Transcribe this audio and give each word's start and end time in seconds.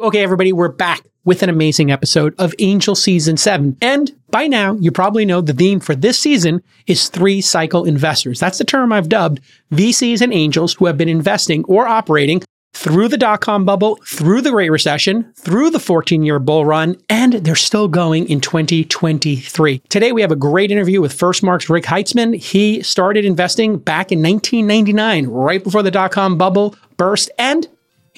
Okay, 0.00 0.22
everybody, 0.22 0.52
we're 0.52 0.68
back 0.68 1.02
with 1.24 1.42
an 1.42 1.48
amazing 1.48 1.90
episode 1.90 2.32
of 2.38 2.54
Angel 2.60 2.94
Season 2.94 3.36
7. 3.36 3.76
And 3.82 4.14
by 4.30 4.46
now, 4.46 4.74
you 4.74 4.92
probably 4.92 5.24
know 5.24 5.40
the 5.40 5.52
theme 5.52 5.80
for 5.80 5.96
this 5.96 6.16
season 6.20 6.62
is 6.86 7.08
three 7.08 7.40
cycle 7.40 7.84
investors. 7.84 8.38
That's 8.38 8.58
the 8.58 8.64
term 8.64 8.92
I've 8.92 9.08
dubbed 9.08 9.40
VCs 9.72 10.20
and 10.20 10.32
angels 10.32 10.74
who 10.74 10.86
have 10.86 10.96
been 10.96 11.08
investing 11.08 11.64
or 11.64 11.88
operating 11.88 12.42
through 12.74 13.08
the 13.08 13.18
dot 13.18 13.40
com 13.40 13.64
bubble, 13.64 13.96
through 14.06 14.40
the 14.42 14.52
Great 14.52 14.70
Recession, 14.70 15.32
through 15.34 15.70
the 15.70 15.80
14 15.80 16.22
year 16.22 16.38
bull 16.38 16.64
run, 16.64 16.94
and 17.08 17.32
they're 17.32 17.56
still 17.56 17.88
going 17.88 18.28
in 18.28 18.40
2023. 18.40 19.80
Today, 19.88 20.12
we 20.12 20.20
have 20.20 20.30
a 20.30 20.36
great 20.36 20.70
interview 20.70 21.00
with 21.00 21.18
Firstmark's 21.18 21.68
Rick 21.68 21.86
Heitzmann. 21.86 22.36
He 22.36 22.84
started 22.84 23.24
investing 23.24 23.78
back 23.78 24.12
in 24.12 24.22
1999, 24.22 25.26
right 25.26 25.64
before 25.64 25.82
the 25.82 25.90
dot 25.90 26.12
com 26.12 26.38
bubble 26.38 26.76
burst, 26.96 27.32
and 27.36 27.66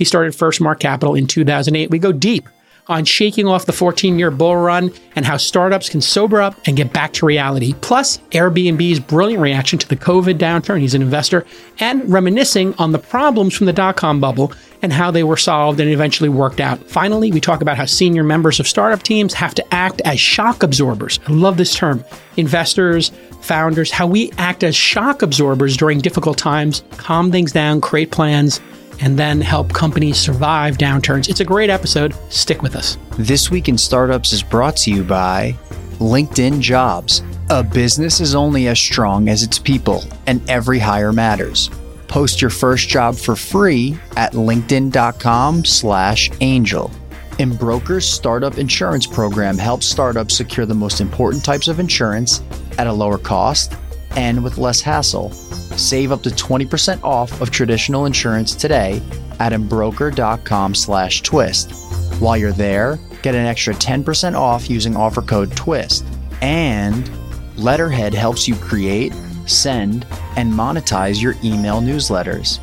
he 0.00 0.04
started 0.06 0.32
Firstmark 0.32 0.80
Capital 0.80 1.14
in 1.14 1.26
2008. 1.26 1.90
We 1.90 1.98
go 1.98 2.10
deep 2.10 2.48
on 2.86 3.04
shaking 3.04 3.46
off 3.46 3.66
the 3.66 3.72
14 3.74 4.18
year 4.18 4.30
bull 4.30 4.56
run 4.56 4.90
and 5.14 5.26
how 5.26 5.36
startups 5.36 5.90
can 5.90 6.00
sober 6.00 6.40
up 6.40 6.56
and 6.64 6.74
get 6.74 6.90
back 6.94 7.12
to 7.12 7.26
reality. 7.26 7.74
Plus, 7.82 8.16
Airbnb's 8.30 8.98
brilliant 8.98 9.42
reaction 9.42 9.78
to 9.78 9.86
the 9.86 9.96
COVID 9.96 10.38
downturn. 10.38 10.80
He's 10.80 10.94
an 10.94 11.02
investor 11.02 11.44
and 11.80 12.10
reminiscing 12.10 12.72
on 12.78 12.92
the 12.92 12.98
problems 12.98 13.54
from 13.54 13.66
the 13.66 13.74
dot 13.74 13.98
com 13.98 14.22
bubble 14.22 14.54
and 14.80 14.90
how 14.90 15.10
they 15.10 15.22
were 15.22 15.36
solved 15.36 15.80
and 15.80 15.90
eventually 15.90 16.30
worked 16.30 16.60
out. 16.60 16.82
Finally, 16.88 17.30
we 17.30 17.38
talk 17.38 17.60
about 17.60 17.76
how 17.76 17.84
senior 17.84 18.24
members 18.24 18.58
of 18.58 18.66
startup 18.66 19.02
teams 19.02 19.34
have 19.34 19.54
to 19.54 19.74
act 19.74 20.00
as 20.06 20.18
shock 20.18 20.62
absorbers. 20.62 21.20
I 21.28 21.32
love 21.32 21.58
this 21.58 21.74
term. 21.76 22.02
Investors, 22.38 23.12
founders, 23.42 23.90
how 23.90 24.06
we 24.06 24.32
act 24.38 24.64
as 24.64 24.74
shock 24.74 25.20
absorbers 25.20 25.76
during 25.76 25.98
difficult 25.98 26.38
times, 26.38 26.84
calm 26.92 27.30
things 27.30 27.52
down, 27.52 27.82
create 27.82 28.10
plans 28.10 28.62
and 29.00 29.18
then 29.18 29.40
help 29.40 29.72
companies 29.72 30.18
survive 30.18 30.78
downturns. 30.78 31.28
It's 31.28 31.40
a 31.40 31.44
great 31.44 31.70
episode. 31.70 32.14
Stick 32.28 32.62
with 32.62 32.76
us. 32.76 32.98
This 33.18 33.50
Week 33.50 33.68
in 33.68 33.78
Startups 33.78 34.32
is 34.32 34.42
brought 34.42 34.76
to 34.78 34.90
you 34.90 35.02
by 35.02 35.56
LinkedIn 35.98 36.60
Jobs. 36.60 37.22
A 37.50 37.62
business 37.62 38.20
is 38.20 38.34
only 38.34 38.68
as 38.68 38.78
strong 38.78 39.28
as 39.28 39.42
its 39.42 39.58
people, 39.58 40.04
and 40.26 40.48
every 40.48 40.78
hire 40.78 41.12
matters. 41.12 41.70
Post 42.06 42.40
your 42.40 42.50
first 42.50 42.88
job 42.88 43.16
for 43.16 43.36
free 43.36 43.98
at 44.16 44.32
linkedin.com 44.32 45.64
slash 45.64 46.30
angel. 46.40 46.90
Embroker's 47.38 48.06
startup 48.06 48.58
insurance 48.58 49.06
program 49.06 49.56
helps 49.56 49.86
startups 49.86 50.36
secure 50.36 50.66
the 50.66 50.74
most 50.74 51.00
important 51.00 51.44
types 51.44 51.68
of 51.68 51.80
insurance 51.80 52.42
at 52.78 52.86
a 52.86 52.92
lower 52.92 53.18
cost 53.18 53.74
and 54.16 54.42
with 54.42 54.58
less 54.58 54.80
hassle. 54.80 55.30
Save 55.32 56.12
up 56.12 56.22
to 56.22 56.30
20% 56.30 57.02
off 57.02 57.40
of 57.40 57.50
traditional 57.50 58.06
insurance 58.06 58.54
today 58.54 59.02
at 59.38 59.52
embroker.com 59.52 60.74
slash 60.74 61.22
twist. 61.22 61.72
While 62.20 62.36
you're 62.36 62.52
there, 62.52 62.98
get 63.22 63.34
an 63.34 63.46
extra 63.46 63.74
10% 63.74 64.34
off 64.34 64.68
using 64.68 64.96
offer 64.96 65.22
code 65.22 65.50
TWIST. 65.52 66.04
And 66.42 67.10
Letterhead 67.56 68.14
helps 68.14 68.48
you 68.48 68.54
create, 68.56 69.14
send, 69.46 70.06
and 70.36 70.52
monetize 70.52 71.20
your 71.20 71.34
email 71.44 71.80
newsletters. 71.80 72.58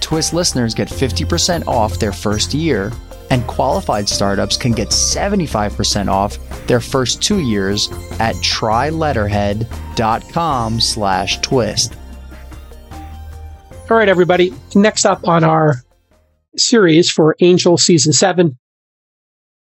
Twist 0.00 0.32
listeners 0.32 0.74
get 0.74 0.88
50% 0.88 1.66
off 1.66 1.98
their 1.98 2.12
first 2.12 2.54
year, 2.54 2.92
and 3.30 3.46
qualified 3.46 4.08
startups 4.08 4.56
can 4.56 4.72
get 4.72 4.88
75% 4.88 6.08
off 6.08 6.38
their 6.66 6.80
first 6.80 7.22
two 7.22 7.40
years 7.40 7.90
at 8.18 8.34
tryletterhead.com 8.36 10.80
slash 10.80 11.38
twist. 11.40 11.94
All 13.90 13.96
right, 13.96 14.08
everybody. 14.08 14.54
Next 14.74 15.04
up 15.04 15.26
on 15.26 15.42
our 15.42 15.76
series 16.56 17.10
for 17.10 17.36
Angel 17.40 17.76
Season 17.76 18.12
7 18.12 18.56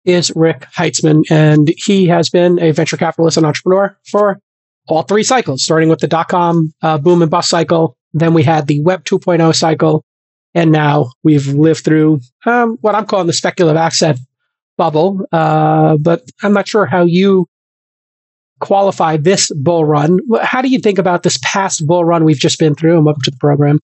is 0.04 0.32
Rick 0.36 0.66
Heitzmann, 0.76 1.24
and 1.30 1.72
he 1.76 2.06
has 2.06 2.30
been 2.30 2.60
a 2.60 2.72
venture 2.72 2.96
capitalist 2.96 3.36
and 3.36 3.46
entrepreneur 3.46 3.96
for 4.10 4.38
all 4.86 5.02
three 5.02 5.22
cycles, 5.22 5.62
starting 5.62 5.88
with 5.88 6.00
the 6.00 6.06
dot 6.06 6.28
com 6.28 6.72
uh, 6.82 6.98
boom 6.98 7.22
and 7.22 7.30
bust 7.30 7.48
cycle. 7.48 7.96
Then 8.12 8.34
we 8.34 8.42
had 8.42 8.66
the 8.66 8.82
Web 8.82 9.04
2.0 9.04 9.54
cycle, 9.54 10.04
and 10.54 10.70
now 10.70 11.10
we've 11.22 11.48
lived 11.48 11.84
through 11.84 12.20
um, 12.46 12.78
what 12.80 12.94
I'm 12.94 13.06
calling 13.06 13.26
the 13.26 13.32
speculative 13.32 13.76
asset 13.76 14.18
bubble. 14.76 15.26
Uh, 15.32 15.96
but 15.96 16.22
I'm 16.42 16.52
not 16.52 16.68
sure 16.68 16.86
how 16.86 17.04
you 17.04 17.46
qualify 18.60 19.16
this 19.16 19.50
bull 19.54 19.84
run. 19.84 20.18
How 20.42 20.62
do 20.62 20.68
you 20.68 20.78
think 20.78 20.98
about 20.98 21.22
this 21.22 21.38
past 21.42 21.86
bull 21.86 22.04
run 22.04 22.24
we've 22.24 22.38
just 22.38 22.58
been 22.58 22.74
through? 22.74 22.96
And 22.96 23.04
welcome 23.04 23.22
to 23.22 23.30
the 23.30 23.36
program. 23.38 23.80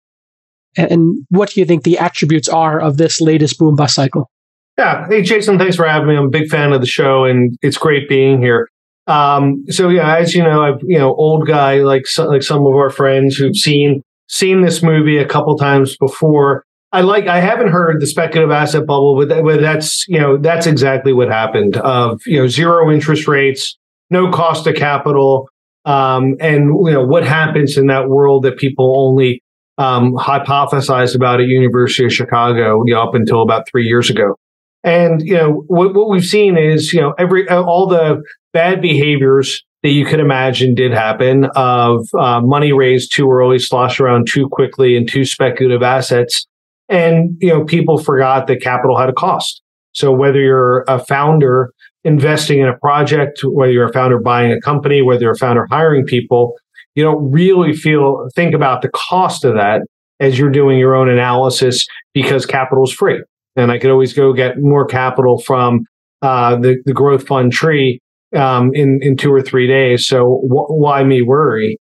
And 0.76 1.26
what 1.30 1.52
do 1.52 1.60
you 1.60 1.66
think 1.66 1.84
the 1.84 1.98
attributes 1.98 2.48
are 2.48 2.80
of 2.80 2.98
this 2.98 3.20
latest 3.20 3.58
boom 3.58 3.76
bust 3.76 3.96
cycle? 3.96 4.30
Yeah. 4.78 5.08
Hey, 5.08 5.24
Jason, 5.24 5.58
thanks 5.58 5.76
for 5.76 5.88
having 5.88 6.08
me. 6.08 6.16
I'm 6.16 6.26
a 6.26 6.30
big 6.30 6.50
fan 6.50 6.72
of 6.72 6.82
the 6.82 6.88
show 6.88 7.26
and 7.26 7.58
it's 7.64 7.78
great 7.78 8.08
being 8.08 8.40
here. 8.40 8.70
Um, 9.08 9.64
so 9.70 9.90
yeah, 9.90 10.18
as 10.18 10.36
you 10.36 10.44
know, 10.44 10.62
I've, 10.62 10.82
you 10.84 11.00
know, 11.00 11.16
old 11.16 11.48
guy, 11.48 11.78
like, 11.78 12.06
like 12.18 12.44
some 12.44 12.60
of 12.60 12.76
our 12.76 12.90
friends 12.90 13.36
who've 13.36 13.56
seen, 13.56 14.04
seen 14.28 14.62
this 14.62 14.84
movie 14.84 15.18
a 15.18 15.26
couple 15.26 15.58
times 15.58 15.98
before. 15.98 16.66
I 16.92 17.02
like, 17.02 17.28
I 17.28 17.40
haven't 17.40 17.70
heard 17.70 18.00
the 18.02 18.08
speculative 18.08 18.52
asset 18.52 18.86
bubble, 18.86 19.18
but, 19.18 19.30
that, 19.30 19.44
but 19.44 19.60
that's, 19.60 20.08
you 20.08 20.20
know, 20.20 20.38
that's 20.38 20.66
exactly 20.66 21.12
what 21.12 21.28
happened 21.28 21.78
of, 21.78 22.22
you 22.26 22.40
know, 22.40 22.48
zero 22.48 22.92
interest 22.92 23.28
rates, 23.28 23.78
no 24.10 24.32
cost 24.32 24.68
of 24.68 24.76
capital. 24.76 25.50
Um, 25.86 26.36
and 26.40 26.66
you 26.66 26.92
know, 26.92 27.06
what 27.06 27.26
happens 27.26 27.78
in 27.78 27.88
that 27.88 28.10
world 28.10 28.44
that 28.44 28.58
people 28.58 28.94
only 28.98 29.42
um, 29.78 30.14
hypothesized 30.14 31.16
about 31.16 31.40
at 31.40 31.48
University 31.48 32.06
of 32.06 32.14
Chicago 32.14 32.84
you 32.86 32.94
know, 32.94 33.02
up 33.02 33.14
until 33.14 33.42
about 33.42 33.68
three 33.70 33.86
years 33.86 34.10
ago. 34.10 34.36
And 34.84 35.22
you 35.22 35.36
know 35.36 35.64
what, 35.68 35.94
what 35.94 36.10
we've 36.10 36.24
seen 36.24 36.58
is 36.58 36.94
you 36.94 37.02
know 37.02 37.14
every 37.18 37.48
all 37.50 37.88
the 37.88 38.22
bad 38.54 38.82
behaviors 38.82 39.64
that 39.84 39.92
you 39.92 40.06
could 40.06 40.20
imagine 40.20 40.76
did 40.76 40.92
happen 40.92 41.46
of 41.56 42.08
uh, 42.18 42.42
money 42.42 42.74
raised 42.74 43.14
too 43.14 43.30
early, 43.32 43.60
sloshed 43.60 44.00
around 44.00 44.28
too 44.28 44.48
quickly, 44.50 44.98
and 44.98 45.08
too 45.08 45.26
speculative 45.26 45.84
assets. 45.84 46.48
And 46.90 47.38
you 47.40 47.50
know 47.50 47.66
people 47.66 47.98
forgot 47.98 48.48
that 48.48 48.62
capital 48.62 48.98
had 48.98 49.10
a 49.10 49.14
cost. 49.14 49.62
So 49.94 50.12
whether 50.12 50.40
you're 50.40 50.84
a 50.88 51.00
founder 51.00 51.72
investing 52.04 52.60
in 52.60 52.68
a 52.68 52.78
project, 52.78 53.42
whether 53.44 53.72
you're 53.72 53.90
a 53.90 53.94
founder 53.94 54.20
buying 54.20 54.52
a 54.52 54.62
company, 54.62 55.02
whether 55.02 55.24
you're 55.24 55.32
a 55.32 55.38
founder 55.38 55.68
hiring 55.70 56.06
people, 56.06 56.56
you 56.96 57.04
don't 57.04 57.32
really 57.32 57.74
feel 57.74 58.28
think 58.36 58.54
about 58.54 58.82
the 58.82 58.90
cost 58.90 59.44
of 59.44 59.56
that 59.56 59.82
as 60.20 60.40
you're 60.40 60.50
doing 60.50 60.80
your 60.80 60.96
own 60.96 61.10
analysis 61.10 61.86
because 62.14 62.46
capital 62.46 62.84
is 62.84 62.92
free. 62.92 63.22
And 63.56 63.72
I 63.72 63.78
could 63.78 63.92
always 63.92 64.14
go 64.14 64.34
get 64.34 64.60
more 64.60 64.86
capital 64.86 65.40
from 65.40 65.86
uh, 66.22 66.56
the 66.56 66.78
the 66.86 66.94
growth 66.94 67.28
fund 67.28 67.52
tree 67.52 68.00
um, 68.36 68.72
in 68.74 69.00
in 69.02 69.18
two 69.18 69.32
or 69.32 69.42
three 69.42 69.68
days. 69.68 70.08
So 70.08 70.42
wh- 70.48 70.70
why 70.70 71.04
me 71.04 71.22
worry? 71.22 71.78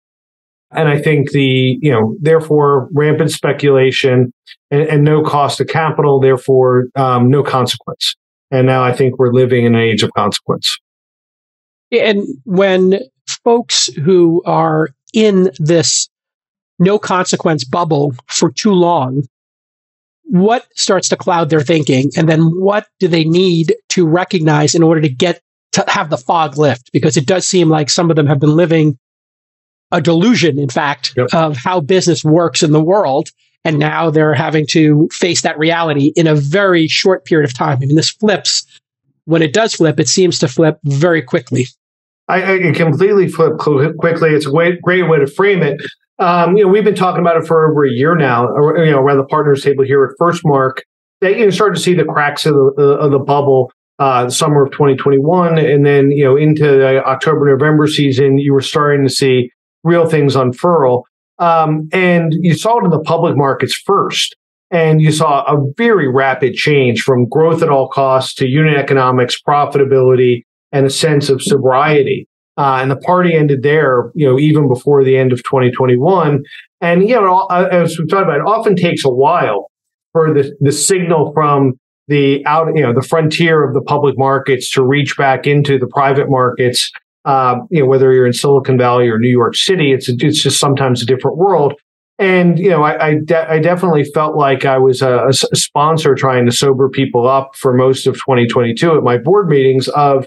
And 0.70 0.88
I 0.88 1.00
think 1.00 1.30
the 1.30 1.78
you 1.80 1.90
know 1.90 2.16
therefore 2.20 2.88
rampant 2.92 3.30
speculation 3.30 4.32
and, 4.70 4.82
and 4.82 5.04
no 5.04 5.22
cost 5.22 5.60
of 5.60 5.68
capital, 5.68 6.20
therefore 6.20 6.86
um, 6.96 7.30
no 7.30 7.42
consequence. 7.42 8.14
And 8.50 8.66
now 8.66 8.84
I 8.84 8.92
think 8.92 9.18
we're 9.18 9.32
living 9.32 9.64
in 9.64 9.74
an 9.74 9.80
age 9.80 10.02
of 10.02 10.10
consequence. 10.16 10.78
And 11.90 12.26
when 12.44 13.00
folks 13.44 13.86
who 13.86 14.42
are 14.44 14.88
in 15.12 15.50
this 15.58 16.08
no 16.78 16.98
consequence 16.98 17.64
bubble 17.64 18.14
for 18.26 18.50
too 18.50 18.72
long, 18.72 19.22
what 20.24 20.66
starts 20.74 21.08
to 21.10 21.16
cloud 21.16 21.50
their 21.50 21.60
thinking? 21.60 22.10
And 22.16 22.28
then 22.28 22.40
what 22.40 22.86
do 22.98 23.08
they 23.08 23.24
need 23.24 23.74
to 23.90 24.06
recognize 24.06 24.74
in 24.74 24.82
order 24.82 25.00
to 25.00 25.08
get 25.08 25.40
to 25.74 25.84
have 25.88 26.10
the 26.10 26.16
fog 26.16 26.58
lift? 26.58 26.90
Because 26.92 27.16
it 27.16 27.26
does 27.26 27.46
seem 27.46 27.68
like 27.68 27.90
some 27.90 28.10
of 28.10 28.16
them 28.16 28.26
have 28.26 28.40
been 28.40 28.56
living 28.56 28.98
a 29.92 30.00
delusion, 30.00 30.58
in 30.58 30.68
fact, 30.68 31.14
yep. 31.16 31.28
of 31.32 31.56
how 31.56 31.80
business 31.80 32.24
works 32.24 32.62
in 32.62 32.72
the 32.72 32.82
world. 32.82 33.30
And 33.64 33.78
now 33.78 34.10
they're 34.10 34.34
having 34.34 34.66
to 34.68 35.08
face 35.12 35.42
that 35.42 35.58
reality 35.58 36.12
in 36.16 36.26
a 36.26 36.34
very 36.34 36.86
short 36.88 37.24
period 37.24 37.48
of 37.48 37.56
time. 37.56 37.78
I 37.80 37.86
mean, 37.86 37.96
this 37.96 38.10
flips. 38.10 38.66
When 39.24 39.40
it 39.40 39.54
does 39.54 39.74
flip, 39.74 39.98
it 39.98 40.08
seems 40.08 40.38
to 40.40 40.48
flip 40.48 40.78
very 40.84 41.22
quickly. 41.22 41.66
I, 42.28 42.68
I 42.68 42.72
completely 42.72 43.28
flip 43.28 43.58
quickly. 43.58 44.30
It's 44.30 44.46
a 44.46 44.50
great, 44.50 44.82
great 44.82 45.08
way 45.08 45.18
to 45.18 45.26
frame 45.26 45.62
it. 45.62 45.80
Um, 46.18 46.56
you 46.56 46.64
know, 46.64 46.70
we've 46.70 46.84
been 46.84 46.94
talking 46.94 47.20
about 47.20 47.36
it 47.36 47.46
for 47.46 47.70
over 47.70 47.84
a 47.84 47.90
year 47.90 48.14
now. 48.14 48.48
You 48.76 48.90
know, 48.90 49.00
around 49.00 49.18
the 49.18 49.24
partners 49.24 49.62
table 49.62 49.84
here 49.84 50.04
at 50.04 50.10
First 50.18 50.42
Mark, 50.44 50.82
that 51.20 51.36
you 51.36 51.44
know, 51.44 51.50
start 51.50 51.74
to 51.74 51.80
see 51.80 51.94
the 51.94 52.04
cracks 52.04 52.46
of 52.46 52.54
the, 52.54 52.98
of 53.00 53.10
the 53.10 53.18
bubble. 53.18 53.72
Uh, 54.00 54.28
summer 54.28 54.64
of 54.64 54.72
2021, 54.72 55.56
and 55.56 55.86
then 55.86 56.10
you 56.10 56.24
know 56.24 56.36
into 56.36 56.64
the 56.64 57.04
October 57.04 57.48
November 57.48 57.86
season, 57.86 58.38
you 58.38 58.52
were 58.52 58.60
starting 58.60 59.06
to 59.06 59.12
see 59.12 59.50
real 59.84 60.06
things 60.06 60.34
unfurl. 60.34 61.04
Um, 61.38 61.88
and 61.92 62.34
you 62.40 62.54
saw 62.54 62.78
it 62.78 62.84
in 62.84 62.90
the 62.90 63.00
public 63.00 63.36
markets 63.36 63.74
first. 63.74 64.36
And 64.70 65.00
you 65.00 65.12
saw 65.12 65.44
a 65.44 65.62
very 65.76 66.08
rapid 66.08 66.54
change 66.54 67.02
from 67.02 67.28
growth 67.28 67.62
at 67.62 67.68
all 67.68 67.88
costs 67.88 68.34
to 68.36 68.48
unit 68.48 68.76
economics, 68.76 69.40
profitability, 69.40 70.42
and 70.72 70.84
a 70.84 70.90
sense 70.90 71.28
of 71.28 71.40
sobriety. 71.40 72.28
Uh, 72.56 72.78
and 72.80 72.90
the 72.90 72.96
party 72.96 73.34
ended 73.34 73.62
there, 73.62 74.10
you 74.14 74.26
know, 74.26 74.38
even 74.38 74.68
before 74.68 75.04
the 75.04 75.16
end 75.16 75.32
of 75.32 75.38
2021. 75.44 76.42
And, 76.80 77.08
you 77.08 77.14
know, 77.14 77.46
as 77.46 77.96
we've 77.98 78.08
talked 78.08 78.24
about, 78.24 78.40
it 78.40 78.46
often 78.46 78.74
takes 78.74 79.04
a 79.04 79.10
while 79.10 79.70
for 80.12 80.32
the, 80.32 80.52
the 80.60 80.72
signal 80.72 81.32
from 81.32 81.74
the 82.08 82.44
out, 82.46 82.68
you 82.74 82.82
know, 82.82 82.92
the 82.92 83.02
frontier 83.02 83.66
of 83.66 83.74
the 83.74 83.80
public 83.80 84.18
markets 84.18 84.70
to 84.72 84.84
reach 84.84 85.16
back 85.16 85.46
into 85.46 85.78
the 85.78 85.86
private 85.86 86.28
markets. 86.28 86.90
Uh, 87.24 87.56
you 87.70 87.80
know, 87.80 87.86
whether 87.86 88.12
you're 88.12 88.26
in 88.26 88.34
Silicon 88.34 88.76
Valley 88.76 89.08
or 89.08 89.18
New 89.18 89.30
York 89.30 89.56
City, 89.56 89.92
it's 89.92 90.08
a, 90.08 90.12
it's 90.18 90.42
just 90.42 90.60
sometimes 90.60 91.02
a 91.02 91.06
different 91.06 91.38
world. 91.38 91.74
And 92.18 92.58
you 92.58 92.70
know, 92.70 92.82
I 92.82 93.06
I, 93.06 93.14
de- 93.24 93.50
I 93.50 93.58
definitely 93.58 94.04
felt 94.04 94.36
like 94.36 94.64
I 94.64 94.78
was 94.78 95.02
a, 95.02 95.26
a, 95.28 95.56
sponsor 95.56 96.14
trying 96.14 96.46
to 96.46 96.52
sober 96.52 96.88
people 96.88 97.26
up 97.26 97.56
for 97.56 97.74
most 97.74 98.06
of 98.06 98.14
2022 98.14 98.96
at 98.96 99.02
my 99.02 99.18
board 99.18 99.48
meetings. 99.48 99.88
Of 99.88 100.26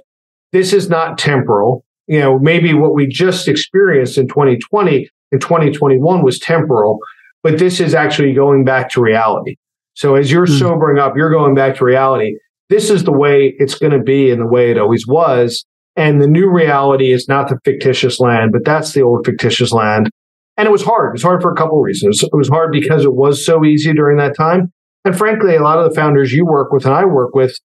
this 0.52 0.74
is 0.74 0.90
not 0.90 1.18
temporal. 1.18 1.86
You 2.08 2.20
know, 2.20 2.40
maybe 2.40 2.74
what 2.74 2.94
we 2.94 3.08
just 3.08 3.48
experienced 3.48 4.18
in 4.18 4.28
2020 4.28 5.10
and 5.32 5.42
2021 5.42 6.24
was 6.24 6.40
temporal, 6.40 7.00
but 7.44 7.60
this 7.60 7.80
is 7.80 7.94
actually 7.94 8.34
going 8.34 8.66
back 8.66 8.90
to 8.92 9.02
reality. 9.02 9.58
So 9.98 10.14
as 10.14 10.32
you're 10.32 10.46
mm. 10.46 10.60
sobering 10.60 11.00
up, 11.00 11.18
you're 11.18 11.32
going 11.32 11.56
back 11.56 11.76
to 11.78 11.86
reality. 11.86 12.38
This 12.70 12.92
is 12.92 13.04
the 13.04 13.12
way 13.12 13.56
it's 13.58 13.74
going 13.74 13.94
to 13.94 14.00
be 14.00 14.30
and 14.30 14.42
the 14.42 14.48
way 14.48 14.70
it 14.70 14.78
always 14.78 15.08
was. 15.08 15.66
And 15.96 16.22
the 16.22 16.28
new 16.28 16.52
reality 16.52 17.12
is 17.12 17.28
not 17.28 17.50
the 17.50 17.58
fictitious 17.66 18.20
land, 18.20 18.52
but 18.52 18.64
that's 18.64 18.94
the 18.94 19.02
old 19.02 19.26
fictitious 19.26 19.72
land. 19.72 20.12
And 20.56 20.68
it 20.68 20.72
was 20.72 20.84
hard. 20.84 21.10
It 21.10 21.14
was 21.14 21.24
hard 21.24 21.42
for 21.42 21.52
a 21.52 21.56
couple 21.56 21.80
of 21.80 21.84
reasons. 21.84 22.22
It 22.22 22.30
was 22.32 22.48
hard 22.48 22.72
because 22.72 23.06
it 23.06 23.16
was 23.16 23.44
so 23.44 23.66
easy 23.66 23.92
during 23.92 24.18
that 24.18 24.36
time. 24.38 24.72
And 25.04 25.18
frankly, 25.18 25.56
a 25.56 25.64
lot 25.64 25.80
of 25.80 25.90
the 25.90 25.96
founders 25.96 26.32
you 26.32 26.46
work 26.46 26.72
with 26.72 26.86
and 26.86 26.94
I 26.94 27.06
work 27.06 27.34
with 27.34 27.58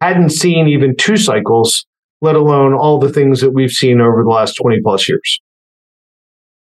hadn't 0.00 0.30
seen 0.30 0.68
even 0.68 0.94
two 0.96 1.16
cycles, 1.16 1.84
let 2.20 2.36
alone 2.36 2.72
all 2.72 3.00
the 3.00 3.12
things 3.12 3.40
that 3.40 3.50
we've 3.50 3.72
seen 3.72 4.00
over 4.00 4.22
the 4.22 4.30
last 4.30 4.52
20 4.54 4.78
plus 4.84 5.08
years. 5.08 5.40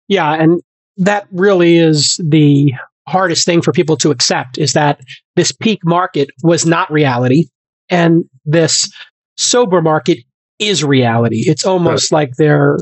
Yeah. 0.06 0.34
And 0.34 0.60
that 0.98 1.26
really 1.32 1.78
is 1.78 2.20
the 2.22 2.74
hardest 3.06 3.44
thing 3.44 3.62
for 3.62 3.72
people 3.72 3.96
to 3.98 4.10
accept 4.10 4.58
is 4.58 4.72
that 4.72 5.00
this 5.36 5.52
peak 5.52 5.80
market 5.84 6.30
was 6.42 6.64
not 6.64 6.90
reality 6.90 7.46
and 7.88 8.24
this 8.44 8.90
sober 9.36 9.82
market 9.82 10.18
is 10.58 10.84
reality. 10.84 11.44
It's 11.46 11.66
almost 11.66 12.10
right. 12.10 12.20
like 12.20 12.36
they're, 12.36 12.78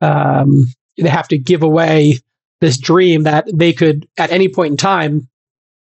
um, 0.00 0.64
they 0.96 1.08
have 1.08 1.28
to 1.28 1.38
give 1.38 1.62
away 1.62 2.18
this 2.60 2.78
dream 2.78 3.22
that 3.22 3.46
they 3.52 3.72
could 3.72 4.06
at 4.18 4.30
any 4.30 4.48
point 4.48 4.72
in 4.72 4.76
time 4.76 5.28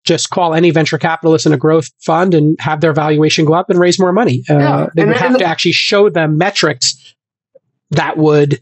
just 0.03 0.29
call 0.29 0.53
any 0.53 0.71
venture 0.71 0.97
capitalist 0.97 1.45
in 1.45 1.53
a 1.53 1.57
growth 1.57 1.89
fund 1.99 2.33
and 2.33 2.59
have 2.59 2.81
their 2.81 2.93
valuation 2.93 3.45
go 3.45 3.53
up 3.53 3.69
and 3.69 3.79
raise 3.79 3.99
more 3.99 4.13
money. 4.13 4.43
Uh, 4.49 4.57
yeah. 4.57 4.87
They 4.95 5.05
would 5.05 5.17
have 5.17 5.31
and 5.31 5.39
to 5.39 5.45
actually 5.45 5.73
show 5.73 6.09
them 6.09 6.37
metrics 6.37 7.15
that 7.91 8.17
would 8.17 8.61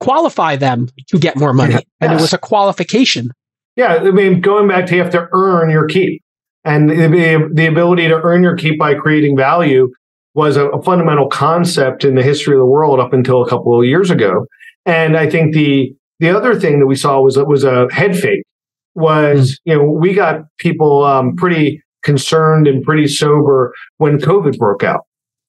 qualify 0.00 0.56
them 0.56 0.88
to 1.08 1.18
get 1.18 1.36
more 1.36 1.52
money. 1.52 1.74
Yes. 1.74 1.84
And 2.00 2.12
it 2.12 2.20
was 2.20 2.32
a 2.32 2.38
qualification. 2.38 3.30
Yeah. 3.78 3.94
I 3.94 4.10
mean, 4.10 4.40
going 4.40 4.66
back 4.66 4.86
to 4.86 4.96
you 4.96 5.02
have 5.02 5.12
to 5.12 5.28
earn 5.32 5.70
your 5.70 5.86
keep. 5.86 6.20
And 6.64 6.90
the, 6.90 7.48
the 7.54 7.66
ability 7.66 8.08
to 8.08 8.20
earn 8.22 8.42
your 8.42 8.56
keep 8.56 8.76
by 8.76 8.94
creating 8.94 9.36
value 9.36 9.88
was 10.34 10.56
a, 10.56 10.66
a 10.70 10.82
fundamental 10.82 11.28
concept 11.28 12.04
in 12.04 12.16
the 12.16 12.22
history 12.22 12.54
of 12.54 12.58
the 12.58 12.66
world 12.66 12.98
up 12.98 13.12
until 13.12 13.40
a 13.40 13.48
couple 13.48 13.78
of 13.78 13.86
years 13.86 14.10
ago. 14.10 14.46
And 14.84 15.16
I 15.16 15.30
think 15.30 15.54
the 15.54 15.94
the 16.18 16.36
other 16.36 16.58
thing 16.58 16.80
that 16.80 16.86
we 16.86 16.96
saw 16.96 17.20
was 17.20 17.38
was 17.38 17.62
a 17.62 17.86
head 17.92 18.18
fake. 18.18 18.42
Was 18.96 19.52
mm. 19.52 19.56
you 19.64 19.74
know 19.76 19.84
we 19.84 20.12
got 20.12 20.40
people 20.58 21.04
um, 21.04 21.36
pretty 21.36 21.80
concerned 22.02 22.66
and 22.66 22.82
pretty 22.82 23.06
sober 23.06 23.72
when 23.98 24.18
COVID 24.18 24.58
broke 24.58 24.82
out. 24.82 25.02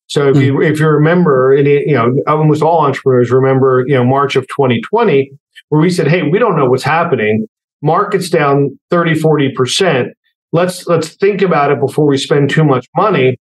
So 0.06 0.30
if 0.30 0.38
mm. 0.38 0.46
you 0.46 0.62
if 0.62 0.80
you 0.80 0.88
remember, 0.88 1.56
you 1.56 1.94
know 1.94 2.16
almost 2.28 2.62
all 2.62 2.82
entrepreneurs 2.86 3.32
remember 3.32 3.84
you 3.88 3.96
know 3.96 4.06
March 4.06 4.36
of 4.36 4.44
2020 4.44 5.32
where 5.70 5.82
we 5.82 5.90
said, 5.90 6.08
hey, 6.08 6.24
we 6.24 6.40
don't 6.40 6.56
know 6.56 6.66
what's 6.66 6.84
happening. 6.84 7.48
Markets 7.82 8.30
down 8.30 8.78
30, 8.90 9.16
40 9.16 9.54
percent. 9.54 10.08
Let's 10.52 10.88
let's 10.88 11.16
think 11.16 11.42
about 11.42 11.72
it 11.72 11.80
before 11.80 12.08
we 12.08 12.18
spend 12.18 12.50
too 12.50 12.64
much 12.64 12.88
money. 12.96 13.38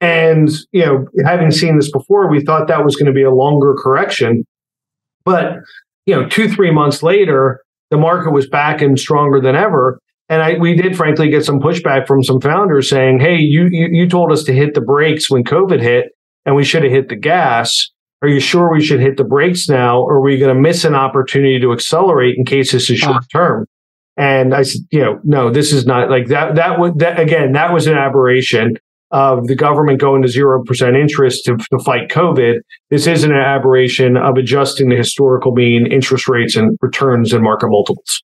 And 0.00 0.50
you 0.72 0.84
know, 0.84 1.06
having 1.24 1.50
seen 1.50 1.76
this 1.76 1.90
before, 1.90 2.30
we 2.30 2.44
thought 2.44 2.68
that 2.68 2.84
was 2.84 2.96
going 2.96 3.06
to 3.06 3.12
be 3.12 3.22
a 3.22 3.30
longer 3.30 3.74
correction. 3.78 4.44
But 5.24 5.58
you 6.06 6.14
know, 6.14 6.28
two, 6.28 6.48
three 6.48 6.70
months 6.70 7.02
later, 7.02 7.60
the 7.90 7.96
market 7.96 8.32
was 8.32 8.48
back 8.48 8.80
and 8.80 8.98
stronger 8.98 9.40
than 9.40 9.54
ever. 9.54 10.00
And 10.28 10.42
I, 10.42 10.58
we 10.58 10.74
did 10.74 10.96
frankly 10.96 11.30
get 11.30 11.44
some 11.44 11.58
pushback 11.58 12.06
from 12.06 12.22
some 12.22 12.40
founders 12.40 12.88
saying, 12.88 13.20
Hey, 13.20 13.36
you, 13.36 13.68
you, 13.70 13.88
you 13.90 14.08
told 14.08 14.30
us 14.30 14.42
to 14.44 14.52
hit 14.52 14.74
the 14.74 14.80
brakes 14.80 15.30
when 15.30 15.42
COVID 15.44 15.80
hit 15.80 16.06
and 16.44 16.54
we 16.54 16.64
should 16.64 16.82
have 16.82 16.92
hit 16.92 17.08
the 17.08 17.16
gas. 17.16 17.90
Are 18.20 18.28
you 18.28 18.40
sure 18.40 18.70
we 18.70 18.84
should 18.84 19.00
hit 19.00 19.16
the 19.16 19.24
brakes 19.24 19.68
now? 19.68 20.00
Or 20.00 20.16
are 20.16 20.20
we 20.20 20.38
going 20.38 20.54
to 20.54 20.60
miss 20.60 20.84
an 20.84 20.94
opportunity 20.94 21.60
to 21.60 21.72
accelerate 21.72 22.36
in 22.36 22.44
case 22.44 22.72
this 22.72 22.90
is 22.90 22.98
short 22.98 23.24
term? 23.32 23.66
And 24.18 24.52
I 24.52 24.62
said, 24.62 24.82
you 24.90 24.98
know, 24.98 25.20
no, 25.22 25.50
this 25.50 25.72
is 25.72 25.86
not 25.86 26.10
like 26.10 26.26
that. 26.26 26.56
That 26.56 26.78
was 26.78 26.92
that 26.96 27.20
again, 27.20 27.52
that 27.52 27.72
was 27.72 27.86
an 27.86 27.96
aberration 27.96 28.74
of 29.10 29.46
the 29.46 29.54
government 29.54 30.00
going 30.00 30.22
to 30.22 30.28
0% 30.28 31.00
interest 31.00 31.44
to, 31.44 31.56
to 31.56 31.78
fight 31.82 32.10
COVID. 32.10 32.56
This 32.90 33.06
isn't 33.06 33.30
an 33.30 33.40
aberration 33.40 34.16
of 34.16 34.36
adjusting 34.36 34.90
the 34.90 34.96
historical 34.96 35.52
mean 35.52 35.90
interest 35.90 36.28
rates 36.28 36.56
and 36.56 36.76
returns 36.82 37.32
and 37.32 37.42
market 37.42 37.68
multiples. 37.68 38.22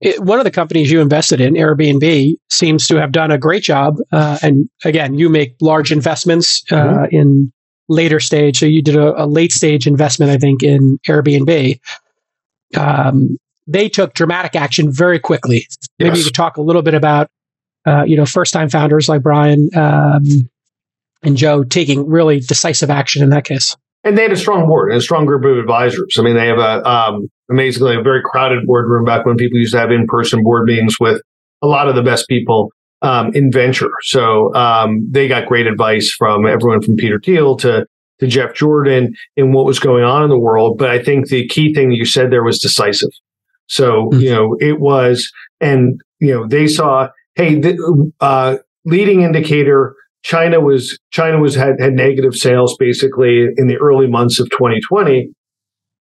It, 0.00 0.22
one 0.22 0.38
of 0.38 0.44
the 0.44 0.50
companies 0.50 0.90
you 0.90 1.00
invested 1.00 1.40
in, 1.40 1.54
Airbnb, 1.54 2.34
seems 2.48 2.86
to 2.86 2.96
have 2.96 3.12
done 3.12 3.30
a 3.30 3.38
great 3.38 3.64
job. 3.64 3.96
Uh, 4.12 4.38
and 4.40 4.68
again, 4.84 5.14
you 5.14 5.28
make 5.28 5.56
large 5.60 5.90
investments 5.90 6.62
uh, 6.70 6.76
mm-hmm. 6.76 7.16
in 7.16 7.52
later 7.88 8.20
stage. 8.20 8.58
So 8.58 8.66
you 8.66 8.82
did 8.82 8.96
a, 8.96 9.22
a, 9.22 9.26
late 9.26 9.52
stage 9.52 9.86
investment, 9.86 10.30
I 10.30 10.38
think, 10.38 10.62
in 10.62 10.98
Airbnb. 11.08 11.80
Um, 12.76 13.38
they 13.66 13.88
took 13.88 14.14
dramatic 14.14 14.54
action 14.56 14.90
very 14.90 15.18
quickly. 15.18 15.66
Maybe 15.98 16.10
yes. 16.10 16.18
you 16.18 16.24
could 16.24 16.34
talk 16.34 16.56
a 16.56 16.62
little 16.62 16.82
bit 16.82 16.94
about 16.94 17.30
uh, 17.86 18.02
you 18.04 18.16
know, 18.16 18.26
first 18.26 18.52
time 18.52 18.68
founders 18.68 19.08
like 19.08 19.22
Brian 19.22 19.70
um, 19.76 20.24
and 21.22 21.36
Joe 21.36 21.62
taking 21.62 22.06
really 22.08 22.40
decisive 22.40 22.90
action 22.90 23.22
in 23.22 23.30
that 23.30 23.44
case. 23.44 23.76
And 24.02 24.18
they 24.18 24.22
had 24.22 24.32
a 24.32 24.36
strong 24.36 24.66
board 24.66 24.90
and 24.90 24.98
a 24.98 25.02
strong 25.02 25.24
group 25.24 25.44
of 25.44 25.56
advisors. 25.56 26.16
I 26.18 26.22
mean, 26.22 26.34
they 26.34 26.46
have 26.48 26.58
a 26.58 26.88
um, 26.88 27.28
amazingly 27.50 27.96
a 27.96 28.02
very 28.02 28.22
crowded 28.24 28.66
boardroom 28.66 29.04
back 29.04 29.24
when 29.24 29.36
people 29.36 29.58
used 29.58 29.72
to 29.72 29.78
have 29.78 29.90
in 29.90 30.06
person 30.06 30.42
board 30.42 30.66
meetings 30.66 30.96
with 31.00 31.22
a 31.62 31.66
lot 31.66 31.88
of 31.88 31.94
the 31.94 32.02
best 32.02 32.28
people 32.28 32.72
um, 33.02 33.32
in 33.34 33.50
venture. 33.50 33.90
So 34.02 34.54
um, 34.54 35.06
they 35.10 35.28
got 35.28 35.46
great 35.46 35.66
advice 35.66 36.10
from 36.10 36.46
everyone 36.46 36.82
from 36.82 36.96
Peter 36.96 37.20
Thiel 37.20 37.56
to 37.58 37.86
to 38.18 38.26
Jeff 38.26 38.54
Jordan 38.54 39.14
and 39.36 39.52
what 39.52 39.66
was 39.66 39.78
going 39.78 40.02
on 40.02 40.22
in 40.22 40.30
the 40.30 40.38
world. 40.38 40.78
But 40.78 40.90
I 40.90 41.02
think 41.02 41.28
the 41.28 41.46
key 41.46 41.74
thing 41.74 41.90
that 41.90 41.96
you 41.96 42.06
said 42.06 42.30
there 42.30 42.44
was 42.44 42.58
decisive. 42.58 43.10
So, 43.66 44.10
mm-hmm. 44.10 44.20
you 44.20 44.30
know, 44.30 44.56
it 44.60 44.80
was, 44.80 45.30
and, 45.60 46.00
you 46.20 46.32
know, 46.34 46.46
they 46.46 46.66
saw 46.66 47.08
hey, 47.36 47.60
the 47.60 48.12
uh, 48.20 48.56
leading 48.84 49.22
indicator, 49.22 49.94
China 50.22 50.58
was 50.58 50.98
China 51.10 51.38
was 51.38 51.54
had, 51.54 51.80
had 51.80 51.92
negative 51.92 52.34
sales 52.34 52.76
basically 52.78 53.46
in 53.56 53.68
the 53.68 53.76
early 53.76 54.08
months 54.08 54.40
of 54.40 54.50
2020. 54.50 55.30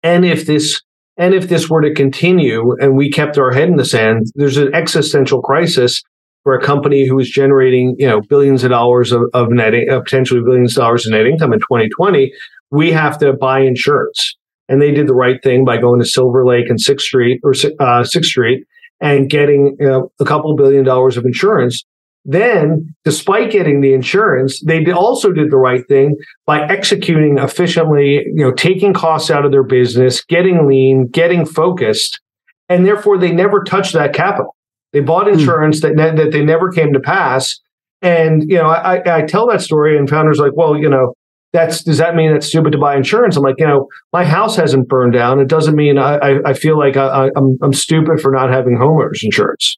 And 0.03 0.27
if 0.27 0.45
this 0.45 0.83
and 1.17 1.33
if 1.33 1.49
this 1.49 1.71
were 1.71 1.81
to 1.81 1.95
continue 1.95 2.77
and 2.81 2.97
we 2.97 3.11
kept 3.11 3.39
our 3.39 3.53
head 3.53 3.69
in 3.69 3.77
the 3.77 3.85
sand, 3.85 4.27
there's 4.35 4.59
an 4.59 4.75
existential 4.75 5.41
crisis 5.41 6.03
for 6.43 6.55
a 6.55 6.63
company 6.63 7.07
who 7.07 7.17
was 7.17 7.31
generating, 7.31 7.95
you 7.99 8.07
know, 8.07 8.21
billions 8.23 8.65
of 8.65 8.71
dollars 8.71 9.13
of, 9.13 9.23
of 9.35 9.51
net, 9.51 9.75
uh, 9.89 10.01
potentially 10.01 10.41
billions 10.43 10.77
of 10.77 10.83
dollars 10.83 11.07
in 11.07 11.13
net 11.13 11.27
income 11.27 11.53
in 11.53 11.59
2020. 11.61 12.33
We 12.71 12.93
have 12.93 13.19
to 13.19 13.33
buy 13.35 13.61
insurance. 13.61 14.37
And 14.71 14.81
they 14.81 14.93
did 14.93 15.09
the 15.09 15.15
right 15.15 15.43
thing 15.43 15.65
by 15.65 15.79
going 15.79 16.01
to 16.01 16.07
Silver 16.07 16.47
Lake 16.47 16.71
and 16.71 16.81
Sixth 16.81 17.05
Street 17.05 17.41
or 17.43 17.53
uh, 17.81 18.05
Sixth 18.05 18.31
Street 18.31 18.65
and 19.01 19.29
getting 19.29 19.77
you 19.81 19.87
know, 19.87 20.13
a 20.21 20.25
couple 20.25 20.55
billion 20.55 20.85
dollars 20.85 21.17
of 21.17 21.25
insurance. 21.27 21.85
Then, 22.25 22.95
despite 23.05 23.51
getting 23.51 23.81
the 23.81 23.95
insurance, 23.95 24.63
they 24.65 24.85
also 24.93 25.33
did 25.33 25.51
the 25.51 25.57
right 25.57 25.83
thing 25.89 26.17
by 26.47 26.61
executing 26.67 27.39
efficiently, 27.39 28.23
you 28.27 28.45
know, 28.45 28.53
taking 28.53 28.93
costs 28.93 29.31
out 29.31 29.45
of 29.45 29.51
their 29.51 29.65
business, 29.65 30.23
getting 30.25 30.69
lean, 30.69 31.09
getting 31.09 31.45
focused, 31.45 32.21
and 32.69 32.87
therefore 32.87 33.19
they 33.19 33.33
never 33.33 33.65
touched 33.65 33.95
that 33.95 34.13
capital. 34.13 34.55
They 34.93 35.01
bought 35.01 35.27
hmm. 35.27 35.35
insurance 35.35 35.81
mm. 35.81 35.97
that 35.97 36.17
that 36.17 36.31
they 36.31 36.45
never 36.45 36.71
came 36.71 36.93
to 36.93 37.01
pass. 37.01 37.59
And 38.03 38.49
you 38.49 38.57
know, 38.57 38.69
I, 38.69 39.19
I 39.19 39.23
tell 39.23 39.49
that 39.49 39.63
story, 39.63 39.97
and 39.97 40.09
founders 40.09 40.39
like, 40.39 40.53
well, 40.55 40.77
you 40.77 40.91
know, 40.91 41.15
that's 41.53 41.83
does 41.83 41.99
that 41.99 42.15
mean 42.15 42.31
it's 42.31 42.47
stupid 42.47 42.73
to 42.73 42.79
buy 42.79 42.97
insurance? 42.97 43.37
I'm 43.37 43.43
like, 43.43 43.57
you 43.59 43.67
know, 43.67 43.89
my 44.13 44.25
house 44.25 44.57
hasn't 44.57 44.89
burned 44.89 45.13
down. 45.13 45.41
It 45.41 45.49
doesn't 45.49 45.75
mean 45.75 45.99
I, 45.99 46.39
I 46.45 46.55
feel 46.55 46.79
like 46.79 46.97
I, 46.97 47.27
am 47.27 47.33
I'm, 47.37 47.59
I'm 47.63 47.73
stupid 47.73 48.21
for 48.21 48.31
not 48.31 48.51
having 48.51 48.77
homeowners 48.77 49.23
insurance. 49.23 49.77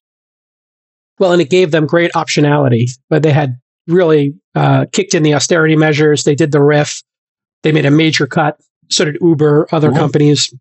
Well, 1.19 1.33
and 1.33 1.41
it 1.41 1.51
gave 1.51 1.71
them 1.71 1.87
great 1.87 2.13
optionality, 2.13 2.91
but 3.09 3.23
they 3.23 3.33
had 3.33 3.57
really 3.87 4.35
uh, 4.55 4.87
kicked 4.93 5.15
in 5.15 5.23
the 5.23 5.35
austerity 5.35 5.77
measures. 5.77 6.25
They 6.25 6.35
did 6.35 6.53
the 6.53 6.63
RIF. 6.63 7.03
They 7.63 7.73
made 7.73 7.87
a 7.87 7.91
major 7.91 8.27
cut. 8.27 8.59
So 8.91 9.05
did 9.05 9.19
Uber, 9.21 9.69
other 9.73 9.89
mm-hmm. 9.89 9.99
companies 9.99 10.53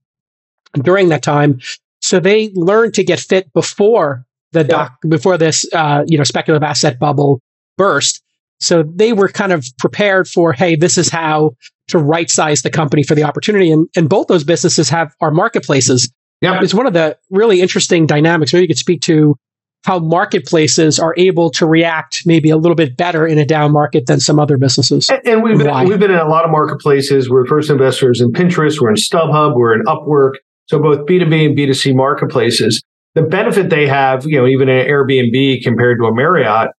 during 0.74 1.10
that 1.10 1.24
time. 1.24 1.60
So 2.02 2.20
they 2.20 2.52
learned 2.54 2.94
to 2.96 3.04
get 3.04 3.20
fit 3.20 3.52
before 3.54 4.26
the 4.52 4.64
doc, 4.64 4.94
yeah. 5.04 5.10
before 5.10 5.38
this, 5.38 5.66
uh, 5.74 6.04
you 6.08 6.18
know, 6.18 6.24
speculative 6.24 6.64
asset 6.64 7.00
bubble 7.00 7.42
burst. 7.78 8.22
So 8.62 8.84
they 8.84 9.12
were 9.12 9.28
kind 9.28 9.52
of 9.52 9.66
prepared 9.80 10.28
for, 10.28 10.54
hey, 10.54 10.76
this 10.76 10.98
is 10.98 11.10
how 11.10 11.52
to 11.90 11.98
right 11.98 12.30
size 12.30 12.62
the 12.62 12.70
company 12.70 13.04
for 13.04 13.16
the 13.16 13.24
opportunity. 13.24 13.72
And, 13.72 13.88
and 13.96 14.08
both 14.08 14.28
those 14.28 14.44
businesses 14.44 14.90
have 14.90 15.14
our 15.20 15.32
marketplaces. 15.32 16.12
Yeah. 16.42 16.60
It's 16.62 16.74
one 16.74 16.88
of 16.88 16.94
the 16.94 17.18
really 17.30 17.62
interesting 17.62 18.06
dynamics. 18.06 18.54
Maybe 18.54 18.64
you 18.64 18.68
could 18.68 18.78
speak 18.78 19.02
to 19.02 19.36
how 19.84 19.98
marketplaces 19.98 21.00
are 21.00 21.16
able 21.18 21.50
to 21.50 21.66
react 21.66 22.22
maybe 22.26 22.52
a 22.52 22.58
little 22.58 22.76
bit 22.76 22.96
better 22.96 23.26
in 23.26 23.40
a 23.40 23.46
down 23.46 23.72
market 23.72 24.06
than 24.06 24.20
some 24.20 24.40
other 24.40 24.58
businesses. 24.58 25.10
And, 25.10 25.28
and 25.28 25.44
we've 25.44 25.58
been, 25.58 25.88
we've 25.88 26.00
been 26.00 26.12
in 26.12 26.20
a 26.20 26.28
lot 26.28 26.46
of 26.46 26.52
marketplaces. 26.52 27.30
We're 27.30 27.48
first 27.48 27.70
investors 27.72 28.22
in 28.22 28.32
Pinterest, 28.32 28.80
we're 28.80 28.90
in 28.90 28.96
StubHub, 28.96 29.56
we're 29.56 29.74
in 29.74 29.82
Upwork. 29.86 30.34
So 30.68 30.80
both 30.80 31.08
B2B 31.08 31.48
and 31.48 31.58
B2C 31.58 31.96
marketplaces. 31.96 32.84
The 33.16 33.24
benefit 33.24 33.70
they 33.70 33.88
have, 33.88 34.26
you 34.26 34.38
know, 34.38 34.48
even 34.48 34.70
an 34.70 34.88
Airbnb 34.88 35.64
compared 35.64 35.98
to 36.00 36.06
a 36.06 36.16
Marriott 36.16 36.70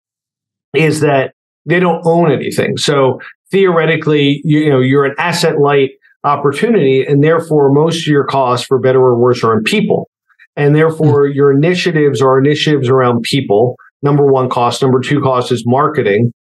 is 0.74 1.00
that 1.00 1.34
they 1.66 1.80
don't 1.80 2.02
own 2.04 2.32
anything. 2.32 2.76
So 2.76 3.20
theoretically, 3.50 4.40
you, 4.44 4.60
you 4.60 4.70
know, 4.70 4.80
you're 4.80 5.04
an 5.04 5.14
asset 5.18 5.60
light 5.60 5.90
opportunity 6.24 7.04
and 7.04 7.22
therefore 7.22 7.72
most 7.72 8.02
of 8.02 8.06
your 8.06 8.24
costs 8.24 8.66
for 8.66 8.78
better 8.78 9.00
or 9.00 9.18
worse 9.18 9.42
are 9.42 9.56
in 9.56 9.64
people. 9.64 10.08
And 10.56 10.74
therefore 10.74 11.26
mm-hmm. 11.26 11.36
your 11.36 11.52
initiatives 11.52 12.20
are 12.20 12.38
initiatives 12.38 12.88
around 12.88 13.22
people. 13.22 13.76
Number 14.02 14.26
one 14.26 14.48
cost. 14.48 14.82
Number 14.82 15.00
two 15.00 15.20
cost 15.20 15.52
is 15.52 15.64
marketing. 15.66 16.32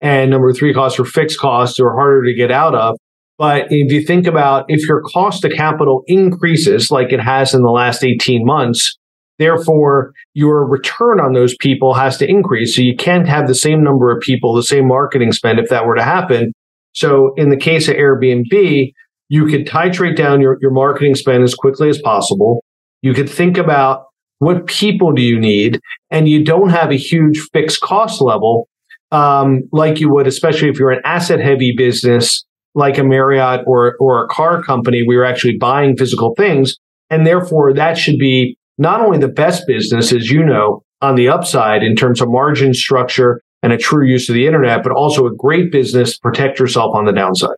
And 0.00 0.30
number 0.30 0.52
three 0.52 0.72
costs 0.72 0.98
are 1.00 1.04
fixed 1.04 1.40
costs 1.40 1.80
are 1.80 1.92
harder 1.92 2.24
to 2.24 2.34
get 2.34 2.50
out 2.50 2.74
of. 2.74 2.96
But 3.36 3.66
if 3.70 3.92
you 3.92 4.02
think 4.02 4.26
about 4.26 4.64
if 4.68 4.86
your 4.88 5.02
cost 5.02 5.44
of 5.44 5.52
capital 5.52 6.02
increases 6.06 6.90
like 6.90 7.12
it 7.12 7.20
has 7.20 7.54
in 7.54 7.62
the 7.62 7.70
last 7.70 8.04
18 8.04 8.44
months, 8.44 8.98
therefore 9.38 10.12
your 10.34 10.66
return 10.66 11.20
on 11.20 11.32
those 11.32 11.56
people 11.56 11.94
has 11.94 12.16
to 12.18 12.28
increase. 12.28 12.74
So 12.74 12.82
you 12.82 12.96
can't 12.96 13.28
have 13.28 13.46
the 13.46 13.54
same 13.54 13.82
number 13.82 14.10
of 14.10 14.20
people, 14.20 14.54
the 14.54 14.62
same 14.62 14.86
marketing 14.86 15.32
spend 15.32 15.58
if 15.58 15.68
that 15.70 15.86
were 15.86 15.94
to 15.94 16.02
happen. 16.02 16.52
So 16.92 17.32
in 17.36 17.50
the 17.50 17.56
case 17.56 17.88
of 17.88 17.94
Airbnb, 17.94 18.92
you 19.28 19.46
could 19.46 19.66
titrate 19.66 20.16
down 20.16 20.40
your, 20.40 20.58
your 20.60 20.70
marketing 20.70 21.14
spend 21.14 21.42
as 21.42 21.54
quickly 21.54 21.88
as 21.88 22.00
possible. 22.00 22.64
You 23.02 23.14
could 23.14 23.28
think 23.28 23.58
about 23.58 24.04
what 24.38 24.66
people 24.66 25.12
do 25.12 25.22
you 25.22 25.38
need, 25.38 25.80
and 26.10 26.28
you 26.28 26.44
don't 26.44 26.70
have 26.70 26.90
a 26.90 26.96
huge 26.96 27.40
fixed 27.52 27.80
cost 27.80 28.20
level 28.20 28.68
um, 29.10 29.62
like 29.72 30.00
you 30.00 30.12
would, 30.12 30.26
especially 30.26 30.68
if 30.68 30.78
you're 30.78 30.90
an 30.90 31.02
asset 31.04 31.40
heavy 31.40 31.74
business 31.76 32.44
like 32.74 32.98
a 32.98 33.04
Marriott 33.04 33.62
or, 33.66 33.96
or 33.98 34.24
a 34.24 34.28
car 34.28 34.62
company, 34.62 35.02
we 35.06 35.16
are 35.16 35.24
actually 35.24 35.56
buying 35.56 35.96
physical 35.96 36.34
things. 36.36 36.76
And 37.10 37.26
therefore, 37.26 37.72
that 37.72 37.96
should 37.96 38.18
be 38.18 38.57
not 38.78 39.00
only 39.00 39.18
the 39.18 39.28
best 39.28 39.66
business, 39.66 40.12
as 40.12 40.30
you 40.30 40.44
know, 40.44 40.82
on 41.02 41.14
the 41.14 41.28
upside 41.28 41.82
in 41.82 41.94
terms 41.94 42.20
of 42.20 42.28
margin 42.28 42.74
structure 42.74 43.42
and 43.62 43.72
a 43.72 43.76
true 43.76 44.06
use 44.06 44.28
of 44.28 44.34
the 44.34 44.46
internet, 44.46 44.82
but 44.82 44.92
also 44.92 45.26
a 45.26 45.34
great 45.34 45.70
business 45.70 46.14
to 46.14 46.20
protect 46.20 46.58
yourself 46.58 46.94
on 46.94 47.04
the 47.04 47.12
downside. 47.12 47.56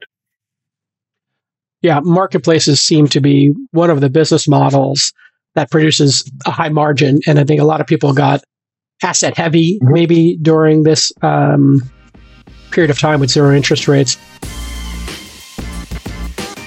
Yeah, 1.83 2.01
marketplaces 2.03 2.81
seem 2.81 3.07
to 3.09 3.21
be 3.21 3.55
one 3.71 3.91
of 3.91 4.01
the 4.01 4.11
business 4.11 4.47
models 4.47 5.13
that 5.55 5.71
produces 5.71 6.31
a 6.47 6.51
high 6.51 6.69
margin. 6.69 7.21
And 7.27 7.39
I 7.39 7.45
think 7.45 7.61
a 7.61 7.65
lot 7.65 7.81
of 7.81 7.87
people 7.87 8.13
got 8.13 8.43
asset 9.03 9.37
heavy 9.37 9.79
mm-hmm. 9.79 9.93
maybe 9.93 10.37
during 10.43 10.83
this 10.83 11.13
um, 11.23 11.81
period 12.71 12.91
of 12.91 12.99
time 12.99 13.21
with 13.21 13.31
zero 13.31 13.55
interest 13.55 13.89
rates. 13.89 14.17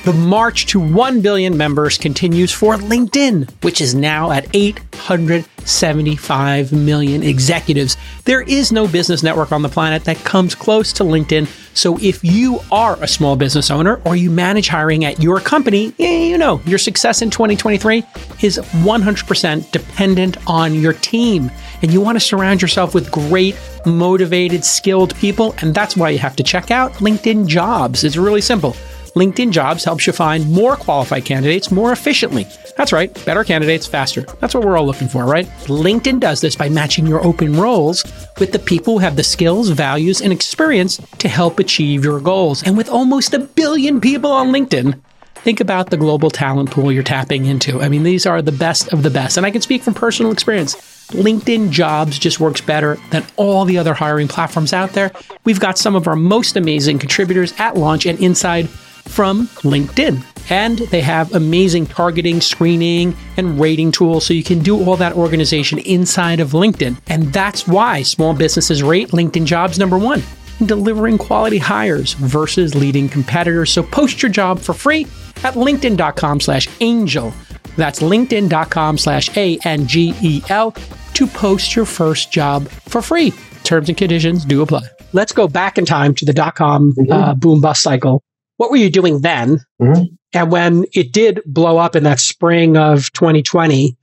The 0.04 0.12
march 0.12 0.66
to 0.66 0.82
1 0.82 1.22
billion 1.22 1.56
members 1.56 1.98
continues 1.98 2.52
for 2.52 2.76
LinkedIn, 2.76 3.50
which 3.64 3.80
is 3.80 3.96
now 3.96 4.32
at 4.32 4.54
875 4.54 6.74
million 6.74 7.24
executives. 7.24 7.96
There 8.26 8.42
is 8.42 8.74
no 8.74 8.86
business 8.86 9.24
network 9.24 9.54
on 9.54 9.62
the 9.62 9.70
planet 9.70 10.04
that 10.04 10.18
comes 10.26 10.56
close 10.56 10.92
to 10.94 11.06
LinkedIn. 11.06 11.48
So 11.74 11.98
if 12.02 12.22
you 12.22 12.60
are 12.70 13.02
a 13.02 13.08
small 13.08 13.38
business 13.38 13.72
owner 13.72 14.02
or 14.04 14.18
you 14.18 14.30
manage 14.30 14.68
hiring 14.68 15.06
at 15.06 15.24
your 15.24 15.40
company, 15.40 15.94
you 15.98 16.38
know 16.38 16.60
your 16.66 16.80
success 16.80 17.22
in 17.22 17.30
2023 17.30 18.04
is 18.42 18.58
100% 18.58 19.72
dependent 19.72 20.36
on 20.48 20.74
your 20.74 20.92
team. 20.92 21.50
And 21.82 21.94
you 21.94 22.02
want 22.02 22.18
to 22.18 22.20
surround 22.20 22.62
yourself 22.62 22.94
with 22.94 23.10
great, 23.10 23.56
motivated, 23.86 24.66
skilled 24.66 25.16
people. 25.16 25.56
And 25.62 25.74
that's 25.74 25.96
why 25.96 26.10
you 26.10 26.20
have 26.20 26.36
to 26.36 26.44
check 26.44 26.72
out 26.72 26.92
LinkedIn 26.96 27.48
Jobs. 27.48 28.04
It's 28.04 28.18
really 28.18 28.42
simple. 28.42 28.76
LinkedIn 29.16 29.52
Jobs 29.52 29.84
helps 29.84 30.08
you 30.08 30.14
find 30.14 30.52
more 30.52 30.76
qualified 30.76 31.24
candidates 31.24 31.72
more 31.72 31.92
efficiently. 31.92 32.48
That's 32.78 32.92
right, 32.92 33.14
better 33.26 33.44
candidates 33.44 33.86
faster. 33.86 34.22
That's 34.40 34.56
what 34.56 34.66
we're 34.66 34.76
all 34.76 34.88
looking 34.88 35.08
for, 35.08 35.26
right? 35.26 35.46
LinkedIn 35.66 36.20
does 36.20 36.42
this 36.42 36.56
by 36.56 36.68
matching 36.70 37.06
your 37.06 37.24
open 37.24 37.56
roles 37.56 38.04
with 38.40 38.54
the 38.54 38.60
people 38.60 38.94
who 38.94 39.00
have 39.00 39.16
the 39.16 39.24
skills, 39.24 39.70
values, 39.70 40.20
and 40.20 40.34
experience 40.34 41.00
to 41.20 41.28
help 41.28 41.60
achieve 41.60 42.04
your 42.04 42.20
goals. 42.20 42.64
And 42.64 42.76
with 42.76 42.90
almost 42.90 43.36
a 43.36 43.40
billion 43.40 44.02
people 44.02 44.32
on 44.32 44.48
LinkedIn, 44.48 45.00
think 45.36 45.60
about 45.60 45.92
the 45.92 45.98
global 45.98 46.32
talent 46.32 46.72
pool 46.72 46.92
you're 46.92 47.04
tapping 47.04 47.46
into. 47.46 47.82
I 47.82 47.90
mean, 47.90 48.02
these 48.02 48.26
are 48.26 48.42
the 48.42 48.52
best 48.52 48.92
of 48.94 49.04
the 49.04 49.12
best. 49.12 49.38
And 49.38 49.46
I 49.46 49.52
can 49.52 49.62
speak 49.62 49.84
from 49.84 49.94
personal 49.94 50.32
experience. 50.32 50.74
LinkedIn 51.12 51.70
Jobs 51.70 52.18
just 52.18 52.40
works 52.40 52.62
better 52.62 52.98
than 53.12 53.24
all 53.36 53.66
the 53.66 53.78
other 53.78 53.94
hiring 53.94 54.28
platforms 54.28 54.74
out 54.74 54.94
there. 54.94 55.12
We've 55.44 55.60
got 55.60 55.78
some 55.78 55.96
of 55.96 56.08
our 56.08 56.16
most 56.16 56.56
amazing 56.56 56.98
contributors 56.98 57.54
at 57.60 57.78
launch 57.78 58.08
and 58.08 58.20
inside 58.20 58.70
from 59.08 59.48
LinkedIn. 59.64 60.24
And 60.50 60.80
they 60.80 61.02
have 61.02 61.34
amazing 61.34 61.86
targeting, 61.86 62.42
screening, 62.42 63.16
and 63.38 63.60
rating 63.60 63.92
tools 63.92 64.26
so 64.26 64.34
you 64.34 64.44
can 64.44 64.60
do 64.60 64.84
all 64.84 64.98
that 64.98 65.14
organization 65.14 65.80
inside 65.80 66.40
of 66.40 66.52
LinkedIn. 66.52 67.02
And 67.08 67.32
that's 67.32 67.68
why 67.68 68.02
small 68.02 68.34
businesses 68.34 68.84
rate 68.84 69.10
LinkedIn 69.10 69.46
jobs 69.46 69.80
number 69.80 69.98
one 69.98 70.22
in 70.60 70.66
delivering 70.66 71.18
quality 71.18 71.58
hires 71.58 72.14
versus 72.14 72.76
leading 72.76 73.08
competitors. 73.08 73.72
So 73.72 73.84
post 73.84 74.22
your 74.22 74.32
job 74.32 74.60
for 74.60 74.74
free 74.74 75.04
at 75.44 75.54
linkedin.com 75.54 76.42
slash 76.42 76.68
angel. 76.82 77.34
That's 77.78 78.02
linkedin.com 78.02 78.98
slash 78.98 79.36
A-N-G-E-L 79.38 80.72
to 81.14 81.28
post 81.28 81.76
your 81.76 81.86
first 81.86 82.32
job 82.32 82.68
for 82.68 83.02
free. 83.02 83.34
Terms 83.64 83.88
and 83.88 83.98
conditions 83.98 84.46
do 84.46 84.62
apply. 84.62 84.84
Let's 85.14 85.32
go 85.32 85.48
back 85.48 85.78
in 85.78 85.86
time 85.86 86.16
to 86.16 86.26
the 86.26 86.34
dot 86.34 86.56
com 86.56 86.94
uh, 87.10 87.34
boom 87.36 87.62
bust 87.62 87.82
cycle 87.82 88.24
what 88.58 88.72
were 88.72 88.78
you 88.78 88.90
doing 88.90 89.22
then? 89.22 89.60
Mm-hmm. 89.82 90.16
And 90.34 90.52
when 90.52 90.86
it 90.94 91.12
did 91.12 91.42
blow 91.46 91.78
up 91.78 91.96
in 91.96 92.04
that 92.04 92.20
spring 92.20 92.76
of 92.78 93.12
2020, 93.14 93.96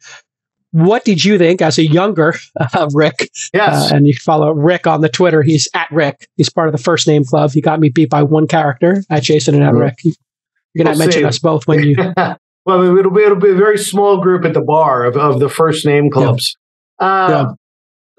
what 0.73 1.05
did 1.05 1.25
you 1.25 1.39
think 1.39 1.61
as 1.61 1.79
a 1.79 1.87
younger 1.87 2.35
uh, 2.61 2.89
Rick? 2.95 3.31
Yes. 3.53 3.91
Uh, 3.91 3.97
and 3.97 4.07
you 4.07 4.15
follow 4.15 4.53
Rick 4.53 4.87
on 4.87 5.01
the 5.01 5.09
Twitter. 5.09 5.43
He's 5.43 5.69
at 5.75 5.91
Rick. 5.91 6.29
He's 6.37 6.49
part 6.49 6.69
of 6.69 6.73
the 6.73 6.83
first 6.83 7.09
name 7.09 7.25
club. 7.25 7.51
He 7.53 7.61
got 7.61 7.81
me 7.81 7.89
beat 7.89 8.11
by 8.11 8.23
one 8.23 8.47
character 8.47 9.03
at 9.11 9.25
Jason 9.25 9.55
and 9.55 9.65
at 9.65 9.73
mm-hmm. 9.73 9.81
Rick. 9.81 9.99
You're 10.05 10.85
going 10.85 10.87
to 10.87 10.91
we'll 10.91 10.99
mention 10.99 11.23
see. 11.23 11.27
us 11.27 11.39
both 11.41 11.67
when 11.67 11.83
you. 11.83 11.97
well, 12.65 12.97
it'll 12.97 13.11
be, 13.11 13.23
it'll 13.23 13.37
be 13.37 13.51
a 13.51 13.55
very 13.55 13.79
small 13.79 14.21
group 14.21 14.45
at 14.45 14.55
the 14.55 14.61
bar 14.61 15.05
of, 15.05 15.17
of 15.17 15.41
the 15.41 15.49
first 15.49 15.85
name 15.85 16.11
clubs. 16.11 16.57
Yeah. 17.01 17.07
Uh, 17.07 17.29
yeah 17.29 17.53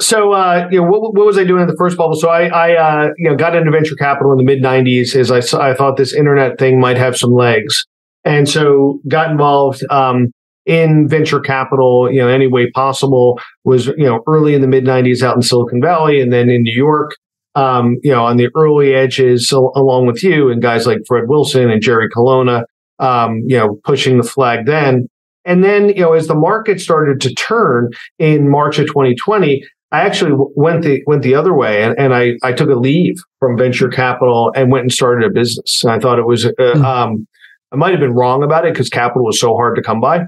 so 0.02 0.34
uh, 0.34 0.68
you 0.72 0.82
know 0.82 0.88
what, 0.88 1.14
what, 1.14 1.26
was 1.26 1.38
I 1.38 1.44
doing 1.44 1.62
in 1.62 1.68
the 1.68 1.76
first 1.78 1.98
bubble? 1.98 2.16
So 2.16 2.30
I, 2.30 2.48
I 2.48 2.76
uh, 2.76 3.10
you 3.18 3.30
know 3.30 3.36
got 3.36 3.56
into 3.56 3.72
venture 3.72 3.96
capital 3.96 4.32
in 4.32 4.38
the 4.38 4.44
mid 4.44 4.62
'90s 4.62 5.16
as 5.16 5.32
I, 5.32 5.70
I 5.70 5.74
thought 5.74 5.98
this 5.98 6.14
internet 6.14 6.58
thing 6.60 6.80
might 6.80 6.98
have 6.98 7.16
some 7.16 7.32
legs, 7.32 7.86
and 8.26 8.50
so 8.50 9.00
got 9.08 9.32
involved 9.32 9.84
um, 9.90 10.32
in 10.66 11.08
venture 11.08 11.40
capital. 11.40 12.12
You 12.12 12.20
know, 12.20 12.28
any 12.28 12.48
way 12.48 12.70
possible 12.72 13.40
was 13.64 13.88
you 13.88 14.06
know 14.06 14.22
early 14.28 14.56
in 14.56 14.62
the 14.62 14.68
mid 14.68 14.86
'90s 14.86 15.22
out 15.22 15.36
in 15.36 15.42
Silicon 15.42 15.82
Valley, 15.82 16.20
and 16.20 16.34
then 16.34 16.50
in 16.50 16.64
New 16.64 16.76
York. 16.76 17.16
Um, 17.54 17.98
you 18.02 18.12
know, 18.12 18.24
on 18.24 18.38
the 18.38 18.48
early 18.56 18.94
edges, 18.94 19.52
along 19.52 20.06
with 20.06 20.24
you 20.24 20.50
and 20.50 20.62
guys 20.62 20.88
like 20.88 21.00
Fred 21.06 21.26
Wilson 21.28 21.70
and 21.70 21.82
Jerry 21.82 22.08
Colonna, 22.08 22.64
um, 23.00 23.42
you 23.46 23.58
know, 23.58 23.78
pushing 23.84 24.16
the 24.16 24.24
flag 24.24 24.66
then. 24.66 25.10
And 25.44 25.62
then, 25.62 25.90
you 25.90 26.02
know, 26.02 26.14
as 26.14 26.28
the 26.28 26.36
market 26.36 26.80
started 26.80 27.20
to 27.20 27.34
turn 27.34 27.90
in 28.20 28.50
March 28.50 28.80
of 28.80 28.88
2020, 28.88 29.68
I 29.92 30.02
actually 30.02 30.32
went 30.56 30.84
the 30.84 31.04
went 31.06 31.22
the 31.22 31.36
other 31.36 31.54
way, 31.54 31.84
and, 31.84 31.98
and 32.00 32.14
I 32.14 32.34
I 32.44 32.54
took 32.54 32.70
a 32.70 32.76
leave 32.76 33.16
from 33.40 33.58
venture 33.58 33.90
capital 33.90 34.52
and 34.56 34.72
went 34.72 34.84
and 34.84 34.92
started 34.92 35.30
a 35.30 35.34
business. 35.34 35.84
And 35.84 35.92
I 35.92 36.00
thought 36.00 36.18
it 36.18 36.26
was 36.26 36.46
uh, 36.46 36.52
mm-hmm. 36.58 36.86
um, 36.86 37.28
I 37.72 37.76
might 37.76 37.92
have 37.92 38.00
been 38.00 38.14
wrong 38.14 38.44
about 38.44 38.66
it 38.66 38.74
because 38.74 38.90
capital 38.90 39.26
was 39.26 39.40
so 39.40 39.56
hard 39.56 39.76
to 39.76 39.82
come 39.82 40.00
by. 40.00 40.26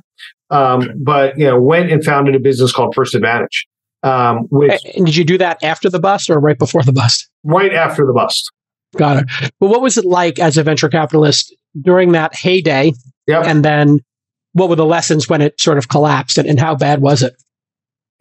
Um, 0.49 0.89
but 0.97 1.37
you 1.37 1.45
know, 1.45 1.59
went 1.59 1.91
and 1.91 2.03
founded 2.03 2.35
a 2.35 2.39
business 2.39 2.71
called 2.71 2.93
First 2.93 3.15
Advantage. 3.15 3.67
Um, 4.03 4.47
which 4.51 4.81
and 4.95 5.05
did 5.05 5.15
you 5.15 5.23
do 5.23 5.37
that 5.37 5.63
after 5.63 5.89
the 5.89 5.99
bust 5.99 6.29
or 6.29 6.39
right 6.39 6.59
before 6.59 6.83
the 6.83 6.91
bust? 6.91 7.29
Right 7.43 7.73
after 7.73 8.05
the 8.05 8.13
bust. 8.13 8.51
Got 8.97 9.23
it. 9.23 9.51
Well, 9.59 9.71
what 9.71 9.81
was 9.81 9.97
it 9.97 10.05
like 10.05 10.39
as 10.39 10.57
a 10.57 10.63
venture 10.63 10.89
capitalist 10.89 11.55
during 11.81 12.11
that 12.11 12.35
heyday? 12.35 12.93
Yep. 13.27 13.45
And 13.45 13.65
then 13.65 13.99
what 14.51 14.69
were 14.69 14.75
the 14.75 14.85
lessons 14.85 15.27
when 15.27 15.41
it 15.41 15.59
sort 15.59 15.77
of 15.77 15.87
collapsed 15.87 16.37
and, 16.37 16.47
and 16.47 16.59
how 16.59 16.75
bad 16.75 17.01
was 17.01 17.23
it? 17.23 17.33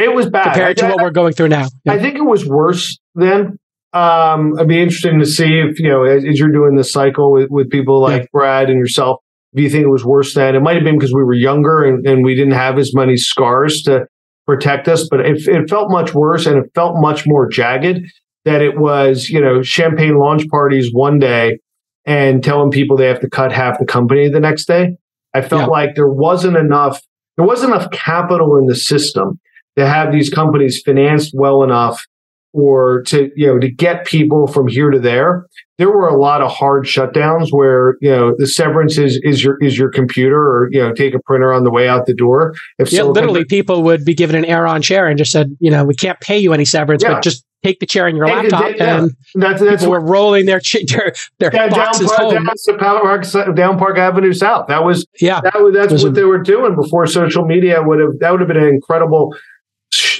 It 0.02 0.14
was 0.14 0.28
bad 0.28 0.44
compared 0.44 0.76
to 0.78 0.86
I, 0.86 0.90
what 0.90 1.02
we're 1.02 1.10
going 1.10 1.32
through 1.32 1.48
now. 1.48 1.68
Yeah. 1.84 1.92
I 1.92 1.98
think 1.98 2.16
it 2.16 2.24
was 2.24 2.46
worse 2.46 2.98
then. 3.14 3.58
Um, 3.92 4.54
I'd 4.58 4.68
be 4.68 4.80
interested 4.80 5.18
to 5.18 5.26
see 5.26 5.60
if 5.60 5.78
you 5.78 5.88
know 5.88 6.04
as, 6.04 6.24
as 6.24 6.38
you're 6.38 6.50
doing 6.50 6.76
this 6.76 6.90
cycle 6.90 7.32
with, 7.32 7.48
with 7.50 7.70
people 7.70 8.00
like 8.00 8.22
yeah. 8.22 8.28
Brad 8.32 8.70
and 8.70 8.78
yourself. 8.78 9.18
Do 9.54 9.62
you 9.62 9.68
think 9.68 9.84
it 9.84 9.90
was 9.90 10.04
worse 10.04 10.34
then? 10.34 10.54
It 10.54 10.60
might 10.60 10.76
have 10.76 10.84
been 10.84 10.98
because 10.98 11.12
we 11.12 11.22
were 11.22 11.34
younger 11.34 11.84
and, 11.84 12.06
and 12.06 12.24
we 12.24 12.34
didn't 12.34 12.54
have 12.54 12.78
as 12.78 12.94
many 12.94 13.18
scars 13.18 13.82
to 13.82 14.06
protect 14.46 14.88
us, 14.88 15.06
but 15.10 15.20
it, 15.20 15.46
it 15.46 15.68
felt 15.68 15.90
much 15.90 16.14
worse 16.14 16.46
and 16.46 16.56
it 16.56 16.70
felt 16.74 16.94
much 16.96 17.24
more 17.26 17.48
jagged. 17.48 18.00
That 18.44 18.60
it 18.60 18.78
was 18.78 19.28
you 19.28 19.40
know 19.40 19.62
champagne 19.62 20.18
launch 20.18 20.48
parties 20.48 20.88
one 20.92 21.18
day 21.18 21.58
and 22.06 22.42
telling 22.42 22.70
people 22.70 22.96
they 22.96 23.06
have 23.06 23.20
to 23.20 23.30
cut 23.30 23.52
half 23.52 23.78
the 23.78 23.86
company 23.86 24.28
the 24.28 24.40
next 24.40 24.64
day. 24.64 24.96
I 25.34 25.42
felt 25.42 25.62
yeah. 25.62 25.66
like 25.66 25.94
there 25.94 26.08
wasn't 26.08 26.56
enough 26.56 27.00
there 27.36 27.46
wasn't 27.46 27.74
enough 27.74 27.90
capital 27.90 28.56
in 28.56 28.66
the 28.66 28.74
system 28.74 29.38
to 29.76 29.86
have 29.86 30.12
these 30.12 30.30
companies 30.30 30.82
financed 30.82 31.32
well 31.34 31.62
enough 31.62 32.04
or 32.52 33.02
to 33.02 33.30
you 33.34 33.46
know 33.46 33.58
to 33.58 33.70
get 33.70 34.04
people 34.06 34.46
from 34.46 34.68
here 34.68 34.90
to 34.90 34.98
there 34.98 35.46
there 35.78 35.88
were 35.88 36.06
a 36.06 36.16
lot 36.16 36.42
of 36.42 36.50
hard 36.50 36.84
shutdowns 36.84 37.48
where 37.50 37.96
you 38.00 38.10
know 38.10 38.34
the 38.36 38.46
severance 38.46 38.98
is 38.98 39.18
is 39.22 39.42
your 39.42 39.56
is 39.62 39.78
your 39.78 39.88
computer 39.88 40.38
or 40.38 40.68
you 40.70 40.80
know 40.80 40.92
take 40.92 41.14
a 41.14 41.18
printer 41.20 41.52
on 41.52 41.64
the 41.64 41.70
way 41.70 41.88
out 41.88 42.06
the 42.06 42.14
door 42.14 42.54
if 42.78 42.92
yeah 42.92 43.02
literally 43.02 43.44
people 43.44 43.82
would 43.82 44.04
be 44.04 44.14
given 44.14 44.36
an 44.36 44.44
Aeron 44.44 44.82
chair 44.82 45.06
and 45.06 45.16
just 45.16 45.32
said 45.32 45.56
you 45.60 45.70
know 45.70 45.84
we 45.84 45.94
can't 45.94 46.20
pay 46.20 46.38
you 46.38 46.52
any 46.52 46.64
severance 46.64 47.02
yeah. 47.02 47.14
but 47.14 47.22
just 47.22 47.44
take 47.62 47.78
the 47.80 47.86
chair 47.86 48.08
in 48.08 48.16
your 48.16 48.26
laptop 48.26 48.64
and, 48.64 48.76
yeah. 48.76 48.98
and 48.98 49.12
that's, 49.34 49.62
that's 49.62 49.86
were 49.86 50.00
rolling 50.00 50.46
their 50.46 50.60
their, 50.88 51.12
their 51.38 51.50
down, 51.50 51.70
boxes 51.70 52.10
down, 52.10 52.34
home. 52.34 52.44
Down, 52.78 53.00
Park, 53.00 53.54
down 53.54 53.78
Park 53.78 53.98
Avenue 53.98 54.32
South. 54.32 54.66
That 54.66 54.84
was 54.84 55.06
yeah. 55.20 55.40
That 55.40 55.62
was, 55.62 55.72
that's 55.72 55.92
was 55.92 56.02
what 56.02 56.10
a, 56.10 56.14
they 56.14 56.24
were 56.24 56.42
doing 56.42 56.74
before 56.74 57.06
social 57.06 57.46
media 57.46 57.80
would 57.80 58.00
have. 58.00 58.18
That 58.18 58.32
would 58.32 58.40
have 58.40 58.48
been 58.48 58.56
an 58.56 58.68
incredible 58.68 59.32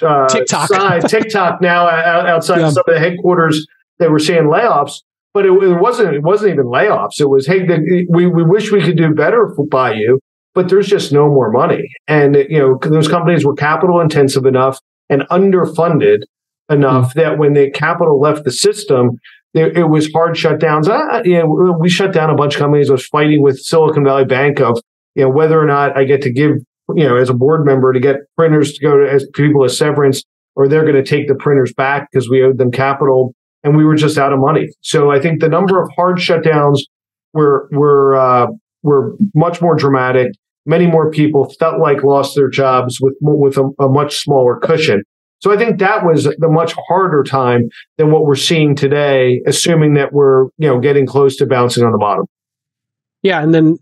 uh, 0.02 0.28
TikTok. 0.28 0.68
Side. 0.68 1.08
TikTok 1.08 1.60
now 1.60 1.88
outside 1.88 2.60
yeah. 2.60 2.70
some 2.70 2.84
of 2.86 2.94
the 2.94 2.98
headquarters, 2.98 3.66
they 3.98 4.08
were 4.08 4.18
seeing 4.18 4.44
layoffs, 4.44 5.02
but 5.34 5.46
it, 5.46 5.52
it 5.62 5.80
wasn't. 5.80 6.14
It 6.14 6.22
wasn't 6.22 6.54
even 6.54 6.66
layoffs. 6.66 7.20
It 7.20 7.28
was, 7.28 7.46
hey, 7.46 7.64
the, 7.64 8.06
we 8.10 8.26
we 8.26 8.42
wish 8.44 8.70
we 8.70 8.82
could 8.82 8.96
do 8.96 9.14
better 9.14 9.54
by 9.70 9.94
you, 9.94 10.20
but 10.54 10.68
there's 10.68 10.88
just 10.88 11.12
no 11.12 11.28
more 11.28 11.50
money, 11.50 11.88
and 12.08 12.36
you 12.36 12.58
know 12.58 12.78
those 12.82 13.08
companies 13.08 13.44
were 13.44 13.54
capital 13.54 14.00
intensive 14.00 14.44
enough 14.44 14.78
and 15.08 15.22
underfunded 15.30 16.18
enough 16.70 17.10
mm-hmm. 17.10 17.20
that 17.20 17.38
when 17.38 17.52
the 17.54 17.70
capital 17.70 18.20
left 18.20 18.44
the 18.44 18.50
system, 18.50 19.10
it, 19.54 19.76
it 19.76 19.84
was 19.84 20.10
hard 20.12 20.34
shutdowns. 20.34 20.88
I, 20.88 21.22
you 21.24 21.38
know, 21.38 21.76
we 21.78 21.90
shut 21.90 22.12
down 22.12 22.30
a 22.30 22.34
bunch 22.34 22.54
of 22.54 22.60
companies. 22.60 22.88
I 22.88 22.94
was 22.94 23.06
fighting 23.06 23.42
with 23.42 23.58
Silicon 23.58 24.04
Valley 24.04 24.24
Bank 24.24 24.60
of 24.60 24.78
you 25.14 25.24
know 25.24 25.30
whether 25.30 25.60
or 25.60 25.66
not 25.66 25.96
I 25.96 26.04
get 26.04 26.22
to 26.22 26.32
give 26.32 26.52
you 26.96 27.04
know, 27.04 27.16
as 27.16 27.28
a 27.28 27.34
board 27.34 27.64
member 27.64 27.92
to 27.92 28.00
get 28.00 28.16
printers 28.36 28.74
to 28.74 28.80
go 28.80 28.98
to 28.98 29.10
as 29.10 29.26
people 29.34 29.64
as 29.64 29.76
severance, 29.76 30.22
or 30.54 30.68
they're 30.68 30.82
going 30.84 31.02
to 31.02 31.02
take 31.02 31.28
the 31.28 31.34
printers 31.34 31.72
back 31.72 32.08
because 32.10 32.28
we 32.28 32.42
owed 32.42 32.58
them 32.58 32.70
capital 32.70 33.34
and 33.64 33.76
we 33.76 33.84
were 33.84 33.94
just 33.94 34.18
out 34.18 34.32
of 34.32 34.38
money. 34.38 34.68
So 34.80 35.10
I 35.10 35.20
think 35.20 35.40
the 35.40 35.48
number 35.48 35.82
of 35.82 35.90
hard 35.96 36.18
shutdowns 36.18 36.80
were 37.32 37.68
were 37.72 38.16
uh, 38.16 38.46
were 38.82 39.16
much 39.34 39.60
more 39.60 39.74
dramatic. 39.74 40.32
Many 40.64 40.86
more 40.86 41.10
people 41.10 41.48
felt 41.58 41.80
like 41.80 42.04
lost 42.04 42.36
their 42.36 42.48
jobs 42.48 42.98
with 43.00 43.14
with 43.20 43.56
a, 43.56 43.70
a 43.78 43.88
much 43.88 44.18
smaller 44.18 44.58
cushion. 44.58 45.02
So 45.40 45.52
I 45.52 45.56
think 45.56 45.80
that 45.80 46.06
was 46.06 46.24
the 46.38 46.48
much 46.48 46.74
harder 46.88 47.24
time 47.24 47.68
than 47.98 48.12
what 48.12 48.24
we're 48.24 48.36
seeing 48.36 48.76
today, 48.76 49.42
assuming 49.46 49.94
that 49.94 50.12
we're 50.12 50.44
you 50.58 50.68
know 50.68 50.78
getting 50.78 51.06
close 51.06 51.36
to 51.36 51.46
bouncing 51.46 51.84
on 51.84 51.92
the 51.92 51.98
bottom. 51.98 52.26
Yeah, 53.22 53.42
and 53.42 53.54
then 53.54 53.78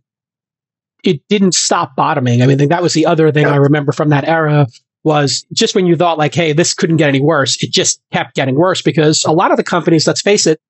it 1.05 1.21
didn't 1.29 1.55
stop 1.55 1.97
bottoming. 1.97 2.43
I 2.43 2.47
mean, 2.47 2.69
that 2.69 2.83
was 2.83 2.93
the 2.93 3.07
other 3.07 3.31
thing 3.33 3.45
yeah. 3.45 3.53
I 3.53 3.57
remember 3.57 3.93
from 3.93 4.11
that 4.11 4.27
era 4.27 4.67
was 5.03 5.47
just 5.53 5.75
when 5.75 5.87
you 5.87 5.97
thought 5.97 6.19
like, 6.19 6.35
hey, 6.35 6.53
this 6.53 6.75
couldn't 6.75 6.97
get 6.97 7.09
any 7.09 7.21
worse, 7.21 7.63
it 7.63 7.71
just 7.71 8.03
kept 8.13 8.35
getting 8.35 8.55
worse 8.55 8.83
because 8.83 9.25
a 9.25 9.33
lot 9.33 9.51
of 9.51 9.57
the 9.57 9.65
companies, 9.65 10.07
let's 10.07 10.21
face 10.21 10.47
it, 10.47 10.61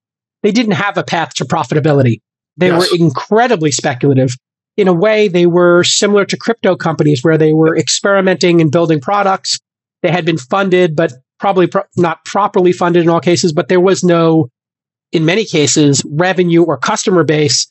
they 0.42 0.52
didn't 0.52 0.72
have 0.72 0.96
a 0.96 1.02
path 1.02 1.34
to 1.34 1.44
profitability. 1.44 2.20
They 2.56 2.68
yes. 2.68 2.90
were 2.90 2.96
incredibly 2.96 3.70
speculative. 3.70 4.37
In 4.76 4.88
a 4.88 4.94
way, 4.94 5.28
they 5.28 5.46
were 5.46 5.82
similar 5.84 6.25
to 6.26 6.37
crypto 6.37 6.76
companies 6.76 7.22
where 7.22 7.37
they 7.37 7.52
were 7.52 7.76
experimenting 7.76 8.60
and 8.60 8.70
building 8.70 9.00
products. 9.00 9.58
They 10.02 10.10
had 10.10 10.25
been 10.25 10.38
funded, 10.38 10.96
but 10.96 11.12
probably 11.38 11.66
pro- 11.66 11.82
not 11.96 12.25
properly 12.25 12.72
funded 12.72 13.02
in 13.02 13.08
all 13.08 13.20
cases, 13.20 13.52
but 13.52 13.68
there 13.68 13.80
was 13.80 14.04
no, 14.04 14.49
in 15.12 15.25
many 15.25 15.44
cases, 15.44 16.02
revenue 16.08 16.62
or 16.62 16.76
customer 16.76 17.25
base 17.25 17.70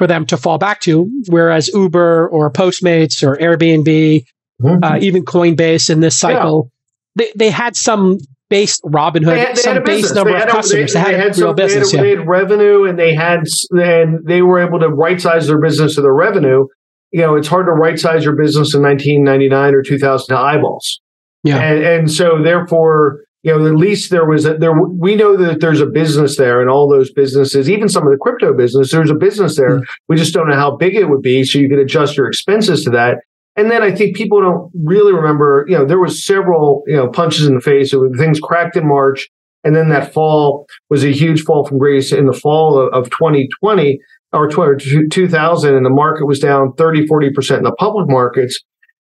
for 0.00 0.06
them 0.06 0.24
to 0.24 0.38
fall 0.38 0.56
back 0.56 0.80
to. 0.80 1.06
Whereas 1.28 1.68
Uber 1.68 2.26
or 2.30 2.50
Postmates 2.50 3.22
or 3.22 3.36
Airbnb, 3.36 4.24
mm-hmm. 4.62 4.82
uh, 4.82 4.96
even 4.96 5.26
Coinbase 5.26 5.90
in 5.90 6.00
this 6.00 6.18
cycle, 6.18 6.70
yeah. 7.18 7.26
they, 7.26 7.32
they 7.36 7.50
had 7.50 7.76
some 7.76 8.16
base 8.48 8.80
Robinhood, 8.80 9.26
they 9.26 9.40
had, 9.40 9.56
they 9.56 9.60
some 9.60 9.84
base 9.84 10.10
number 10.14 10.34
of 10.34 10.48
customers. 10.48 10.94
They, 10.94 11.02
they, 11.02 11.12
had, 11.12 11.20
had 11.20 11.36
real 11.36 11.52
business. 11.52 11.92
They 11.92 11.98
had, 11.98 12.06
yeah. 12.06 12.14
they 12.14 12.18
had 12.18 12.26
revenue 12.26 12.84
and 12.84 12.98
they 12.98 13.14
had, 13.14 13.40
and 13.72 14.26
they 14.26 14.40
were 14.40 14.66
able 14.66 14.80
to 14.80 14.88
right 14.88 15.20
size 15.20 15.48
their 15.48 15.60
business 15.60 15.96
to 15.96 16.00
their 16.00 16.14
revenue. 16.14 16.64
You 17.12 17.20
know, 17.20 17.34
it's 17.34 17.48
hard 17.48 17.66
to 17.66 17.72
right 17.72 17.98
size 17.98 18.24
your 18.24 18.36
business 18.36 18.74
in 18.74 18.80
1999 18.80 19.74
or 19.74 19.82
2000 19.82 20.34
to 20.34 20.40
eyeballs. 20.40 20.98
Yeah. 21.44 21.58
And, 21.58 21.84
and 21.84 22.10
so 22.10 22.42
therefore, 22.42 23.20
you 23.42 23.56
know, 23.56 23.66
at 23.66 23.74
least 23.74 24.10
there 24.10 24.26
was 24.26 24.44
a, 24.44 24.54
there. 24.54 24.72
We 24.72 25.14
know 25.14 25.36
that 25.36 25.60
there's 25.60 25.80
a 25.80 25.86
business 25.86 26.36
there, 26.36 26.60
and 26.60 26.68
all 26.68 26.88
those 26.88 27.10
businesses, 27.10 27.70
even 27.70 27.88
some 27.88 28.06
of 28.06 28.12
the 28.12 28.18
crypto 28.18 28.54
business, 28.54 28.92
there's 28.92 29.10
a 29.10 29.14
business 29.14 29.56
there. 29.56 29.78
Mm-hmm. 29.78 29.92
We 30.08 30.16
just 30.16 30.34
don't 30.34 30.48
know 30.48 30.56
how 30.56 30.76
big 30.76 30.94
it 30.94 31.08
would 31.08 31.22
be, 31.22 31.44
so 31.44 31.58
you 31.58 31.68
could 31.68 31.78
adjust 31.78 32.16
your 32.16 32.28
expenses 32.28 32.84
to 32.84 32.90
that. 32.90 33.18
And 33.56 33.70
then 33.70 33.82
I 33.82 33.92
think 33.92 34.14
people 34.14 34.40
don't 34.40 34.70
really 34.74 35.12
remember. 35.12 35.64
You 35.68 35.78
know, 35.78 35.84
there 35.86 35.98
was 35.98 36.24
several 36.24 36.82
you 36.86 36.96
know 36.96 37.08
punches 37.08 37.46
in 37.46 37.54
the 37.54 37.60
face. 37.60 37.92
So 37.92 38.10
things 38.18 38.40
cracked 38.40 38.76
in 38.76 38.86
March, 38.86 39.28
and 39.64 39.74
then 39.74 39.88
that 39.88 40.12
fall 40.12 40.66
was 40.90 41.02
a 41.02 41.12
huge 41.12 41.42
fall 41.42 41.64
from 41.64 41.78
grace 41.78 42.12
in 42.12 42.26
the 42.26 42.34
fall 42.34 42.78
of, 42.78 42.92
of 42.92 43.10
2020 43.10 43.98
or 44.32 44.48
2000, 44.48 45.74
and 45.74 45.86
the 45.86 45.90
market 45.90 46.26
was 46.26 46.38
down 46.38 46.74
30, 46.74 47.06
40 47.06 47.30
percent 47.30 47.58
in 47.58 47.64
the 47.64 47.72
public 47.72 48.06
markets. 48.06 48.60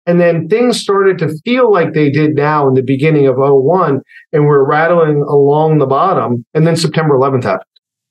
And 0.06 0.20
then 0.20 0.48
things 0.48 0.80
started 0.80 1.18
to 1.18 1.36
feel 1.44 1.72
like 1.72 1.92
they 1.92 2.10
did 2.10 2.34
now 2.34 2.68
in 2.68 2.74
the 2.74 2.82
beginning 2.82 3.26
of 3.26 3.36
01, 3.38 4.00
and 4.32 4.46
we're 4.46 4.64
rattling 4.64 5.24
along 5.28 5.78
the 5.78 5.86
bottom. 5.86 6.44
And 6.54 6.66
then 6.66 6.76
September 6.76 7.16
11th 7.16 7.42
happened. 7.42 7.64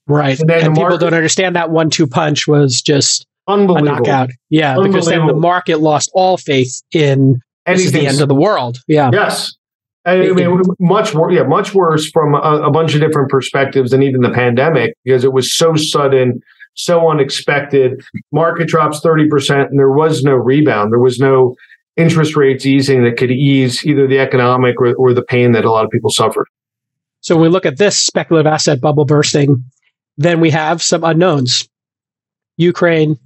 Right. 0.06 0.38
And, 0.38 0.50
and 0.50 0.74
people 0.74 0.98
don't 0.98 1.14
understand 1.14 1.56
that 1.56 1.70
one 1.70 1.90
two 1.90 2.06
punch 2.06 2.46
was 2.46 2.80
just 2.80 3.26
unbelievable. 3.48 3.94
a 3.94 4.00
knockout. 4.00 4.30
Yeah, 4.50 4.76
because 4.80 5.06
then 5.06 5.26
the 5.26 5.34
market 5.34 5.80
lost 5.80 6.10
all 6.14 6.36
faith 6.36 6.82
in 6.92 7.40
this 7.66 7.86
is 7.86 7.92
the 7.92 8.06
end 8.06 8.20
of 8.20 8.28
the 8.28 8.34
world. 8.34 8.78
Yeah. 8.86 9.10
Yes. 9.12 9.54
I 10.04 10.30
mean, 10.30 10.62
much 10.78 11.14
worse. 11.14 11.34
Yeah, 11.34 11.42
much 11.42 11.74
worse 11.74 12.08
from 12.10 12.34
a, 12.34 12.38
a 12.38 12.70
bunch 12.70 12.94
of 12.94 13.00
different 13.00 13.28
perspectives 13.28 13.90
than 13.90 14.04
even 14.04 14.20
the 14.20 14.30
pandemic 14.30 14.94
because 15.04 15.24
it 15.24 15.32
was 15.32 15.52
so 15.52 15.74
sudden, 15.74 16.40
so 16.74 17.10
unexpected. 17.10 18.00
Market 18.30 18.68
drops 18.68 19.00
thirty 19.00 19.26
percent, 19.28 19.68
and 19.70 19.80
there 19.80 19.90
was 19.90 20.22
no 20.22 20.34
rebound. 20.34 20.92
There 20.92 21.00
was 21.00 21.18
no 21.18 21.56
interest 21.96 22.36
rates 22.36 22.66
easing 22.66 23.04
that 23.04 23.16
could 23.16 23.30
ease 23.30 23.84
either 23.84 24.06
the 24.06 24.18
economic 24.18 24.80
or, 24.80 24.94
or 24.94 25.14
the 25.14 25.22
pain 25.22 25.52
that 25.52 25.64
a 25.64 25.70
lot 25.70 25.84
of 25.84 25.90
people 25.90 26.10
suffered. 26.10 26.46
So 27.20 27.34
when 27.34 27.42
we 27.42 27.48
look 27.48 27.66
at 27.66 27.78
this 27.78 27.98
speculative 27.98 28.46
asset 28.46 28.80
bubble 28.80 29.04
bursting, 29.04 29.64
then 30.16 30.40
we 30.40 30.50
have 30.50 30.82
some 30.82 31.04
unknowns. 31.04 31.68
Ukraine, 32.56 33.18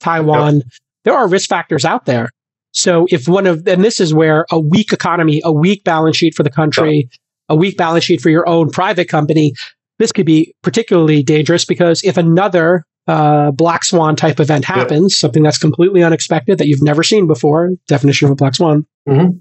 Taiwan, 0.00 0.56
yep. 0.56 0.64
there 1.04 1.14
are 1.14 1.28
risk 1.28 1.48
factors 1.48 1.84
out 1.84 2.06
there. 2.06 2.30
So 2.72 3.06
if 3.10 3.26
one 3.26 3.46
of, 3.46 3.66
and 3.66 3.82
this 3.82 4.00
is 4.00 4.12
where 4.12 4.44
a 4.50 4.60
weak 4.60 4.92
economy, 4.92 5.40
a 5.44 5.52
weak 5.52 5.84
balance 5.84 6.16
sheet 6.16 6.34
for 6.34 6.42
the 6.42 6.50
country, 6.50 6.96
yep. 6.96 7.20
a 7.48 7.56
weak 7.56 7.76
balance 7.76 8.04
sheet 8.04 8.20
for 8.20 8.30
your 8.30 8.46
own 8.48 8.70
private 8.70 9.08
company, 9.08 9.54
this 9.98 10.12
could 10.12 10.26
be 10.26 10.54
particularly 10.62 11.22
dangerous 11.22 11.64
because 11.64 12.04
if 12.04 12.16
another 12.16 12.84
uh, 13.06 13.50
black 13.52 13.84
swan 13.84 14.16
type 14.16 14.40
event 14.40 14.64
happens, 14.64 15.12
yep. 15.14 15.18
something 15.18 15.42
that's 15.42 15.58
completely 15.58 16.02
unexpected 16.02 16.58
that 16.58 16.66
you've 16.66 16.82
never 16.82 17.02
seen 17.02 17.26
before, 17.26 17.70
definition 17.86 18.26
of 18.26 18.32
a 18.32 18.34
black 18.34 18.54
swan, 18.54 18.86
mm-hmm. 19.08 19.38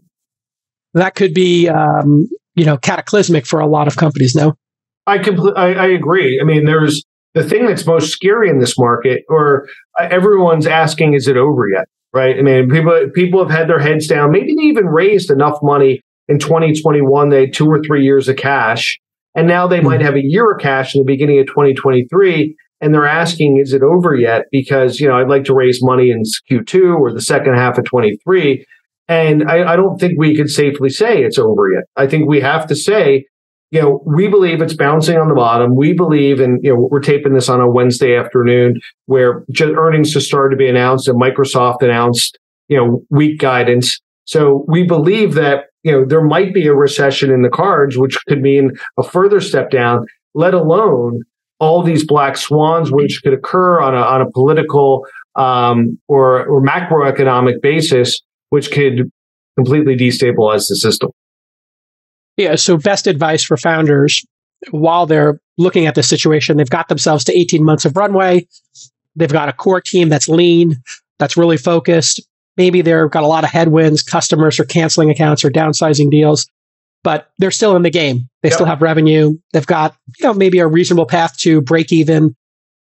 that 0.93 1.15
could 1.15 1.33
be, 1.33 1.67
um, 1.67 2.27
you 2.53 2.65
know, 2.65 2.77
cataclysmic 2.77 3.45
for 3.45 3.59
a 3.59 3.67
lot 3.67 3.87
of 3.87 3.97
companies. 3.97 4.35
No, 4.35 4.55
I 5.07 5.17
completely, 5.17 5.57
I, 5.57 5.73
I 5.73 5.87
agree. 5.87 6.39
I 6.39 6.45
mean, 6.45 6.65
there's 6.65 7.03
the 7.33 7.43
thing 7.43 7.65
that's 7.65 7.85
most 7.85 8.11
scary 8.11 8.49
in 8.49 8.59
this 8.59 8.77
market, 8.77 9.23
or 9.29 9.67
uh, 9.99 10.07
everyone's 10.11 10.67
asking, 10.67 11.13
is 11.13 11.27
it 11.27 11.37
over 11.37 11.67
yet? 11.67 11.87
Right? 12.13 12.37
I 12.37 12.43
mean, 12.43 12.69
people 12.69 13.09
people 13.13 13.39
have 13.45 13.55
had 13.55 13.67
their 13.67 13.79
heads 13.79 14.07
down. 14.07 14.31
Maybe 14.31 14.55
they 14.55 14.63
even 14.63 14.85
raised 14.85 15.29
enough 15.31 15.57
money 15.61 16.01
in 16.29 16.39
2021. 16.39 17.29
They 17.29 17.41
had 17.41 17.53
two 17.53 17.67
or 17.67 17.81
three 17.83 18.05
years 18.05 18.29
of 18.29 18.37
cash, 18.37 18.97
and 19.33 19.47
now 19.47 19.67
they 19.67 19.79
mm-hmm. 19.79 19.87
might 19.87 20.01
have 20.01 20.15
a 20.15 20.23
year 20.23 20.51
of 20.51 20.61
cash 20.61 20.95
in 20.95 21.01
the 21.01 21.05
beginning 21.05 21.39
of 21.39 21.47
2023 21.47 22.55
and 22.85 22.93
they're 22.93 23.07
asking, 23.07 23.57
is 23.57 23.73
it 23.73 23.81
over 23.81 24.13
yet? 24.13 24.43
Because, 24.51 24.99
you 24.99 25.07
know, 25.07 25.15
I'd 25.15 25.27
like 25.27 25.43
to 25.45 25.55
raise 25.55 25.79
money 25.81 26.11
in 26.11 26.21
Q2 26.51 26.95
or 26.99 27.11
the 27.11 27.19
second 27.19 27.55
half 27.55 27.79
of 27.79 27.85
23. 27.85 28.63
And 29.07 29.49
I, 29.49 29.73
I 29.73 29.75
don't 29.75 29.97
think 29.97 30.19
we 30.19 30.35
could 30.35 30.51
safely 30.51 30.89
say 30.89 31.23
it's 31.23 31.39
over 31.39 31.71
yet. 31.71 31.85
I 31.95 32.05
think 32.05 32.29
we 32.29 32.39
have 32.41 32.67
to 32.67 32.75
say, 32.75 33.25
you 33.71 33.81
know, 33.81 34.03
we 34.05 34.27
believe 34.27 34.61
it's 34.61 34.75
bouncing 34.75 35.17
on 35.17 35.29
the 35.29 35.33
bottom. 35.33 35.75
We 35.75 35.93
believe, 35.93 36.39
and 36.39 36.63
you 36.63 36.75
know, 36.75 36.87
we're 36.91 36.99
taping 36.99 37.33
this 37.33 37.49
on 37.49 37.59
a 37.59 37.67
Wednesday 37.67 38.15
afternoon 38.15 38.79
where 39.07 39.43
earnings 39.59 40.13
just 40.13 40.27
started 40.27 40.55
to 40.55 40.57
be 40.59 40.69
announced 40.69 41.07
and 41.07 41.19
Microsoft 41.19 41.81
announced, 41.81 42.37
you 42.67 42.77
know, 42.77 43.01
weak 43.09 43.39
guidance. 43.39 43.99
So 44.25 44.63
we 44.67 44.83
believe 44.83 45.33
that, 45.33 45.69
you 45.81 45.91
know, 45.91 46.05
there 46.05 46.23
might 46.23 46.53
be 46.53 46.67
a 46.67 46.75
recession 46.75 47.31
in 47.31 47.41
the 47.41 47.49
cards, 47.49 47.97
which 47.97 48.15
could 48.27 48.41
mean 48.41 48.73
a 48.99 49.03
further 49.03 49.41
step 49.41 49.71
down, 49.71 50.05
let 50.35 50.53
alone 50.53 51.23
all 51.59 51.83
these 51.83 52.05
black 52.05 52.37
swans, 52.37 52.91
which 52.91 53.21
could 53.23 53.33
occur 53.33 53.79
on 53.79 53.93
a, 53.95 54.01
on 54.01 54.21
a 54.21 54.29
political 54.31 55.05
um, 55.35 55.99
or, 56.07 56.45
or 56.45 56.61
macroeconomic 56.61 57.61
basis, 57.61 58.21
which 58.49 58.71
could 58.71 59.09
completely 59.57 59.95
destabilize 59.95 60.67
the 60.67 60.75
system. 60.75 61.11
Yeah. 62.37 62.55
So, 62.55 62.77
best 62.77 63.07
advice 63.07 63.43
for 63.43 63.55
founders 63.55 64.25
while 64.71 65.05
they're 65.05 65.39
looking 65.57 65.85
at 65.85 65.95
the 65.95 66.03
situation, 66.03 66.57
they've 66.57 66.69
got 66.69 66.89
themselves 66.89 67.23
to 67.25 67.37
18 67.37 67.63
months 67.63 67.85
of 67.85 67.95
runway. 67.95 68.47
They've 69.15 69.31
got 69.31 69.49
a 69.49 69.53
core 69.53 69.81
team 69.81 70.09
that's 70.09 70.27
lean, 70.27 70.75
that's 71.19 71.37
really 71.37 71.57
focused. 71.57 72.21
maybe 72.57 72.81
they've 72.81 73.11
got 73.11 73.23
a 73.23 73.27
lot 73.27 73.43
of 73.43 73.49
headwinds, 73.49 74.01
customers 74.01 74.59
are 74.59 74.65
canceling 74.65 75.09
accounts 75.09 75.43
or 75.43 75.49
downsizing 75.49 76.09
deals, 76.09 76.47
but 77.05 77.29
they're 77.37 77.51
still 77.51 77.75
in 77.75 77.83
the 77.83 77.91
game. 77.91 78.27
They 78.41 78.49
yep. 78.49 78.55
still 78.55 78.65
have 78.65 78.81
revenue. 78.81 79.35
They've 79.53 79.65
got, 79.65 79.95
you 80.17 80.25
know, 80.25 80.33
maybe 80.33 80.57
a 80.57 80.65
reasonable 80.65 81.05
path 81.05 81.37
to 81.41 81.61
break 81.61 81.93
even 81.93 82.35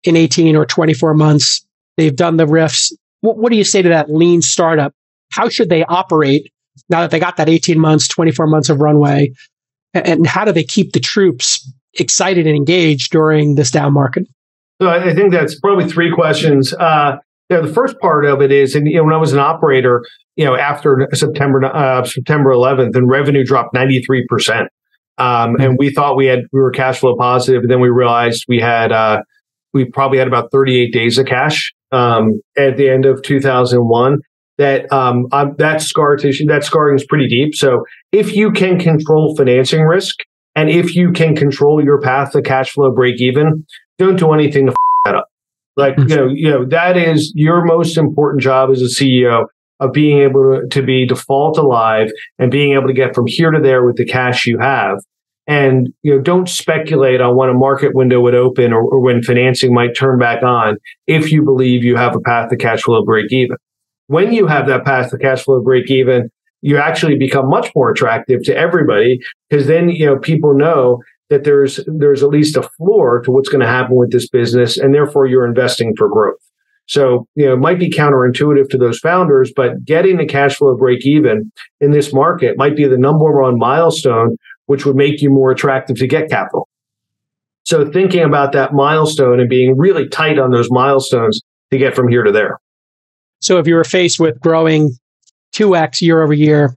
in 0.05 0.15
18 0.15 0.57
or 0.57 0.67
24 0.67 1.15
months. 1.15 1.67
They've 1.97 2.15
done 2.15 2.37
the 2.37 2.45
riffs. 2.45 2.93
What, 3.23 3.39
what 3.39 3.51
do 3.51 3.57
you 3.57 3.65
say 3.65 3.81
to 3.81 3.89
that 3.89 4.11
lean 4.11 4.43
startup? 4.43 4.93
How 5.33 5.49
should 5.49 5.71
they 5.71 5.85
operate 5.85 6.53
now 6.91 7.01
that 7.01 7.11
they 7.11 7.19
got 7.19 7.39
that 7.39 7.49
18 7.49 7.81
months, 7.81 8.09
24 8.09 8.47
months 8.47 8.69
of 8.69 8.83
runway? 8.83 9.33
And 9.95 10.27
how 10.27 10.45
do 10.45 10.53
they 10.53 10.65
keep 10.65 10.93
the 10.93 11.01
troops 11.01 11.73
excited 11.99 12.47
and 12.47 12.55
engaged 12.55 13.13
during 13.13 13.55
this 13.55 13.71
down 13.71 13.95
market? 13.95 14.29
So 14.83 14.91
I 14.91 15.15
think 15.15 15.33
that's 15.33 15.59
probably 15.59 15.89
three 15.89 16.13
questions. 16.13 16.75
Uh, 16.75 17.17
know, 17.57 17.67
the 17.67 17.73
first 17.73 17.99
part 17.99 18.25
of 18.25 18.41
it 18.41 18.53
is, 18.53 18.75
and 18.75 18.87
you 18.87 18.97
know, 18.97 19.05
when 19.05 19.15
I 19.15 19.19
was 19.19 19.33
an 19.33 19.39
operator, 19.39 20.05
you 20.37 20.45
know, 20.45 20.57
after 20.57 21.09
September 21.13 21.65
uh, 21.65 22.05
September 22.05 22.51
11th, 22.51 22.95
and 22.97 23.09
revenue 23.09 23.45
dropped 23.45 23.75
93 23.75 24.27
percent, 24.29 24.69
um, 25.19 25.57
and 25.61 25.77
we 25.79 25.91
thought 25.91 26.17
we 26.17 26.27
had 26.27 26.41
we 26.53 26.61
were 26.61 26.71
cash 26.71 27.01
flow 27.01 27.17
positive, 27.17 27.63
and 27.63 27.71
then 27.71 27.81
we 27.81 27.89
realized 27.89 28.45
we 28.49 28.61
had 28.61 28.93
uh, 28.93 29.23
we 29.73 29.85
probably 29.85 30.19
had 30.19 30.27
about 30.27 30.51
38 30.51 30.93
days 30.93 31.19
of 31.19 31.27
cash 31.27 31.73
um, 31.93 32.41
at 32.57 32.77
the 32.77 32.89
end 32.89 33.05
of 33.05 33.23
2001. 33.23 34.19
That 34.59 34.93
um, 34.93 35.27
that 35.57 35.81
scar 35.81 36.17
tissue, 36.17 36.45
that 36.47 36.65
scarring 36.65 36.97
is 36.97 37.07
pretty 37.07 37.29
deep. 37.29 37.55
So 37.55 37.85
if 38.13 38.37
you 38.37 38.53
can 38.53 38.79
control 38.79 39.35
financing 39.35 39.83
risk, 39.83 40.17
and 40.55 40.69
if 40.69 40.95
you 40.95 41.13
can 41.13 41.35
control 41.35 41.83
your 41.83 42.01
path 42.01 42.33
to 42.33 42.43
cash 42.43 42.71
flow 42.71 42.93
break 42.93 43.21
even, 43.21 43.65
don't 43.99 44.17
do 44.17 44.33
anything 44.33 44.67
to. 44.67 44.75
Like 45.77 45.97
you 45.99 46.17
know, 46.17 46.27
you 46.27 46.51
know 46.51 46.65
that 46.67 46.97
is 46.97 47.33
your 47.35 47.65
most 47.65 47.97
important 47.97 48.43
job 48.43 48.71
as 48.71 48.83
a 48.83 48.87
CEO 48.87 49.47
of 49.81 49.93
being 49.93 50.21
able 50.21 50.61
to, 50.71 50.83
be 50.83 51.07
default 51.07 51.57
alive 51.57 52.11
and 52.39 52.51
being 52.51 52.75
able 52.75 52.87
to 52.87 52.93
get 52.93 53.15
from 53.15 53.27
here 53.27 53.51
to 53.51 53.61
there 53.61 53.85
with 53.85 53.97
the 53.97 54.05
cash 54.05 54.47
you 54.47 54.59
have. 54.59 54.99
And 55.47 55.89
you 56.03 56.15
know, 56.15 56.21
don't 56.21 56.49
speculate 56.49 57.21
on 57.21 57.35
when 57.35 57.49
a 57.49 57.55
market 57.55 57.95
window 57.95 58.21
would 58.21 58.35
open 58.35 58.73
or, 58.73 58.83
or 58.83 59.01
when 59.01 59.23
financing 59.23 59.75
might 59.75 59.97
turn 59.97 60.19
back 60.19 60.43
on 60.43 60.77
if 61.07 61.33
you 61.33 61.43
believe 61.43 61.83
you 61.83 61.97
have 61.97 62.15
a 62.15 62.21
path 62.21 62.51
to 62.51 62.57
cash 62.57 62.83
flow 62.83 63.03
break 63.05 63.33
even. 63.33 63.57
When 64.07 64.33
you 64.33 64.47
have 64.47 64.67
that 64.67 64.85
path 64.85 65.11
to 65.11 65.19
cash 65.19 65.45
flow 65.45 65.63
break 65.63 65.91
even, 65.91 66.31
you 66.63 66.77
actually 66.77 67.17
become 67.17 67.49
much 67.49 67.71
more 67.75 67.91
attractive 67.91 68.43
to 68.45 68.57
everybody 68.57 69.19
because 69.49 69.67
then 69.67 69.89
you 69.89 70.07
know 70.07 70.19
people 70.19 70.55
know 70.55 71.01
that 71.31 71.45
there's 71.45 71.81
there's 71.87 72.23
at 72.23 72.29
least 72.29 72.57
a 72.57 72.69
floor 72.77 73.21
to 73.23 73.31
what's 73.31 73.49
going 73.49 73.61
to 73.61 73.67
happen 73.67 73.97
with 73.97 74.13
this 74.13 74.29
business 74.29 74.77
and 74.77 74.95
therefore 74.95 75.27
you're 75.27 75.47
investing 75.47 75.95
for 75.97 76.09
growth. 76.09 76.39
So 76.87 77.27
you 77.37 77.47
know 77.47 77.55
it 77.55 77.61
might 77.61 77.79
be 77.79 77.91
counterintuitive 77.91 78.69
to 78.71 78.79
those 78.79 78.99
founders 78.99 79.53
but 79.55 79.85
getting 79.85 80.19
the 80.19 80.27
cash 80.27 80.57
flow 80.57 80.77
break 80.77 81.07
even 81.07 81.51
in 81.81 81.93
this 81.93 82.13
market 82.13 82.59
might 82.59 82.77
be 82.77 82.87
the 82.87 82.99
number 82.99 83.41
one 83.41 83.59
milestone 83.59 84.37
which 84.67 84.85
would 84.85 84.97
make 84.97 85.23
you 85.23 85.31
more 85.31 85.51
attractive 85.51 85.97
to 85.99 86.07
get 86.07 86.31
capital. 86.31 86.69
So 87.65 87.91
thinking 87.91 88.23
about 88.23 88.53
that 88.53 88.73
milestone 88.73 89.41
and 89.41 89.49
being 89.49 89.77
really 89.77 90.09
tight 90.09 90.39
on 90.39 90.51
those 90.51 90.71
milestones 90.71 91.41
to 91.71 91.79
get 91.79 91.95
from 91.95 92.09
here 92.09 92.23
to 92.23 92.33
there. 92.33 92.59
So 93.41 93.59
if 93.59 93.67
you 93.67 93.75
were 93.75 93.85
faced 93.85 94.21
with 94.21 94.41
growing 94.41 94.93
2x 95.55 96.01
year 96.01 96.23
over 96.23 96.33
year, 96.33 96.75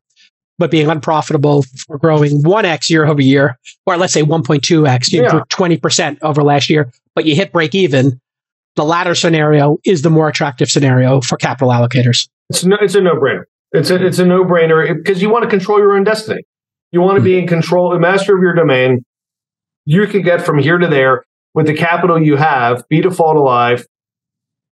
but 0.64 0.72
being 0.72 0.90
unprofitable 0.90 1.66
for 1.86 1.98
growing 1.98 2.42
1x 2.42 2.90
year 2.90 3.06
over 3.06 3.22
year, 3.22 3.60
or 3.86 3.98
let's 3.98 4.14
say 4.14 4.22
1.2x, 4.22 5.12
you 5.12 5.22
yeah. 5.22 5.42
20% 5.50 6.18
over 6.22 6.42
last 6.42 6.70
year, 6.70 6.90
but 7.16 7.26
you 7.26 7.36
hit 7.36 7.52
break 7.52 7.76
even, 7.76 8.18
the 8.78 8.86
latter 8.86 9.14
scenario 9.14 9.78
is 9.84 10.04
the 10.04 10.10
more 10.10 10.30
attractive 10.30 10.72
scenario 10.72 11.20
for 11.20 11.36
capital 11.36 11.68
allocators. 11.68 12.30
It's, 12.50 12.64
no, 12.64 12.78
it's 12.80 12.96
a 12.96 13.02
no 13.02 13.16
brainer. 13.16 13.44
It's 13.74 13.90
a, 13.90 14.06
it's 14.06 14.20
a 14.20 14.26
no 14.26 14.46
brainer 14.46 14.96
because 14.96 15.22
you 15.22 15.30
want 15.30 15.44
to 15.44 15.50
control 15.50 15.80
your 15.80 15.98
own 15.98 16.06
destiny. 16.06 16.44
You 16.94 17.02
want 17.02 17.18
to 17.18 17.22
be 17.22 17.38
in 17.38 17.46
control, 17.46 17.94
a 17.94 18.00
master 18.00 18.34
of 18.34 18.42
your 18.42 18.56
domain. 18.56 19.04
You 19.84 20.08
can 20.08 20.22
get 20.22 20.46
from 20.46 20.60
here 20.60 20.78
to 20.78 20.88
there 20.88 21.26
with 21.54 21.66
the 21.66 21.74
capital 21.74 22.24
you 22.24 22.38
have, 22.38 22.88
be 22.88 23.02
default 23.02 23.36
alive, 23.36 23.86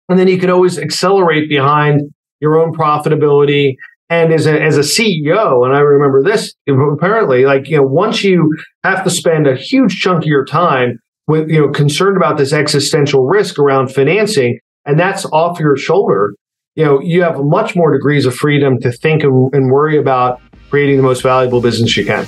and 0.09 0.17
then 0.17 0.29
you 0.29 0.39
can 0.39 0.51
always 0.51 0.79
accelerate 0.79 1.49
behind 1.49 2.03
your 2.39 2.61
own 2.61 2.73
profitability 2.73 3.75
and 4.11 4.33
as 4.33 4.47
a, 4.47 4.61
as 4.61 4.77
a 4.77 4.81
CEO, 4.81 5.65
and 5.65 5.75
I 5.75 5.79
remember 5.79 6.23
this 6.23 6.53
apparently, 6.69 7.45
like, 7.45 7.69
you 7.69 7.77
know, 7.77 7.85
once 7.85 8.25
you 8.25 8.53
have 8.83 9.05
to 9.05 9.11
spend 9.11 9.47
a 9.47 9.55
huge 9.55 10.01
chunk 10.01 10.25
of 10.25 10.27
your 10.27 10.45
time 10.45 10.99
with, 11.29 11.49
you 11.49 11.61
know, 11.61 11.71
concerned 11.71 12.17
about 12.17 12.37
this 12.37 12.53
existential 12.53 13.25
risk 13.25 13.57
around 13.57 13.95
financing, 13.95 14.59
and 14.85 14.99
that's 14.99 15.25
off 15.27 15.61
your 15.61 15.77
shoulder, 15.77 16.35
you 16.75 16.85
know, 16.85 17.01
you 17.01 17.23
have 17.23 17.37
much 17.39 17.77
more 17.77 17.93
degrees 17.93 18.27
of 18.27 18.35
freedom 18.35 18.81
to 18.81 18.91
think 18.91 19.23
and, 19.23 19.55
and 19.55 19.71
worry 19.71 19.97
about 19.97 20.41
creating 20.71 20.97
the 20.97 21.05
most 21.05 21.23
valuable 21.23 21.61
business 21.61 21.97
you 21.97 22.05
can. 22.05 22.27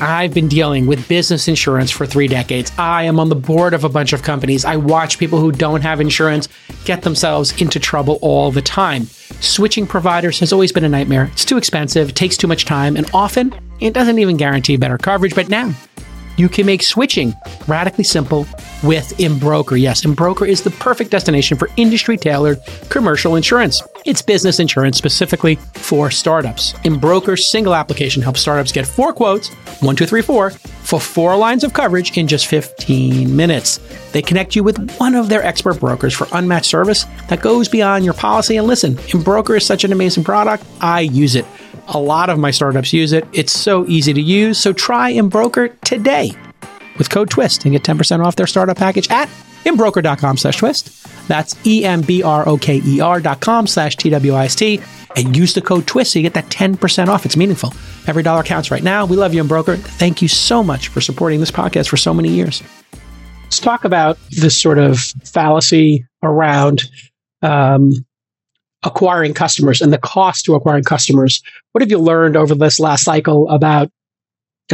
I've 0.00 0.32
been 0.32 0.48
dealing 0.48 0.86
with 0.86 1.06
business 1.08 1.46
insurance 1.46 1.90
for 1.90 2.06
three 2.06 2.26
decades. 2.26 2.72
I 2.78 3.04
am 3.04 3.20
on 3.20 3.28
the 3.28 3.34
board 3.34 3.74
of 3.74 3.84
a 3.84 3.88
bunch 3.88 4.12
of 4.12 4.22
companies. 4.22 4.64
I 4.64 4.76
watch 4.76 5.18
people 5.18 5.38
who 5.38 5.52
don't 5.52 5.82
have 5.82 6.00
insurance 6.00 6.48
get 6.84 7.02
themselves 7.02 7.60
into 7.60 7.78
trouble 7.78 8.18
all 8.22 8.50
the 8.50 8.62
time. 8.62 9.04
Switching 9.40 9.86
providers 9.86 10.40
has 10.40 10.52
always 10.52 10.72
been 10.72 10.84
a 10.84 10.88
nightmare. 10.88 11.28
It's 11.32 11.44
too 11.44 11.58
expensive, 11.58 12.14
takes 12.14 12.36
too 12.36 12.46
much 12.46 12.64
time, 12.64 12.96
and 12.96 13.10
often 13.12 13.54
it 13.80 13.92
doesn't 13.92 14.18
even 14.18 14.36
guarantee 14.36 14.76
better 14.76 14.98
coverage. 14.98 15.34
But 15.34 15.48
now, 15.48 15.74
you 16.40 16.48
can 16.48 16.64
make 16.64 16.82
switching 16.82 17.36
radically 17.68 18.02
simple 18.02 18.46
with 18.82 19.12
Embroker. 19.18 19.80
Yes, 19.80 20.04
Embroker 20.06 20.48
is 20.48 20.62
the 20.62 20.70
perfect 20.70 21.10
destination 21.10 21.58
for 21.58 21.68
industry 21.76 22.16
tailored 22.16 22.60
commercial 22.88 23.36
insurance. 23.36 23.82
It's 24.06 24.22
business 24.22 24.58
insurance 24.58 24.96
specifically 24.96 25.56
for 25.74 26.10
startups. 26.10 26.72
Embroker's 26.84 27.46
single 27.46 27.74
application 27.74 28.22
helps 28.22 28.40
startups 28.40 28.72
get 28.72 28.86
four 28.86 29.12
quotes, 29.12 29.48
one, 29.82 29.96
two, 29.96 30.06
three, 30.06 30.22
four, 30.22 30.50
for 30.50 30.98
four 30.98 31.36
lines 31.36 31.62
of 31.62 31.74
coverage 31.74 32.16
in 32.16 32.26
just 32.26 32.46
15 32.46 33.36
minutes. 33.36 33.78
They 34.12 34.22
connect 34.22 34.56
you 34.56 34.64
with 34.64 34.96
one 34.98 35.14
of 35.14 35.28
their 35.28 35.44
expert 35.44 35.78
brokers 35.78 36.14
for 36.14 36.26
unmatched 36.32 36.66
service 36.66 37.04
that 37.28 37.42
goes 37.42 37.68
beyond 37.68 38.04
your 38.04 38.14
policy. 38.14 38.56
And 38.56 38.66
listen, 38.66 38.96
Embroker 39.12 39.56
is 39.58 39.66
such 39.66 39.84
an 39.84 39.92
amazing 39.92 40.24
product. 40.24 40.64
I 40.80 41.00
use 41.00 41.36
it. 41.36 41.44
A 41.92 41.98
lot 41.98 42.30
of 42.30 42.38
my 42.38 42.50
startups 42.50 42.92
use 42.92 43.12
it. 43.12 43.26
It's 43.32 43.52
so 43.52 43.86
easy 43.86 44.12
to 44.12 44.20
use. 44.20 44.58
So 44.58 44.72
try 44.72 45.12
Embroker 45.12 45.78
today 45.82 46.32
with 46.98 47.10
code 47.10 47.30
TWIST 47.30 47.64
and 47.64 47.72
get 47.72 47.82
10% 47.82 48.24
off 48.24 48.36
their 48.36 48.46
startup 48.46 48.76
package 48.76 49.10
at 49.10 49.28
embroker.com 49.64 50.36
slash 50.36 50.56
twist. 50.56 51.06
That's 51.28 51.54
E-M-B-R-O-K-E-R 51.66 53.20
dot 53.20 53.40
com 53.40 53.66
slash 53.66 53.96
T-W-I-S-T 53.96 54.80
and 55.16 55.36
use 55.36 55.54
the 55.54 55.60
code 55.60 55.86
TWIST 55.86 56.12
so 56.12 56.18
you 56.18 56.22
get 56.22 56.34
that 56.34 56.48
10% 56.48 57.08
off. 57.08 57.26
It's 57.26 57.36
meaningful. 57.36 57.72
Every 58.06 58.22
dollar 58.22 58.42
counts 58.42 58.70
right 58.70 58.82
now. 58.82 59.04
We 59.04 59.16
love 59.16 59.34
you, 59.34 59.42
Embroker. 59.42 59.76
Thank 59.76 60.22
you 60.22 60.28
so 60.28 60.62
much 60.62 60.88
for 60.88 61.00
supporting 61.00 61.40
this 61.40 61.50
podcast 61.50 61.88
for 61.88 61.96
so 61.96 62.14
many 62.14 62.28
years. 62.28 62.62
Let's 63.44 63.58
talk 63.58 63.84
about 63.84 64.16
this 64.30 64.60
sort 64.60 64.78
of 64.78 64.98
fallacy 65.24 66.06
around 66.22 66.84
um, 67.42 67.90
acquiring 68.82 69.34
customers 69.34 69.80
and 69.80 69.92
the 69.92 69.98
cost 69.98 70.44
to 70.46 70.54
acquiring 70.54 70.84
customers. 70.84 71.42
What 71.72 71.82
have 71.82 71.90
you 71.90 71.98
learned 71.98 72.36
over 72.36 72.54
this 72.54 72.80
last 72.80 73.04
cycle 73.04 73.48
about 73.48 73.90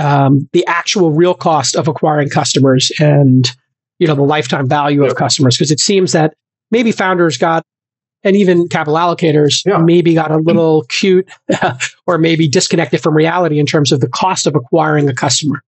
um, 0.01 0.49
the 0.53 0.65
actual 0.67 1.13
real 1.13 1.35
cost 1.35 1.75
of 1.75 1.89
acquiring 1.89 2.29
customers 2.29 2.93
and 3.01 3.51
you 3.99 4.07
know 4.07 4.15
the 4.15 4.23
lifetime 4.23 4.69
value 4.69 5.05
of 5.05 5.17
customers? 5.17 5.57
Because 5.57 5.71
it 5.71 5.81
seems 5.81 6.13
that 6.13 6.35
maybe 6.71 6.93
founders 6.93 7.37
got 7.37 7.65
and 8.23 8.37
even 8.37 8.69
capital 8.69 8.97
allocators 8.97 9.65
yeah. 9.65 9.79
maybe 9.79 10.15
got 10.15 10.31
a 10.31 10.39
little 10.39 10.83
cute 10.85 11.29
or 12.07 12.19
maybe 12.19 12.49
disconnected 12.49 13.01
from 13.01 13.15
reality 13.15 13.59
in 13.59 13.67
terms 13.67 13.93
of 13.93 14.01
the 14.01 14.09
cost 14.09 14.47
of 14.47 14.55
acquiring 14.55 15.09
a 15.09 15.15
customer. 15.15 15.63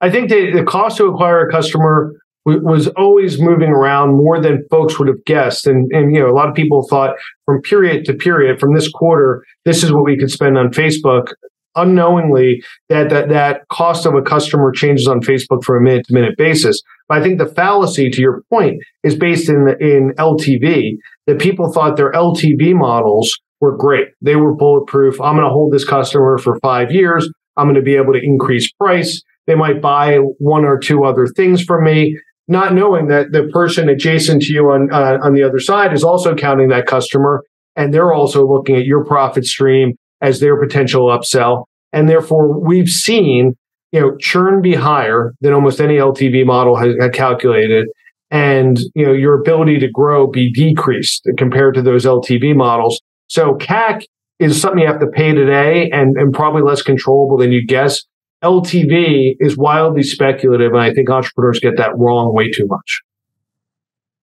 I 0.00 0.10
think 0.10 0.30
the, 0.30 0.50
the 0.50 0.64
cost 0.64 0.96
to 0.96 1.06
acquire 1.06 1.46
a 1.46 1.50
customer 1.50 2.12
was 2.58 2.88
always 2.88 3.40
moving 3.40 3.70
around 3.70 4.16
more 4.16 4.40
than 4.40 4.64
folks 4.70 4.98
would 4.98 5.08
have 5.08 5.24
guessed. 5.24 5.66
And, 5.66 5.90
and, 5.92 6.14
you 6.14 6.20
know, 6.20 6.28
a 6.28 6.34
lot 6.34 6.48
of 6.48 6.54
people 6.54 6.86
thought 6.88 7.16
from 7.44 7.62
period 7.62 8.04
to 8.06 8.14
period, 8.14 8.60
from 8.60 8.74
this 8.74 8.88
quarter, 8.88 9.44
this 9.64 9.82
is 9.82 9.92
what 9.92 10.04
we 10.04 10.18
could 10.18 10.30
spend 10.30 10.58
on 10.58 10.70
Facebook. 10.70 11.32
Unknowingly, 11.76 12.62
that, 12.88 13.10
that 13.10 13.28
that 13.28 13.68
cost 13.68 14.04
of 14.04 14.14
a 14.14 14.22
customer 14.22 14.72
changes 14.72 15.06
on 15.06 15.20
Facebook 15.20 15.62
from 15.62 15.76
a 15.76 15.80
minute 15.80 16.06
to 16.06 16.14
minute 16.14 16.36
basis. 16.36 16.82
But 17.08 17.18
I 17.18 17.22
think 17.22 17.38
the 17.38 17.46
fallacy, 17.46 18.10
to 18.10 18.20
your 18.20 18.42
point, 18.50 18.82
is 19.04 19.14
based 19.14 19.48
in 19.48 19.68
in 19.80 20.12
LTV. 20.18 20.96
That 21.28 21.38
people 21.38 21.72
thought 21.72 21.96
their 21.96 22.10
LTV 22.10 22.74
models 22.74 23.38
were 23.60 23.76
great. 23.76 24.08
They 24.20 24.34
were 24.34 24.54
bulletproof. 24.54 25.20
I'm 25.20 25.36
going 25.36 25.46
to 25.46 25.52
hold 25.52 25.72
this 25.72 25.84
customer 25.84 26.38
for 26.38 26.58
five 26.58 26.90
years. 26.90 27.30
I'm 27.56 27.66
going 27.66 27.76
to 27.76 27.82
be 27.82 27.94
able 27.94 28.14
to 28.14 28.20
increase 28.20 28.72
price. 28.72 29.22
They 29.46 29.54
might 29.54 29.80
buy 29.82 30.16
one 30.38 30.64
or 30.64 30.78
two 30.78 31.04
other 31.04 31.26
things 31.26 31.62
from 31.62 31.84
me 31.84 32.16
not 32.50 32.74
knowing 32.74 33.06
that 33.06 33.32
the 33.32 33.48
person 33.52 33.88
adjacent 33.88 34.42
to 34.42 34.52
you 34.52 34.70
on 34.70 34.92
uh, 34.92 35.18
on 35.22 35.34
the 35.34 35.42
other 35.42 35.60
side 35.60 35.92
is 35.92 36.04
also 36.04 36.34
counting 36.34 36.68
that 36.68 36.86
customer 36.86 37.44
and 37.76 37.94
they're 37.94 38.12
also 38.12 38.46
looking 38.46 38.76
at 38.76 38.84
your 38.84 39.04
profit 39.04 39.46
stream 39.46 39.94
as 40.20 40.40
their 40.40 40.60
potential 40.60 41.06
upsell 41.06 41.64
and 41.92 42.08
therefore 42.08 42.60
we've 42.60 42.88
seen 42.88 43.54
you 43.92 44.00
know 44.00 44.16
churn 44.18 44.60
be 44.60 44.74
higher 44.74 45.32
than 45.40 45.52
almost 45.52 45.80
any 45.80 45.94
LTV 45.94 46.44
model 46.44 46.76
has 46.76 46.94
calculated 47.12 47.86
and 48.30 48.78
you 48.94 49.04
know 49.06 49.12
your 49.12 49.40
ability 49.40 49.78
to 49.78 49.88
grow 49.88 50.26
be 50.26 50.52
decreased 50.52 51.28
compared 51.36 51.74
to 51.74 51.82
those 51.82 52.04
LTV 52.04 52.54
models. 52.56 53.00
So 53.28 53.54
CAC 53.54 54.02
is 54.38 54.60
something 54.60 54.80
you 54.80 54.86
have 54.86 55.00
to 55.00 55.06
pay 55.06 55.32
today 55.32 55.90
and, 55.90 56.16
and 56.16 56.32
probably 56.32 56.62
less 56.62 56.82
controllable 56.82 57.36
than 57.36 57.52
you 57.52 57.64
guess. 57.64 58.02
LTV 58.42 59.36
is 59.38 59.56
wildly 59.56 60.02
speculative, 60.02 60.72
and 60.72 60.80
I 60.80 60.92
think 60.94 61.10
entrepreneurs 61.10 61.60
get 61.60 61.76
that 61.76 61.96
wrong 61.96 62.34
way 62.34 62.50
too 62.50 62.66
much. 62.66 63.02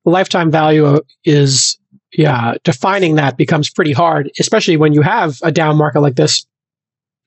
Lifetime 0.06 0.50
value 0.50 1.02
is, 1.24 1.78
yeah, 2.14 2.56
defining 2.64 3.16
that 3.16 3.38
becomes 3.38 3.70
pretty 3.70 3.92
hard, 3.92 4.32
especially 4.40 4.78
when 4.78 4.94
you 4.94 5.02
have 5.02 5.38
a 5.44 5.52
down 5.52 5.78
market 5.78 6.02
like 6.02 6.16
this. 6.16 6.46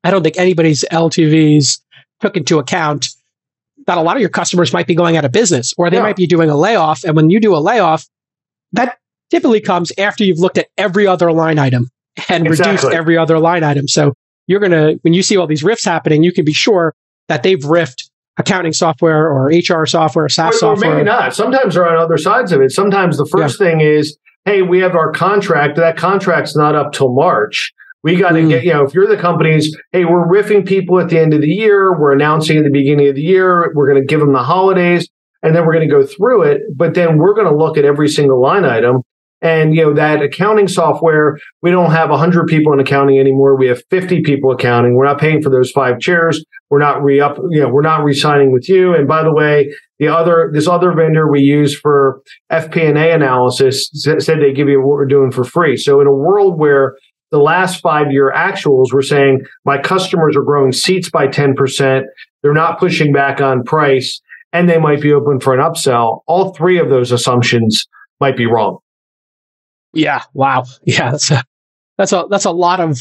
I 0.02 0.10
don't 0.10 0.22
think 0.22 0.38
anybody's 0.38 0.84
LTVs 0.90 1.80
took 2.20 2.36
into 2.36 2.58
account 2.58 3.08
that 3.86 3.98
a 3.98 4.02
lot 4.02 4.16
of 4.16 4.20
your 4.20 4.30
customers 4.30 4.72
might 4.72 4.86
be 4.86 4.94
going 4.94 5.16
out 5.16 5.24
of 5.24 5.32
business 5.32 5.74
or 5.76 5.90
they 5.90 5.96
yeah. 5.96 6.02
might 6.02 6.16
be 6.16 6.26
doing 6.26 6.50
a 6.50 6.56
layoff. 6.56 7.04
And 7.04 7.16
when 7.16 7.30
you 7.30 7.40
do 7.40 7.54
a 7.54 7.58
layoff, 7.58 8.06
that 8.72 8.98
typically 9.30 9.60
comes 9.60 9.92
after 9.98 10.24
you've 10.24 10.38
looked 10.38 10.58
at 10.58 10.68
every 10.76 11.06
other 11.06 11.32
line 11.32 11.58
item 11.58 11.88
and 12.28 12.46
exactly. 12.46 12.72
reduced 12.72 12.92
every 12.94 13.16
other 13.16 13.38
line 13.38 13.64
item. 13.64 13.88
So 13.88 14.14
you're 14.50 14.60
going 14.60 14.72
to, 14.72 14.98
when 15.02 15.14
you 15.14 15.22
see 15.22 15.36
all 15.36 15.46
these 15.46 15.62
rifts 15.62 15.84
happening, 15.84 16.24
you 16.24 16.32
can 16.32 16.44
be 16.44 16.52
sure 16.52 16.94
that 17.28 17.44
they've 17.44 17.60
riffed 17.60 18.10
accounting 18.36 18.72
software 18.72 19.30
or 19.30 19.46
HR 19.46 19.86
software, 19.86 20.28
SaaS 20.28 20.56
or, 20.56 20.58
software. 20.58 20.90
Or 20.90 20.94
maybe 20.96 21.04
not. 21.04 21.34
Sometimes 21.34 21.74
they're 21.74 21.88
on 21.88 21.96
other 21.96 22.18
sides 22.18 22.50
of 22.50 22.60
it. 22.60 22.72
Sometimes 22.72 23.16
the 23.16 23.26
first 23.26 23.60
yeah. 23.60 23.66
thing 23.66 23.80
is, 23.80 24.18
hey, 24.44 24.62
we 24.62 24.80
have 24.80 24.96
our 24.96 25.12
contract. 25.12 25.76
That 25.76 25.96
contract's 25.96 26.56
not 26.56 26.74
up 26.74 26.92
till 26.92 27.14
March. 27.14 27.72
We 28.02 28.16
got 28.16 28.30
to 28.30 28.40
mm. 28.40 28.48
get, 28.48 28.64
you 28.64 28.72
know, 28.72 28.82
if 28.82 28.92
you're 28.92 29.06
the 29.06 29.16
companies, 29.16 29.76
hey, 29.92 30.04
we're 30.04 30.26
riffing 30.26 30.66
people 30.66 30.98
at 30.98 31.10
the 31.10 31.20
end 31.20 31.32
of 31.32 31.42
the 31.42 31.48
year. 31.48 31.96
We're 31.96 32.12
announcing 32.12 32.56
at 32.56 32.64
the 32.64 32.70
beginning 32.70 33.08
of 33.08 33.14
the 33.14 33.22
year. 33.22 33.72
We're 33.74 33.88
going 33.88 34.00
to 34.00 34.06
give 34.06 34.18
them 34.18 34.32
the 34.32 34.42
holidays 34.42 35.08
and 35.42 35.54
then 35.54 35.64
we're 35.64 35.74
going 35.74 35.88
to 35.88 35.94
go 35.94 36.04
through 36.04 36.42
it. 36.42 36.62
But 36.74 36.94
then 36.94 37.18
we're 37.18 37.34
going 37.34 37.46
to 37.46 37.54
look 37.54 37.76
at 37.76 37.84
every 37.84 38.08
single 38.08 38.40
line 38.40 38.64
item. 38.64 39.02
And, 39.42 39.74
you 39.74 39.82
know, 39.82 39.94
that 39.94 40.22
accounting 40.22 40.68
software, 40.68 41.38
we 41.62 41.70
don't 41.70 41.92
have 41.92 42.10
100 42.10 42.46
people 42.46 42.72
in 42.72 42.80
accounting 42.80 43.18
anymore. 43.18 43.56
We 43.56 43.68
have 43.68 43.82
50 43.90 44.20
people 44.22 44.52
accounting. 44.52 44.94
We're 44.94 45.06
not 45.06 45.18
paying 45.18 45.40
for 45.40 45.48
those 45.48 45.70
five 45.70 45.98
chairs. 45.98 46.44
We're 46.68 46.78
not 46.78 47.02
re 47.02 47.20
up, 47.20 47.38
you 47.48 47.60
know, 47.60 47.68
we're 47.68 47.80
not 47.80 48.04
re-signing 48.04 48.52
with 48.52 48.68
you. 48.68 48.94
And 48.94 49.08
by 49.08 49.22
the 49.22 49.32
way, 49.32 49.74
the 49.98 50.08
other, 50.08 50.50
this 50.52 50.68
other 50.68 50.92
vendor 50.92 51.30
we 51.30 51.40
use 51.40 51.78
for 51.78 52.20
FP&A 52.52 53.12
analysis 53.12 53.90
said 53.92 54.40
they 54.40 54.52
give 54.52 54.68
you 54.68 54.80
what 54.80 54.96
we're 54.96 55.06
doing 55.06 55.30
for 55.30 55.44
free. 55.44 55.76
So 55.76 56.00
in 56.00 56.06
a 56.06 56.12
world 56.12 56.58
where 56.58 56.96
the 57.30 57.38
last 57.38 57.80
five 57.80 58.10
year 58.10 58.32
actuals 58.34 58.92
were 58.92 59.02
saying 59.02 59.44
my 59.64 59.78
customers 59.78 60.36
are 60.36 60.42
growing 60.42 60.72
seats 60.72 61.10
by 61.10 61.28
10%. 61.28 62.02
They're 62.42 62.52
not 62.52 62.78
pushing 62.78 63.12
back 63.12 63.40
on 63.40 63.62
price 63.62 64.20
and 64.52 64.68
they 64.68 64.78
might 64.78 65.00
be 65.00 65.12
open 65.12 65.40
for 65.40 65.54
an 65.54 65.60
upsell. 65.60 66.20
All 66.26 66.52
three 66.54 66.78
of 66.78 66.90
those 66.90 67.12
assumptions 67.12 67.86
might 68.20 68.36
be 68.36 68.46
wrong. 68.46 68.78
Yeah. 69.92 70.22
Wow. 70.34 70.64
Yeah. 70.84 71.12
That's 71.12 71.30
a, 71.30 71.44
that's 71.98 72.12
a, 72.12 72.26
that's 72.30 72.44
a 72.44 72.50
lot 72.50 72.80
of 72.80 72.98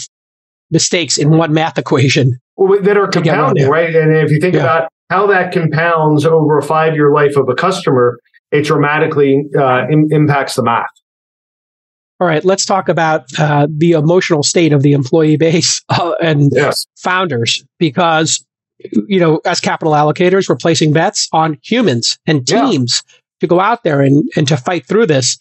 mistakes 0.72 1.18
in 1.18 1.30
one 1.30 1.54
math 1.54 1.78
equation 1.78 2.40
well, 2.56 2.82
that 2.82 2.98
are 2.98 3.08
compounding, 3.08 3.68
right? 3.68 3.96
And 3.96 4.16
if 4.16 4.32
you 4.32 4.40
think 4.40 4.56
yeah. 4.56 4.62
about 4.62 4.90
how 5.10 5.28
that 5.28 5.52
compounds 5.52 6.26
over 6.26 6.58
a 6.58 6.64
five 6.64 6.94
year 6.94 7.12
life 7.14 7.36
of 7.36 7.50
a 7.50 7.56
customer, 7.56 8.20
it 8.52 8.64
dramatically 8.64 9.46
uh, 9.58 9.88
Im- 9.90 10.08
impacts 10.12 10.56
the 10.56 10.64
math. 10.64 10.90
All 12.20 12.28
right, 12.28 12.44
let's 12.44 12.66
talk 12.66 12.90
about 12.90 13.28
uh, 13.40 13.68
the 13.70 13.92
emotional 13.92 14.44
state 14.44 14.74
of 14.74 14.84
the 14.84 14.92
employee 14.92 15.38
base 15.38 15.82
uh, 15.90 16.14
and 16.22 16.52
yes. 16.54 16.86
founders, 16.98 17.64
because 17.80 18.44
you 19.08 19.20
know, 19.20 19.42
as 19.46 19.60
capital 19.60 19.94
allocators, 19.94 20.48
we're 20.48 20.56
placing 20.56 20.94
bets 20.94 21.28
on 21.34 21.58
humans 21.64 22.18
and 22.26 22.48
teams 22.48 23.04
yeah. 23.06 23.14
to 23.42 23.48
go 23.48 23.60
out 23.60 23.84
there 23.84 24.02
and, 24.02 24.30
and 24.36 24.48
to 24.48 24.58
fight 24.58 24.86
through 24.86 25.06
this. 25.06 25.38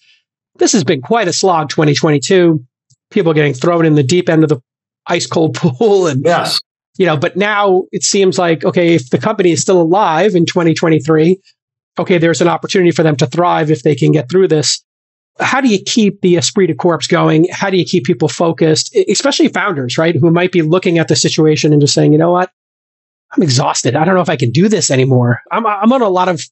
This 0.58 0.72
has 0.72 0.84
been 0.84 1.00
quite 1.00 1.28
a 1.28 1.32
slog. 1.32 1.70
2022, 1.70 2.64
people 3.10 3.32
getting 3.32 3.54
thrown 3.54 3.86
in 3.86 3.94
the 3.94 4.02
deep 4.02 4.28
end 4.28 4.42
of 4.42 4.50
the 4.50 4.60
ice 5.06 5.26
cold 5.26 5.54
pool, 5.56 6.06
and 6.06 6.24
yes, 6.24 6.60
you 6.98 7.06
know. 7.06 7.16
But 7.16 7.36
now 7.36 7.84
it 7.92 8.02
seems 8.02 8.38
like 8.38 8.64
okay, 8.64 8.94
if 8.94 9.10
the 9.10 9.18
company 9.18 9.52
is 9.52 9.62
still 9.62 9.80
alive 9.80 10.34
in 10.34 10.46
2023, 10.46 11.40
okay, 11.98 12.18
there's 12.18 12.40
an 12.40 12.48
opportunity 12.48 12.90
for 12.90 13.02
them 13.02 13.16
to 13.16 13.26
thrive 13.26 13.70
if 13.70 13.82
they 13.82 13.94
can 13.94 14.12
get 14.12 14.30
through 14.30 14.48
this 14.48 14.82
how 15.40 15.60
do 15.60 15.68
you 15.68 15.78
keep 15.80 16.20
the 16.20 16.36
esprit 16.36 16.66
de 16.66 16.74
corps 16.74 17.06
going? 17.06 17.46
How 17.50 17.70
do 17.70 17.76
you 17.76 17.84
keep 17.84 18.04
people 18.04 18.28
focused, 18.28 18.94
especially 19.08 19.48
founders, 19.48 19.96
right? 19.96 20.16
Who 20.16 20.30
might 20.30 20.52
be 20.52 20.62
looking 20.62 20.98
at 20.98 21.08
the 21.08 21.16
situation 21.16 21.72
and 21.72 21.80
just 21.80 21.94
saying, 21.94 22.12
you 22.12 22.18
know 22.18 22.32
what? 22.32 22.50
I'm 23.32 23.42
exhausted. 23.42 23.94
I 23.94 24.04
don't 24.04 24.14
know 24.14 24.20
if 24.20 24.30
I 24.30 24.36
can 24.36 24.50
do 24.50 24.68
this 24.68 24.90
anymore. 24.90 25.40
I'm, 25.52 25.66
I'm 25.66 25.92
on 25.92 26.02
a 26.02 26.08
lot 26.08 26.28
of 26.28 26.42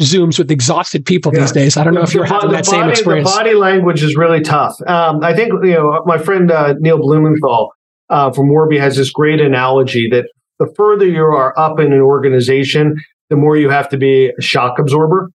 Zooms 0.00 0.38
with 0.38 0.50
exhausted 0.50 1.04
people 1.04 1.32
yeah. 1.32 1.40
these 1.40 1.52
days. 1.52 1.76
I 1.76 1.84
don't 1.84 1.94
know 1.94 2.02
if 2.02 2.14
you're 2.14 2.24
having 2.24 2.50
that 2.52 2.64
body, 2.64 2.78
same 2.78 2.88
experience. 2.88 3.30
The 3.30 3.36
body 3.36 3.54
language 3.54 4.02
is 4.02 4.16
really 4.16 4.40
tough. 4.40 4.80
Um, 4.86 5.22
I 5.22 5.34
think, 5.34 5.52
you 5.62 5.74
know, 5.74 6.02
my 6.06 6.18
friend 6.18 6.50
uh, 6.50 6.74
Neil 6.78 6.98
Blumenthal 6.98 7.72
uh, 8.08 8.32
from 8.32 8.48
Warby 8.48 8.78
has 8.78 8.96
this 8.96 9.10
great 9.10 9.40
analogy 9.40 10.08
that 10.10 10.26
the 10.58 10.72
further 10.76 11.06
you 11.06 11.22
are 11.22 11.58
up 11.58 11.78
in 11.78 11.92
an 11.92 12.00
organization, 12.00 12.96
the 13.28 13.36
more 13.36 13.56
you 13.56 13.70
have 13.70 13.88
to 13.90 13.96
be 13.96 14.32
a 14.38 14.42
shock 14.42 14.78
absorber. 14.78 15.30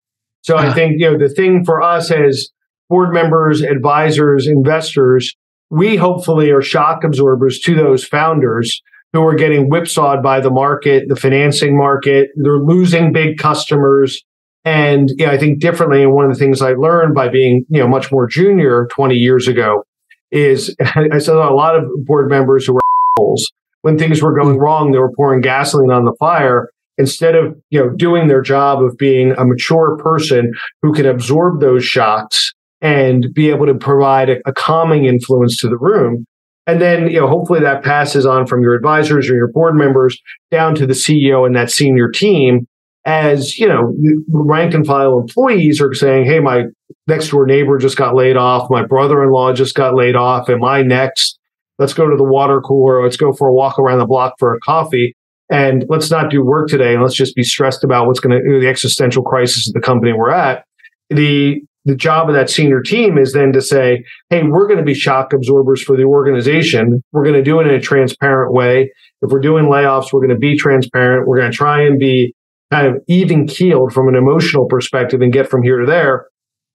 So 0.43 0.57
uh 0.57 0.61
I 0.61 0.67
uh-huh. 0.67 0.75
think, 0.75 1.01
you 1.01 1.11
know, 1.11 1.19
the 1.19 1.29
thing 1.29 1.65
for 1.65 1.83
us 1.83 2.11
as 2.11 2.49
board 2.89 3.13
members, 3.13 3.63
advisors, 3.63 4.47
investors, 4.47 5.35
we 5.71 5.97
hopefully 5.97 6.51
are 6.51 6.63
shock 6.63 7.05
absorbers 7.05 7.59
to 7.61 7.75
those 7.75 8.05
founders 8.05 8.83
who 9.13 9.23
are 9.27 9.35
getting 9.35 9.69
whipsawed 9.69 10.23
by 10.23 10.41
the 10.41 10.51
market, 10.51 11.09
the 11.09 11.17
financing 11.17 11.77
market. 11.77 12.31
They're 12.37 12.59
losing 12.59 13.13
big 13.13 13.39
customers. 13.39 14.23
And 14.65 15.11
yeah, 15.17 15.31
I 15.31 15.39
think 15.39 15.61
differently. 15.61 16.03
And 16.03 16.13
one 16.13 16.25
of 16.25 16.33
the 16.33 16.39
things 16.39 16.63
I 16.63 16.73
learned 16.73 17.15
by 17.15 17.29
being, 17.29 17.65
you 17.69 17.81
know, 17.81 17.89
much 17.89 18.13
more 18.13 18.27
junior 18.27 18.87
20 18.93 19.15
years 19.17 19.49
ago 19.49 19.85
is 20.31 20.75
I 20.81 21.19
saw 21.19 21.51
a 21.51 21.55
lot 21.55 21.77
of 21.77 21.85
board 22.05 22.31
members 22.31 22.67
who 22.67 22.75
were 22.75 22.81
assholes. 23.19 23.51
When 23.83 23.99
things 23.99 24.23
were 24.23 24.39
going 24.39 24.57
mm. 24.57 24.61
wrong, 24.61 24.93
they 24.93 24.99
were 24.99 25.13
pouring 25.13 25.41
gasoline 25.41 25.91
on 25.91 26.05
the 26.05 26.15
fire 26.19 26.71
instead 26.99 27.35
of, 27.35 27.57
you 27.71 27.81
know, 27.81 27.91
doing 27.91 28.29
their 28.29 28.43
job 28.43 28.83
of 28.83 28.97
being 28.97 29.33
a 29.33 29.45
mature 29.45 29.97
person 29.99 30.53
who 30.83 30.93
can 30.93 31.07
absorb 31.07 31.61
those 31.61 31.85
shocks 31.85 32.53
and 32.81 33.29
be 33.35 33.49
able 33.49 33.67
to 33.67 33.75
provide 33.75 34.29
a, 34.29 34.37
a 34.47 34.53
calming 34.53 35.07
influence 35.07 35.57
to 35.59 35.69
the 35.69 35.79
room. 35.79 36.25
And 36.67 36.81
then, 36.81 37.11
you 37.11 37.19
know, 37.19 37.27
hopefully 37.27 37.59
that 37.61 37.83
passes 37.83 38.25
on 38.25 38.47
from 38.47 38.63
your 38.63 38.75
advisors 38.75 39.29
or 39.29 39.35
your 39.35 39.51
board 39.51 39.75
members 39.75 40.17
down 40.53 40.77
to 40.77 40.87
the 40.87 40.93
CEO 40.93 41.45
and 41.45 41.57
that 41.57 41.71
senior 41.71 42.09
team 42.09 42.67
as, 43.05 43.59
you 43.59 43.67
know, 43.67 43.95
rank 44.31 44.75
and 44.75 44.87
file 44.87 45.19
employees 45.19 45.81
are 45.81 45.93
saying, 45.95 46.25
Hey, 46.25 46.41
my 46.41 46.65
next 47.07 47.31
door 47.31 47.47
neighbor 47.47 47.79
just 47.79 47.97
got 47.97 48.15
laid 48.15 48.37
off. 48.37 48.71
My 48.71 48.85
brother-in-law 48.85 49.55
just 49.55 49.75
got 49.75 49.95
laid 49.95 50.17
off. 50.17 50.49
Am 50.49 50.65
I 50.65 50.83
next? 50.83 51.39
Let's 51.79 51.95
go 51.95 52.09
to 52.09 52.17
the 52.17 52.25
water 52.25 52.61
cooler. 52.61 53.03
Let's 53.03 53.17
go 53.17 53.33
for 53.33 53.49
a 53.49 53.53
walk 53.53 53.79
around 53.79 53.99
the 53.99 54.07
block 54.07 54.35
for 54.39 54.55
a 54.55 54.61
coffee. 54.61 55.17
And 55.51 55.85
let's 55.89 56.11
not 56.11 56.31
do 56.31 56.45
work 56.45 56.69
today. 56.69 56.95
And 56.95 57.03
let's 57.03 57.15
just 57.15 57.35
be 57.35 57.43
stressed 57.43 57.85
about 57.85 58.07
what's 58.07 58.21
going 58.21 58.41
to, 58.41 58.61
the 58.61 58.69
existential 58.69 59.23
crisis 59.23 59.69
of 59.69 59.75
the 59.75 59.81
company 59.81 60.13
we're 60.13 60.31
at. 60.31 60.65
The 61.11 61.61
the 61.85 61.97
job 61.97 62.29
of 62.29 62.35
that 62.37 62.49
senior 62.49 62.81
team 62.81 63.19
is 63.19 63.33
then 63.33 63.53
to 63.53 63.61
say, 63.61 64.05
hey, 64.31 64.45
we're 64.45 64.69
going 64.69 64.79
to 64.79 64.85
be 64.85 64.95
shock 64.95 65.33
absorbers 65.33 65.83
for 65.83 65.97
the 65.97 66.05
organization. 66.05 67.03
We're 67.11 67.25
going 67.25 67.35
to 67.35 67.43
do 67.43 67.59
it 67.59 67.67
in 67.67 67.75
a 67.75 67.81
transparent 67.81 68.53
way. 68.53 68.93
If 69.21 69.31
we're 69.31 69.41
doing 69.41 69.65
layoffs, 69.65 70.13
we're 70.13 70.21
going 70.21 70.31
to 70.31 70.39
be 70.39 70.57
transparent. 70.57 71.27
We're 71.27 71.39
going 71.39 71.51
to 71.51 71.57
try 71.57 71.83
and 71.83 71.99
be 71.99 72.35
kind 72.73 72.87
of 72.87 73.03
even 73.07 73.47
keeled 73.47 73.93
from 73.93 74.09
an 74.09 74.15
emotional 74.15 74.67
perspective 74.67 75.21
and 75.21 75.33
get 75.33 75.49
from 75.49 75.63
here 75.63 75.79
to 75.79 75.87
there. 75.87 76.27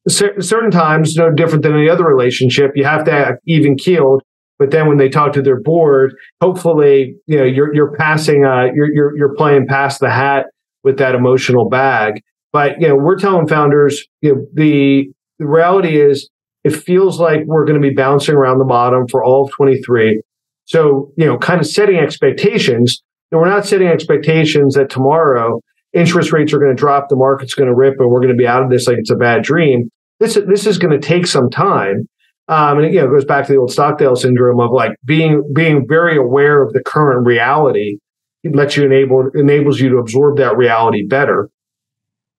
C- 0.07 0.39
certain 0.39 0.71
times, 0.71 1.15
no 1.15 1.31
different 1.31 1.63
than 1.63 1.73
any 1.73 1.89
other 1.89 2.05
relationship, 2.05 2.71
you 2.75 2.85
have 2.85 3.03
to 3.05 3.11
act 3.11 3.41
even 3.47 3.75
keeled. 3.75 4.21
But 4.59 4.71
then 4.71 4.87
when 4.87 4.97
they 4.97 5.09
talk 5.09 5.33
to 5.33 5.41
their 5.41 5.59
board, 5.59 6.15
hopefully, 6.41 7.15
you 7.25 7.37
know, 7.37 7.43
you're, 7.43 7.73
you're 7.75 7.95
passing, 7.95 8.45
uh, 8.45 8.67
you're, 8.73 8.93
you're, 8.93 9.17
you're 9.17 9.35
playing 9.35 9.67
past 9.67 9.99
the 9.99 10.09
hat 10.09 10.45
with 10.83 10.97
that 10.99 11.15
emotional 11.15 11.67
bag. 11.67 12.21
But 12.53 12.79
you 12.79 12.87
know, 12.87 12.95
we're 12.95 13.17
telling 13.17 13.47
founders, 13.47 14.03
you 14.21 14.35
know, 14.35 14.45
the 14.53 15.09
the 15.39 15.45
reality 15.45 15.99
is 15.99 16.29
it 16.63 16.75
feels 16.75 17.19
like 17.19 17.41
we're 17.45 17.65
going 17.65 17.79
to 17.79 17.87
be 17.87 17.93
bouncing 17.93 18.35
around 18.35 18.57
the 18.57 18.65
bottom 18.65 19.07
for 19.07 19.23
all 19.23 19.45
of 19.45 19.51
23. 19.55 20.21
So, 20.65 21.11
you 21.17 21.25
know, 21.25 21.37
kind 21.37 21.61
of 21.61 21.67
setting 21.67 21.97
expectations. 21.97 23.01
And 23.31 23.39
we're 23.39 23.49
not 23.49 23.65
setting 23.65 23.87
expectations 23.87 24.75
that 24.75 24.89
tomorrow 24.89 25.61
interest 25.97 26.31
rates 26.31 26.53
are 26.53 26.59
going 26.59 26.75
to 26.75 26.79
drop, 26.79 27.09
the 27.09 27.15
market's 27.15 27.53
going 27.53 27.67
to 27.67 27.75
rip, 27.75 27.95
and 27.99 28.09
we're 28.09 28.19
going 28.19 28.31
to 28.31 28.37
be 28.37 28.47
out 28.47 28.63
of 28.63 28.69
this 28.69 28.87
like 28.87 28.97
it's 28.97 29.11
a 29.11 29.15
bad 29.15 29.43
dream. 29.43 29.89
This 30.19 30.37
this 30.47 30.65
is 30.65 30.77
going 30.77 30.99
to 30.99 31.05
take 31.05 31.27
some 31.27 31.49
time. 31.49 32.07
Um, 32.49 32.77
and 32.77 32.87
it, 32.87 32.93
you 32.93 32.99
know, 32.99 33.07
it 33.07 33.11
goes 33.11 33.25
back 33.25 33.45
to 33.45 33.51
the 33.51 33.59
old 33.59 33.71
Stockdale 33.71 34.15
syndrome 34.15 34.59
of 34.59 34.71
like 34.71 34.91
being 35.03 35.43
being 35.53 35.85
very 35.87 36.17
aware 36.17 36.61
of 36.61 36.73
the 36.73 36.81
current 36.81 37.25
reality. 37.25 37.97
It 38.43 38.55
lets 38.55 38.77
you 38.77 38.85
enable 38.85 39.29
enables 39.33 39.79
you 39.79 39.89
to 39.89 39.97
absorb 39.97 40.37
that 40.37 40.55
reality 40.55 41.05
better. 41.05 41.49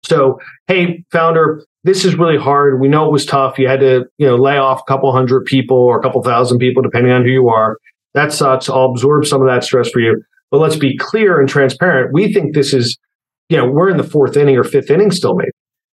So, 0.04 0.38
hey, 0.68 1.04
founder, 1.12 1.62
this 1.84 2.04
is 2.04 2.14
really 2.14 2.38
hard. 2.38 2.80
We 2.80 2.88
know 2.88 3.06
it 3.06 3.12
was 3.12 3.26
tough. 3.26 3.58
You 3.58 3.68
had 3.68 3.80
to, 3.80 4.06
you 4.16 4.26
know, 4.26 4.36
lay 4.36 4.56
off 4.56 4.80
a 4.80 4.90
couple 4.90 5.12
hundred 5.12 5.44
people 5.44 5.76
or 5.76 5.98
a 5.98 6.02
couple 6.02 6.22
thousand 6.22 6.58
people, 6.58 6.82
depending 6.82 7.12
on 7.12 7.24
who 7.24 7.30
you 7.30 7.48
are. 7.48 7.76
That 8.14 8.32
sucks. 8.32 8.70
I'll 8.70 8.86
absorb 8.86 9.26
some 9.26 9.42
of 9.42 9.48
that 9.48 9.64
stress 9.64 9.90
for 9.90 10.00
you. 10.00 10.22
But 10.50 10.60
let's 10.60 10.76
be 10.76 10.96
clear 10.96 11.38
and 11.38 11.48
transparent. 11.48 12.12
We 12.12 12.32
think 12.32 12.54
this 12.54 12.72
is, 12.72 12.96
you 13.48 13.56
know, 13.56 13.66
we're 13.70 13.90
in 13.90 13.96
the 13.96 14.04
fourth 14.04 14.36
inning 14.36 14.56
or 14.56 14.64
fifth 14.64 14.90
inning 14.90 15.10
still, 15.10 15.34
maybe. 15.34 15.50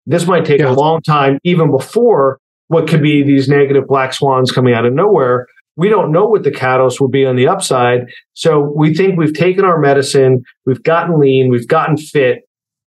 This 0.06 0.26
might 0.26 0.44
take 0.44 0.60
yeah. 0.60 0.70
a 0.70 0.74
long 0.74 1.00
time, 1.00 1.38
even 1.44 1.70
before 1.70 2.38
what 2.68 2.88
could 2.88 3.02
be 3.02 3.22
these 3.22 3.48
negative 3.48 3.84
black 3.86 4.12
swans 4.12 4.52
coming 4.52 4.74
out 4.74 4.84
of 4.84 4.92
nowhere. 4.92 5.46
We 5.76 5.88
don't 5.88 6.12
know 6.12 6.26
what 6.26 6.44
the 6.44 6.50
catalyst 6.50 7.00
will 7.00 7.08
be 7.08 7.24
on 7.24 7.36
the 7.36 7.48
upside. 7.48 8.06
So 8.34 8.72
we 8.76 8.94
think 8.94 9.18
we've 9.18 9.34
taken 9.34 9.64
our 9.64 9.78
medicine, 9.78 10.42
we've 10.66 10.82
gotten 10.82 11.18
lean, 11.18 11.50
we've 11.50 11.66
gotten 11.66 11.96
fit, 11.96 12.42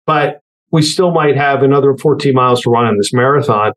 but 0.06 0.40
we 0.72 0.82
still 0.82 1.12
might 1.12 1.36
have 1.36 1.62
another 1.62 1.96
14 1.96 2.34
miles 2.34 2.62
to 2.62 2.70
run 2.70 2.86
in 2.86 2.96
this 2.96 3.12
marathon. 3.12 3.72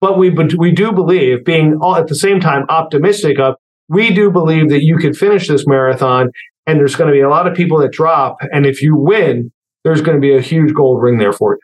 But 0.00 0.18
we, 0.18 0.30
we 0.30 0.72
do 0.72 0.92
believe, 0.92 1.44
being 1.44 1.78
all, 1.80 1.96
at 1.96 2.08
the 2.08 2.14
same 2.14 2.40
time 2.40 2.64
optimistic 2.68 3.38
of, 3.38 3.54
we 3.88 4.12
do 4.12 4.30
believe 4.30 4.68
that 4.70 4.82
you 4.82 4.96
could 4.96 5.16
finish 5.16 5.48
this 5.48 5.64
marathon 5.66 6.28
and 6.66 6.78
there's 6.78 6.96
going 6.96 7.08
to 7.08 7.12
be 7.12 7.20
a 7.20 7.28
lot 7.28 7.46
of 7.46 7.56
people 7.56 7.78
that 7.78 7.92
drop. 7.92 8.36
And 8.52 8.66
if 8.66 8.82
you 8.82 8.96
win, 8.96 9.52
there's 9.84 10.00
going 10.00 10.16
to 10.16 10.20
be 10.20 10.34
a 10.34 10.40
huge 10.40 10.74
gold 10.74 11.02
ring 11.02 11.18
there 11.18 11.32
for 11.32 11.54
you. 11.54 11.60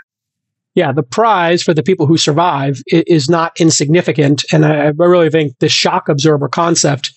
Yeah, 0.75 0.93
the 0.93 1.03
prize 1.03 1.63
for 1.63 1.75
the 1.75 1.83
people 1.83 2.07
who 2.07 2.17
survive 2.17 2.83
is 2.87 3.29
not 3.29 3.59
insignificant. 3.61 4.45
And 4.53 4.65
I 4.65 4.93
really 4.97 5.31
think 5.31 5.59
the 5.59 5.69
shock 5.69 6.09
absorber 6.09 6.49
concept 6.49 7.13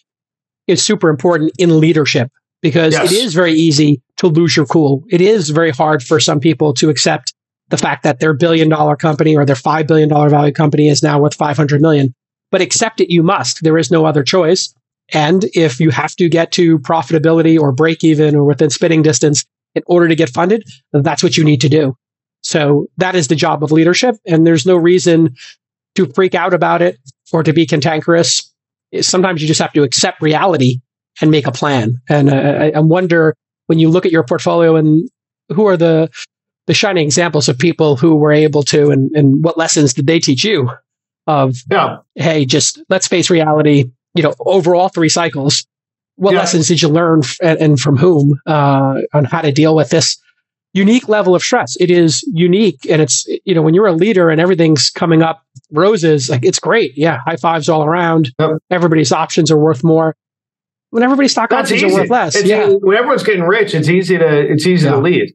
is 0.67 0.83
super 0.83 1.09
important 1.09 1.51
in 1.59 1.79
leadership 1.79 2.31
because 2.61 2.93
yes. 2.93 3.11
it 3.11 3.15
is 3.15 3.33
very 3.33 3.53
easy 3.53 4.01
to 4.17 4.27
lose 4.27 4.55
your 4.55 4.65
cool. 4.65 5.03
It 5.09 5.21
is 5.21 5.49
very 5.49 5.71
hard 5.71 6.01
for 6.01 6.19
some 6.19 6.39
people 6.39 6.73
to 6.75 6.89
accept 6.89 7.33
the 7.69 7.77
fact 7.77 8.03
that 8.03 8.19
their 8.19 8.33
billion 8.33 8.69
dollar 8.69 8.95
company 8.95 9.35
or 9.35 9.45
their 9.45 9.55
$5 9.55 9.87
billion 9.87 10.09
value 10.09 10.53
company 10.53 10.87
is 10.87 11.03
now 11.03 11.19
worth 11.19 11.35
500 11.35 11.81
million. 11.81 12.13
But 12.51 12.61
accept 12.61 12.99
it 12.99 13.11
you 13.11 13.23
must. 13.23 13.63
There 13.63 13.77
is 13.77 13.91
no 13.91 14.05
other 14.05 14.23
choice. 14.23 14.73
And 15.13 15.45
if 15.53 15.79
you 15.79 15.89
have 15.89 16.15
to 16.15 16.29
get 16.29 16.51
to 16.53 16.79
profitability 16.79 17.59
or 17.59 17.71
break 17.71 18.03
even 18.03 18.35
or 18.35 18.43
within 18.43 18.69
spitting 18.69 19.01
distance 19.01 19.45
in 19.75 19.83
order 19.85 20.07
to 20.07 20.15
get 20.15 20.29
funded, 20.29 20.63
that's 20.91 21.23
what 21.23 21.37
you 21.37 21.43
need 21.43 21.61
to 21.61 21.69
do. 21.69 21.95
So 22.41 22.87
that 22.97 23.15
is 23.15 23.27
the 23.27 23.35
job 23.35 23.63
of 23.63 23.71
leadership. 23.71 24.15
And 24.25 24.45
there's 24.45 24.65
no 24.65 24.75
reason 24.75 25.35
to 25.95 26.07
freak 26.07 26.35
out 26.35 26.53
about 26.53 26.81
it 26.81 26.97
or 27.31 27.43
to 27.43 27.53
be 27.53 27.65
cantankerous. 27.65 28.51
Sometimes 29.01 29.41
you 29.41 29.47
just 29.47 29.61
have 29.61 29.73
to 29.73 29.83
accept 29.83 30.21
reality 30.21 30.79
and 31.21 31.29
make 31.29 31.47
a 31.47 31.51
plan. 31.51 32.01
And 32.09 32.29
uh, 32.29 32.71
I, 32.75 32.79
wonder 32.79 33.35
when 33.67 33.79
you 33.79 33.89
look 33.89 34.05
at 34.05 34.11
your 34.11 34.23
portfolio 34.23 34.75
and 34.75 35.07
who 35.49 35.67
are 35.67 35.77
the 35.77 36.09
the 36.67 36.73
shining 36.73 37.03
examples 37.03 37.49
of 37.49 37.57
people 37.57 37.95
who 37.97 38.15
were 38.15 38.31
able 38.31 38.63
to 38.63 38.91
and, 38.91 39.11
and 39.15 39.43
what 39.43 39.57
lessons 39.57 39.93
did 39.93 40.07
they 40.07 40.19
teach 40.19 40.43
you 40.43 40.69
of 41.27 41.55
yeah. 41.69 41.97
hey 42.15 42.45
just 42.45 42.81
let's 42.87 43.07
face 43.07 43.29
reality 43.29 43.91
you 44.15 44.23
know, 44.23 44.33
over 44.39 44.75
all 44.75 44.89
three 44.89 45.09
cycles, 45.09 45.65
what 46.21 46.33
yeah. 46.33 46.39
lessons 46.41 46.67
did 46.67 46.83
you 46.83 46.87
learn 46.87 47.21
f- 47.23 47.37
and, 47.41 47.79
from 47.79 47.97
whom 47.97 48.39
uh, 48.45 49.01
on 49.11 49.25
how 49.25 49.41
to 49.41 49.51
deal 49.51 49.75
with 49.75 49.89
this 49.89 50.21
unique 50.71 51.09
level 51.09 51.33
of 51.33 51.41
stress? 51.41 51.75
It 51.79 51.89
is 51.89 52.21
unique, 52.31 52.77
and 52.87 53.01
it's 53.01 53.27
you 53.43 53.55
know 53.55 53.63
when 53.63 53.73
you're 53.73 53.87
a 53.87 53.93
leader 53.93 54.29
and 54.29 54.39
everything's 54.39 54.91
coming 54.91 55.23
up 55.23 55.43
roses, 55.71 56.29
like 56.29 56.45
it's 56.45 56.59
great. 56.59 56.95
Yeah, 56.95 57.17
high 57.25 57.37
fives 57.37 57.69
all 57.69 57.83
around. 57.83 58.29
Yep. 58.37 58.51
Everybody's 58.69 59.11
options 59.11 59.49
are 59.49 59.57
worth 59.57 59.83
more. 59.83 60.15
When 60.91 61.01
everybody's 61.01 61.31
stock 61.31 61.49
That's 61.49 61.71
options 61.71 61.85
easy. 61.85 61.95
are 61.95 62.01
worth 62.01 62.11
less, 62.11 62.35
it's, 62.35 62.47
yeah. 62.47 62.67
When 62.67 62.95
everyone's 62.95 63.23
getting 63.23 63.41
rich, 63.41 63.73
it's 63.73 63.89
easy 63.89 64.19
to 64.19 64.51
it's 64.51 64.67
easy 64.67 64.85
yeah. 64.85 64.91
to 64.91 64.97
lead. 64.99 65.33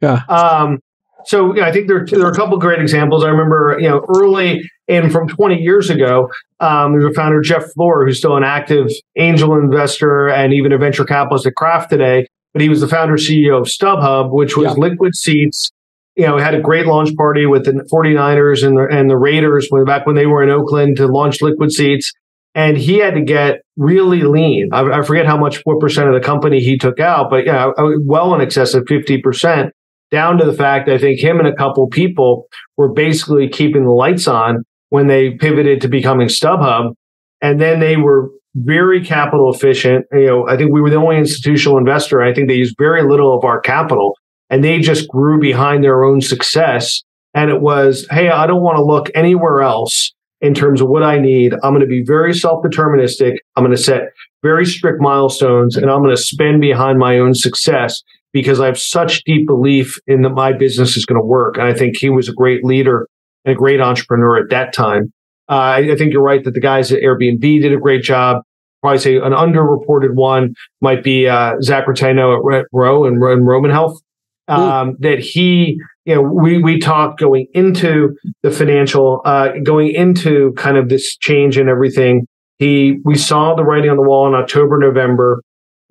Yeah. 0.00 0.22
Um, 0.28 0.80
so 1.26 1.54
yeah, 1.54 1.66
I 1.66 1.72
think 1.72 1.88
there, 1.88 2.06
there 2.06 2.24
are 2.24 2.30
a 2.30 2.34
couple 2.34 2.58
great 2.58 2.80
examples. 2.80 3.24
I 3.24 3.28
remember, 3.28 3.76
you 3.80 3.88
know, 3.88 4.04
early 4.14 4.62
and 4.88 5.10
from 5.10 5.28
20 5.28 5.56
years 5.56 5.90
ago, 5.90 6.30
um, 6.60 6.92
there's 6.92 7.04
a 7.04 7.14
founder, 7.14 7.40
Jeff 7.40 7.64
Fluhr, 7.76 8.06
who's 8.06 8.18
still 8.18 8.36
an 8.36 8.44
active 8.44 8.88
angel 9.16 9.54
investor 9.54 10.28
and 10.28 10.52
even 10.52 10.72
a 10.72 10.78
venture 10.78 11.04
capitalist 11.04 11.46
at 11.46 11.54
Craft 11.54 11.90
today. 11.90 12.26
But 12.52 12.62
he 12.62 12.68
was 12.68 12.80
the 12.80 12.88
founder 12.88 13.14
CEO 13.14 13.58
of 13.58 13.66
StubHub, 13.66 14.30
which 14.30 14.56
was 14.56 14.66
yeah. 14.66 14.72
liquid 14.72 15.16
seats. 15.16 15.70
You 16.16 16.26
know, 16.26 16.38
had 16.38 16.54
a 16.54 16.60
great 16.60 16.86
launch 16.86 17.14
party 17.16 17.44
with 17.46 17.64
the 17.64 17.72
49ers 17.92 18.64
and 18.64 18.76
the, 18.76 18.86
and 18.88 19.10
the 19.10 19.16
Raiders 19.16 19.66
when, 19.70 19.84
back 19.84 20.06
when 20.06 20.14
they 20.14 20.26
were 20.26 20.44
in 20.44 20.50
Oakland 20.50 20.96
to 20.98 21.08
launch 21.08 21.42
liquid 21.42 21.72
seats. 21.72 22.12
And 22.54 22.76
he 22.76 22.98
had 22.98 23.14
to 23.14 23.20
get 23.20 23.62
really 23.76 24.22
lean. 24.22 24.68
I, 24.72 25.00
I 25.00 25.02
forget 25.02 25.26
how 25.26 25.36
much, 25.36 25.60
what 25.64 25.80
percent 25.80 26.06
of 26.06 26.14
the 26.14 26.20
company 26.20 26.60
he 26.60 26.78
took 26.78 27.00
out, 27.00 27.30
but 27.30 27.46
yeah, 27.46 27.72
well 27.76 28.32
in 28.32 28.40
excess 28.40 28.74
of 28.74 28.84
50% 28.84 29.72
down 30.10 30.38
to 30.38 30.44
the 30.44 30.52
fact 30.52 30.88
I 30.88 30.98
think 30.98 31.20
him 31.20 31.38
and 31.38 31.48
a 31.48 31.54
couple 31.54 31.86
people 31.88 32.46
were 32.76 32.92
basically 32.92 33.48
keeping 33.48 33.84
the 33.84 33.90
lights 33.92 34.28
on 34.28 34.64
when 34.90 35.06
they 35.06 35.30
pivoted 35.30 35.80
to 35.80 35.88
becoming 35.88 36.28
StubHub. 36.28 36.94
And 37.42 37.60
then 37.60 37.80
they 37.80 37.96
were 37.96 38.30
very 38.54 39.04
capital 39.04 39.52
efficient. 39.52 40.06
You 40.12 40.26
know, 40.26 40.48
I 40.48 40.56
think 40.56 40.72
we 40.72 40.80
were 40.80 40.90
the 40.90 40.96
only 40.96 41.16
institutional 41.16 41.78
investor. 41.78 42.22
I 42.22 42.32
think 42.32 42.48
they 42.48 42.54
used 42.54 42.76
very 42.78 43.02
little 43.02 43.36
of 43.36 43.44
our 43.44 43.60
capital 43.60 44.16
and 44.50 44.62
they 44.62 44.78
just 44.78 45.08
grew 45.08 45.40
behind 45.40 45.82
their 45.82 46.04
own 46.04 46.20
success. 46.20 47.02
And 47.34 47.50
it 47.50 47.60
was, 47.60 48.06
hey, 48.10 48.28
I 48.28 48.46
don't 48.46 48.62
want 48.62 48.76
to 48.76 48.84
look 48.84 49.10
anywhere 49.14 49.62
else 49.62 50.12
in 50.40 50.54
terms 50.54 50.80
of 50.80 50.88
what 50.88 51.02
I 51.02 51.18
need. 51.18 51.54
I'm 51.54 51.72
going 51.72 51.80
to 51.80 51.86
be 51.86 52.04
very 52.06 52.34
self 52.34 52.62
deterministic. 52.62 53.38
I'm 53.56 53.64
going 53.64 53.76
to 53.76 53.82
set 53.82 54.02
very 54.42 54.66
strict 54.66 55.00
milestones 55.00 55.76
and 55.76 55.90
I'm 55.90 56.02
going 56.02 56.14
to 56.14 56.22
spend 56.22 56.60
behind 56.60 56.98
my 56.98 57.18
own 57.18 57.34
success 57.34 58.02
because 58.34 58.60
I 58.60 58.66
have 58.66 58.78
such 58.78 59.22
deep 59.24 59.46
belief 59.46 59.98
in 60.08 60.22
that 60.22 60.30
my 60.30 60.52
business 60.52 60.96
is 60.96 61.06
going 61.06 61.20
to 61.20 61.24
work. 61.24 61.56
And 61.56 61.66
I 61.66 61.72
think 61.72 61.96
he 61.96 62.10
was 62.10 62.28
a 62.28 62.32
great 62.32 62.64
leader 62.64 63.08
and 63.44 63.54
a 63.54 63.56
great 63.56 63.80
entrepreneur 63.80 64.36
at 64.36 64.50
that 64.50 64.74
time. 64.74 65.12
Uh, 65.48 65.52
I, 65.52 65.78
I, 65.92 65.96
think 65.96 66.12
you're 66.12 66.22
right 66.22 66.42
that 66.42 66.52
the 66.52 66.60
guys 66.60 66.90
at 66.90 67.00
Airbnb 67.00 67.40
did 67.40 67.72
a 67.72 67.78
great 67.78 68.02
job. 68.02 68.42
Probably 68.82 68.98
say 68.98 69.16
an 69.16 69.32
underreported 69.32 70.14
one 70.14 70.54
might 70.80 71.04
be 71.04 71.28
uh, 71.28 71.54
Zach 71.62 71.86
Reitano 71.86 72.36
at 72.58 72.66
Ro 72.72 73.04
and, 73.04 73.22
and 73.22 73.46
Roman 73.46 73.70
Health. 73.70 74.00
Um, 74.46 74.96
that 75.00 75.20
he, 75.20 75.80
you 76.04 76.14
know, 76.14 76.20
we 76.20 76.58
we 76.58 76.78
talked 76.78 77.18
going 77.18 77.46
into 77.54 78.14
the 78.42 78.50
financial, 78.50 79.22
uh, 79.24 79.52
going 79.62 79.90
into 79.94 80.52
kind 80.58 80.76
of 80.76 80.90
this 80.90 81.16
change 81.16 81.56
and 81.56 81.70
everything. 81.70 82.26
He, 82.58 82.98
we 83.04 83.16
saw 83.16 83.54
the 83.54 83.64
writing 83.64 83.90
on 83.90 83.96
the 83.96 84.02
wall 84.02 84.28
in 84.28 84.34
October, 84.34 84.78
November 84.78 85.40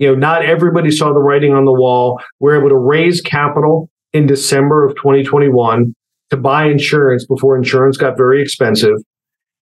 you 0.03 0.09
know, 0.09 0.15
not 0.15 0.43
everybody 0.43 0.91
saw 0.91 1.13
the 1.13 1.21
writing 1.21 1.53
on 1.53 1.63
the 1.63 1.71
wall. 1.71 2.21
We're 2.41 2.59
able 2.59 2.67
to 2.67 2.77
raise 2.77 3.21
capital 3.21 3.89
in 4.11 4.25
December 4.25 4.85
of 4.85 4.97
2021 4.97 5.95
to 6.29 6.35
buy 6.35 6.65
insurance 6.65 7.25
before 7.25 7.55
insurance 7.55 7.95
got 7.95 8.17
very 8.17 8.41
expensive. 8.41 8.97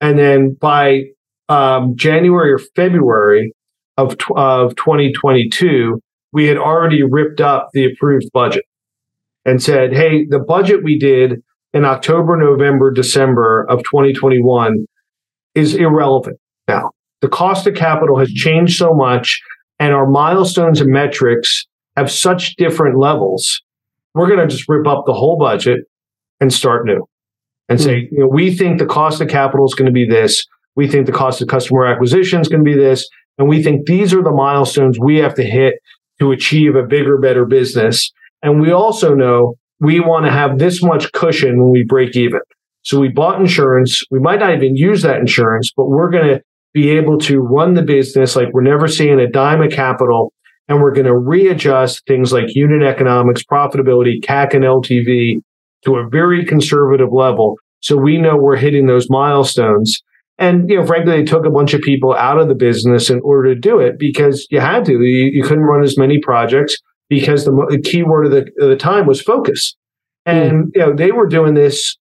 And 0.00 0.18
then 0.18 0.56
by 0.58 1.02
um, 1.50 1.96
January 1.96 2.50
or 2.50 2.60
February 2.74 3.52
of, 3.98 4.16
of 4.34 4.74
2022, 4.76 6.00
we 6.32 6.46
had 6.46 6.56
already 6.56 7.02
ripped 7.02 7.42
up 7.42 7.68
the 7.74 7.84
approved 7.84 8.30
budget 8.32 8.64
and 9.44 9.62
said, 9.62 9.92
hey, 9.92 10.24
the 10.24 10.38
budget 10.38 10.82
we 10.82 10.98
did 10.98 11.42
in 11.74 11.84
October, 11.84 12.38
November, 12.38 12.90
December 12.90 13.66
of 13.68 13.80
2021 13.80 14.86
is 15.54 15.74
irrelevant 15.74 16.38
now. 16.68 16.90
The 17.20 17.28
cost 17.28 17.66
of 17.66 17.74
capital 17.74 18.18
has 18.18 18.30
changed 18.30 18.78
so 18.78 18.94
much 18.94 19.38
and 19.82 19.92
our 19.92 20.06
milestones 20.06 20.80
and 20.80 20.92
metrics 20.92 21.66
have 21.96 22.08
such 22.08 22.54
different 22.54 22.96
levels, 22.96 23.60
we're 24.14 24.28
going 24.28 24.38
to 24.38 24.46
just 24.46 24.68
rip 24.68 24.86
up 24.86 25.06
the 25.06 25.12
whole 25.12 25.36
budget 25.36 25.80
and 26.40 26.52
start 26.52 26.86
new 26.86 27.04
and 27.68 27.80
mm-hmm. 27.80 27.88
say, 27.88 28.08
you 28.12 28.20
know, 28.20 28.28
we 28.28 28.54
think 28.54 28.78
the 28.78 28.86
cost 28.86 29.20
of 29.20 29.26
capital 29.26 29.66
is 29.66 29.74
going 29.74 29.86
to 29.86 29.92
be 29.92 30.06
this. 30.06 30.46
We 30.76 30.86
think 30.86 31.06
the 31.06 31.12
cost 31.12 31.42
of 31.42 31.48
customer 31.48 31.84
acquisition 31.84 32.40
is 32.40 32.46
going 32.46 32.64
to 32.64 32.70
be 32.70 32.76
this. 32.76 33.08
And 33.38 33.48
we 33.48 33.60
think 33.60 33.86
these 33.86 34.14
are 34.14 34.22
the 34.22 34.30
milestones 34.30 35.00
we 35.00 35.16
have 35.16 35.34
to 35.34 35.42
hit 35.42 35.74
to 36.20 36.30
achieve 36.30 36.76
a 36.76 36.84
bigger, 36.84 37.18
better 37.18 37.44
business. 37.44 38.12
And 38.40 38.60
we 38.60 38.70
also 38.70 39.14
know 39.14 39.56
we 39.80 39.98
want 39.98 40.26
to 40.26 40.30
have 40.30 40.60
this 40.60 40.80
much 40.80 41.10
cushion 41.10 41.60
when 41.60 41.72
we 41.72 41.84
break 41.84 42.14
even. 42.14 42.40
So 42.82 43.00
we 43.00 43.08
bought 43.08 43.40
insurance. 43.40 44.00
We 44.12 44.20
might 44.20 44.38
not 44.38 44.54
even 44.54 44.76
use 44.76 45.02
that 45.02 45.18
insurance, 45.18 45.72
but 45.76 45.86
we're 45.86 46.10
going 46.10 46.28
to 46.28 46.42
be 46.72 46.90
able 46.90 47.18
to 47.18 47.38
run 47.38 47.74
the 47.74 47.82
business 47.82 48.36
like 48.36 48.48
we're 48.52 48.62
never 48.62 48.88
seeing 48.88 49.20
a 49.20 49.28
dime 49.28 49.62
of 49.62 49.70
capital. 49.70 50.32
And 50.68 50.80
we're 50.80 50.94
going 50.94 51.06
to 51.06 51.16
readjust 51.16 52.06
things 52.06 52.32
like 52.32 52.54
unit 52.54 52.82
economics, 52.82 53.42
profitability, 53.42 54.22
CAC 54.22 54.54
and 54.54 54.64
LTV 54.64 55.42
to 55.84 55.96
a 55.96 56.08
very 56.08 56.44
conservative 56.44 57.12
level. 57.12 57.56
So 57.80 57.96
we 57.96 58.16
know 58.16 58.36
we're 58.36 58.56
hitting 58.56 58.86
those 58.86 59.10
milestones. 59.10 60.00
And, 60.38 60.70
you 60.70 60.76
know, 60.78 60.86
frankly, 60.86 61.16
they 61.16 61.24
took 61.24 61.44
a 61.44 61.50
bunch 61.50 61.74
of 61.74 61.82
people 61.82 62.14
out 62.14 62.38
of 62.38 62.48
the 62.48 62.54
business 62.54 63.10
in 63.10 63.20
order 63.22 63.52
to 63.52 63.60
do 63.60 63.80
it 63.80 63.98
because 63.98 64.46
you 64.50 64.60
had 64.60 64.84
to. 64.86 64.92
You, 64.92 65.30
you 65.32 65.42
couldn't 65.42 65.64
run 65.64 65.82
as 65.82 65.98
many 65.98 66.18
projects 66.20 66.76
because 67.08 67.44
the, 67.44 67.50
the 67.68 67.80
key 67.80 68.02
word 68.02 68.26
of 68.26 68.32
the, 68.32 68.50
of 68.60 68.70
the 68.70 68.76
time 68.76 69.06
was 69.06 69.20
focus. 69.20 69.76
And, 70.24 70.66
mm. 70.66 70.70
you 70.74 70.80
know, 70.80 70.94
they 70.94 71.12
were 71.12 71.26
doing 71.26 71.54
this 71.54 71.96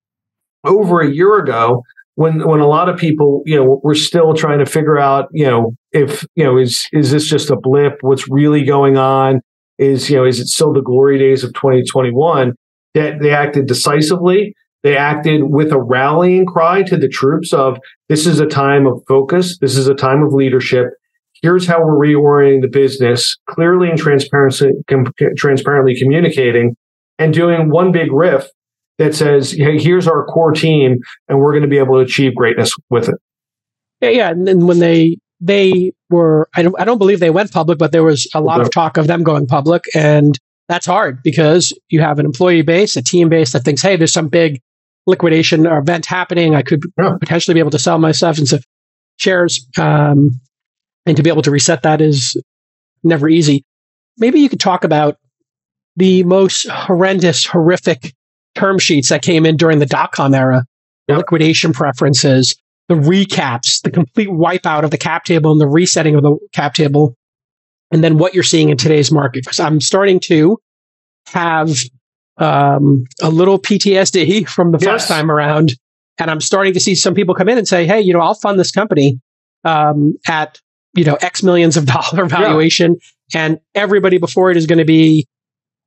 over 0.65 1.01
a 1.01 1.11
year 1.11 1.39
ago 1.39 1.83
when 2.17 2.47
when 2.47 2.61
a 2.61 2.67
lot 2.67 2.89
of 2.89 2.99
people 2.99 3.43
you 3.47 3.57
know 3.57 3.81
we're 3.85 3.95
still 3.95 4.35
trying 4.35 4.59
to 4.59 4.67
figure 4.67 4.99
out 4.99 5.29
you 5.33 5.47
know 5.47 5.75
if 5.93 6.27
you 6.35 6.45
know 6.45 6.59
is 6.59 6.87
is 6.93 7.13
this 7.13 7.27
just 7.29 7.51
a 7.51 7.57
blip? 7.57 7.99
What's 8.01 8.29
really 8.29 8.65
going 8.65 8.97
on? 8.97 9.41
Is 9.79 10.11
you 10.11 10.17
know 10.17 10.25
is 10.25 10.41
it 10.41 10.49
still 10.49 10.73
the 10.73 10.83
glory 10.83 11.19
days 11.19 11.45
of 11.45 11.53
2021 11.55 12.55
that 12.95 13.21
they 13.21 13.31
acted 13.31 13.67
decisively. 13.67 14.55
They 14.83 14.97
acted 14.97 15.43
with 15.45 15.73
a 15.73 15.81
rallying 15.81 16.47
cry 16.47 16.83
to 16.85 16.97
the 16.97 17.09
troops 17.09 17.53
of 17.53 17.79
this 18.09 18.27
is 18.27 18.41
a 18.41 18.47
time 18.47 18.87
of 18.87 19.03
focus. 19.07 19.59
This 19.59 19.77
is 19.77 19.89
a 19.89 19.95
time 19.95 20.23
of 20.23 20.33
leadership. 20.33 20.87
Here's 21.43 21.67
how 21.67 21.85
we're 21.85 21.99
reorienting 21.99 22.63
the 22.63 22.69
business 22.69 23.37
clearly 23.51 23.91
and 23.91 23.99
transparently 23.99 24.73
com- 24.89 25.13
transparently 25.37 25.99
communicating 25.99 26.77
and 27.19 27.35
doing 27.35 27.69
one 27.69 27.93
big 27.93 28.11
RIF 28.13 28.47
that 28.99 29.15
says, 29.15 29.53
hey, 29.53 29.79
here's 29.79 30.09
our 30.09 30.25
core 30.25 30.53
team, 30.53 30.99
and 31.29 31.39
we're 31.39 31.53
going 31.53 31.63
to 31.63 31.69
be 31.69 31.79
able 31.79 31.95
to 31.97 32.01
achieve 32.01 32.35
greatness 32.35 32.73
with 32.91 33.09
it. 33.09 33.17
Yeah, 34.01 34.11
yeah. 34.11 34.31
And 34.31 34.47
then 34.47 34.67
when 34.67 34.79
they 34.79 35.19
they 35.41 35.93
were, 36.09 36.49
I 36.55 36.63
don't, 36.63 36.75
I 36.81 36.85
don't 36.85 36.99
believe 36.99 37.21
they 37.21 37.31
went 37.31 37.53
public, 37.53 37.79
but 37.79 37.93
there 37.93 38.03
was 38.03 38.27
a 38.35 38.41
lot 38.41 38.61
of 38.61 38.71
talk 38.71 38.97
of 38.97 39.07
them 39.07 39.23
going 39.23 39.47
public, 39.47 39.85
and 39.95 40.39
that's 40.69 40.87
hard 40.87 41.23
because 41.23 41.79
you 41.89 42.01
have 42.01 42.19
an 42.19 42.27
employee 42.27 42.63
base, 42.63 42.97
a 42.97 43.03
team 43.03 43.29
base 43.29 43.53
that 43.53 43.65
thinks, 43.65 43.83
hey, 43.83 43.97
there's 43.97 44.13
some 44.13 44.29
big 44.29 44.61
liquidation 45.07 45.67
or 45.67 45.79
event 45.79 46.07
happening. 46.07 46.55
I 46.55 46.63
could 46.63 46.83
yeah. 46.99 47.17
potentially 47.21 47.55
be 47.55 47.61
able 47.61 47.71
to 47.71 47.79
sell 47.79 47.99
myself 47.99 48.39
into 48.39 48.61
shares, 49.19 49.67
um, 49.79 50.41
and 51.05 51.17
to 51.17 51.23
be 51.23 51.31
able 51.31 51.43
to 51.43 51.51
reset 51.51 51.83
that 51.83 52.01
is 52.01 52.37
never 53.05 53.29
easy. 53.29 53.63
Maybe 54.19 54.41
you 54.41 54.49
could 54.49 54.61
talk 54.61 54.85
about 54.85 55.19
the 55.97 56.25
most 56.25 56.67
horrendous, 56.69 57.45
horrific 57.45 58.15
term 58.57 58.79
sheets 58.79 59.09
that 59.09 59.23
came 59.23 59.47
in 59.47 59.57
during 59.57 59.79
the 59.79 59.87
dot 59.87 60.13
com 60.13 60.35
era, 60.35 60.65
yep. 61.09 61.19
liquidation 61.19 61.73
preferences, 61.73 62.57
the 62.89 62.95
recaps, 62.95 63.81
the 63.83 63.91
complete 63.91 64.29
wipeout 64.29 64.83
of 64.85 64.91
the 64.91 64.99
cap 64.99 65.25
table 65.25 65.53
and 65.53 65.61
the 65.61 65.69
resetting 65.69 66.15
of 66.15 66.23
the 66.23 66.37
cap 66.53 66.75
table, 66.75 67.15
and 67.93 68.03
then 68.03 68.19
what 68.19 68.35
you're 68.35 68.43
seeing 68.43 68.71
in 68.71 68.77
today's 68.77 69.13
market. 69.13 69.45
Because 69.45 69.61
I'm 69.61 69.81
starting 69.81 70.21
to 70.21 70.59
have 71.29 71.71
um, 72.39 73.05
a 73.23 73.31
little 73.31 73.59
PTSD 73.59 74.49
from 74.49 74.73
the 74.73 74.79
yes. 74.79 74.89
first 74.89 75.09
time 75.09 75.31
around, 75.31 75.75
and 76.19 76.31
I'm 76.31 76.41
starting 76.41 76.73
to 76.75 76.81
see 76.81 76.95
some 76.95 77.15
people 77.15 77.35
come 77.35 77.49
in 77.49 77.59
and 77.59 77.69
say, 77.69 77.87
"Hey, 77.87 78.01
you 78.01 78.13
know, 78.13 78.21
I'll 78.21 78.35
fund 78.35 78.59
this 78.59 78.71
company 78.71 79.21
um, 79.65 80.15
at 80.27 80.61
you 80.95 81.05
know 81.05 81.17
X 81.21 81.43
millions 81.43 81.77
of 81.77 81.87
dollar 81.87 82.27
valuation, 82.27 82.97
yeah. 83.35 83.45
and 83.47 83.61
everybody 83.75 84.19
before 84.19 84.51
it 84.51 84.57
is 84.57 84.67
going 84.67 84.79
to 84.79 84.85
be 84.85 85.27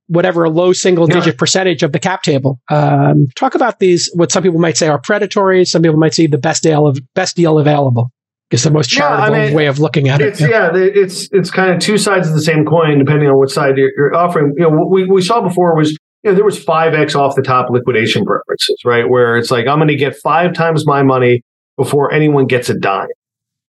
whatever 0.09 0.43
a 0.43 0.49
low 0.49 0.73
single 0.73 1.05
digit 1.07 1.35
yeah. 1.35 1.37
percentage 1.37 1.83
of 1.83 1.91
the 1.91 1.99
cap 1.99 2.23
table. 2.23 2.59
Um, 2.69 3.27
talk 3.35 3.55
about 3.55 3.79
these, 3.79 4.09
what 4.15 4.31
some 4.31 4.43
people 4.43 4.59
might 4.59 4.75
say 4.75 4.87
are 4.87 4.99
predatory. 4.99 5.63
Some 5.65 5.83
people 5.83 5.97
might 5.97 6.15
see 6.15 6.27
the 6.27 6.37
best 6.37 6.63
deal 6.63 6.87
of 6.87 6.99
best 7.13 7.35
deal 7.35 7.57
available. 7.57 8.11
Is 8.51 8.63
the 8.63 8.71
most 8.71 8.89
charitable 8.89 9.35
yeah, 9.35 9.43
I 9.43 9.45
mean, 9.45 9.53
way 9.53 9.67
of 9.67 9.77
looking 9.77 10.09
at 10.09 10.21
it's, 10.21 10.41
it. 10.41 10.49
Yeah. 10.49 10.75
yeah, 10.75 10.83
it's 10.83 11.29
it's 11.31 11.51
kind 11.51 11.71
of 11.71 11.79
two 11.79 11.99
sides 11.99 12.27
of 12.27 12.33
the 12.33 12.41
same 12.41 12.65
coin, 12.65 12.97
depending 12.97 13.29
on 13.29 13.37
what 13.37 13.51
side 13.51 13.77
you're, 13.77 13.91
you're 13.95 14.15
offering. 14.15 14.55
You 14.57 14.63
know, 14.63 14.69
what 14.69 14.89
we, 14.89 15.05
we 15.05 15.21
saw 15.21 15.39
before 15.39 15.75
was 15.75 15.91
you 15.91 16.31
know 16.31 16.33
there 16.33 16.43
was 16.43 16.61
five 16.61 16.95
x 16.95 17.13
off 17.13 17.35
the 17.35 17.43
top 17.43 17.69
liquidation 17.69 18.25
preferences, 18.25 18.81
right? 18.83 19.07
Where 19.07 19.37
it's 19.37 19.51
like 19.51 19.67
I'm 19.67 19.77
going 19.77 19.89
to 19.89 19.95
get 19.95 20.15
five 20.15 20.53
times 20.53 20.87
my 20.87 21.03
money 21.03 21.43
before 21.77 22.11
anyone 22.11 22.47
gets 22.47 22.69
a 22.71 22.73
dime, 22.73 23.09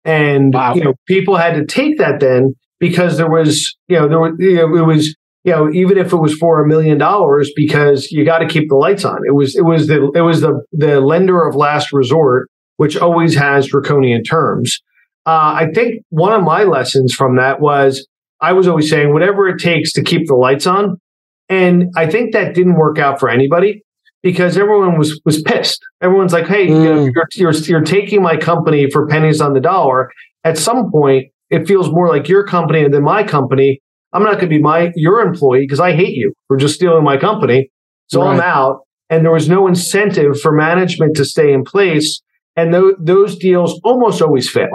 and 0.06 0.54
wow. 0.54 0.76
you 0.76 0.84
know 0.84 0.94
people 1.08 1.38
had 1.38 1.56
to 1.56 1.66
take 1.66 1.98
that 1.98 2.20
then 2.20 2.54
because 2.80 3.18
there 3.18 3.32
was 3.32 3.76
you 3.88 3.98
know 3.98 4.08
there 4.08 4.20
was 4.20 4.34
you 4.38 4.58
know, 4.58 4.78
it 4.78 4.86
was 4.86 5.16
you 5.48 5.54
know, 5.54 5.72
even 5.72 5.98
if 5.98 6.12
it 6.12 6.18
was 6.18 6.34
for 6.34 6.62
a 6.62 6.68
million 6.68 6.98
dollars, 6.98 7.50
because 7.56 8.12
you 8.12 8.26
got 8.26 8.40
to 8.40 8.48
keep 8.48 8.68
the 8.68 8.76
lights 8.76 9.06
on. 9.06 9.20
It 9.26 9.34
was, 9.34 9.56
it 9.56 9.64
was 9.64 9.88
the, 9.88 10.12
it 10.14 10.20
was 10.20 10.42
the, 10.42 10.62
the 10.74 11.00
lender 11.00 11.48
of 11.48 11.56
last 11.56 11.94
resort, 11.94 12.50
which 12.76 12.98
always 12.98 13.34
has 13.36 13.68
draconian 13.68 14.24
terms. 14.24 14.82
Uh, 15.26 15.56
I 15.56 15.68
think 15.74 16.04
one 16.10 16.34
of 16.34 16.44
my 16.44 16.66
lessons 16.66 17.14
from 17.14 17.38
that 17.38 17.62
was 17.62 18.06
I 18.42 18.52
was 18.52 18.68
always 18.68 18.90
saying 18.90 19.14
whatever 19.14 19.48
it 19.48 19.58
takes 19.58 19.94
to 19.94 20.04
keep 20.04 20.28
the 20.28 20.36
lights 20.36 20.68
on. 20.68 21.00
And 21.48 21.94
I 21.96 22.08
think 22.08 22.34
that 22.34 22.54
didn't 22.54 22.76
work 22.76 23.00
out 23.00 23.18
for 23.18 23.30
anybody 23.30 23.84
because 24.22 24.58
everyone 24.58 24.98
was 24.98 25.22
was 25.24 25.42
pissed. 25.42 25.80
Everyone's 26.02 26.34
like, 26.34 26.48
"Hey, 26.48 26.68
mm. 26.68 26.84
you 26.84 26.94
know, 26.94 27.04
you're, 27.06 27.28
you're 27.36 27.54
you're 27.54 27.82
taking 27.84 28.22
my 28.22 28.36
company 28.36 28.90
for 28.92 29.08
pennies 29.08 29.40
on 29.40 29.54
the 29.54 29.62
dollar." 29.62 30.12
At 30.44 30.58
some 30.58 30.92
point, 30.92 31.28
it 31.50 31.68
feels 31.68 31.90
more 31.90 32.10
like 32.10 32.28
your 32.28 32.46
company 32.46 32.88
than 32.90 33.04
my 33.04 33.24
company 33.24 33.82
I'm 34.18 34.24
not 34.24 34.40
going 34.40 34.50
to 34.50 34.58
be 34.58 34.60
my 34.60 34.92
your 34.96 35.22
employee 35.22 35.62
because 35.62 35.80
I 35.80 35.94
hate 35.94 36.16
you 36.16 36.34
for 36.48 36.58
just 36.58 36.74
stealing 36.74 37.04
my 37.04 37.18
company. 37.18 37.70
So 38.08 38.24
right. 38.24 38.34
I'm 38.34 38.42
out. 38.42 38.80
And 39.12 39.24
there 39.24 39.32
was 39.32 39.48
no 39.48 39.68
incentive 39.68 40.42
for 40.42 40.52
management 40.52 41.16
to 41.18 41.24
stay 41.26 41.54
in 41.54 41.64
place. 41.64 42.20
And 42.56 42.74
th- 42.74 42.96
those 43.00 43.38
deals 43.38 43.80
almost 43.84 44.20
always 44.24 44.50
fail. 44.50 44.70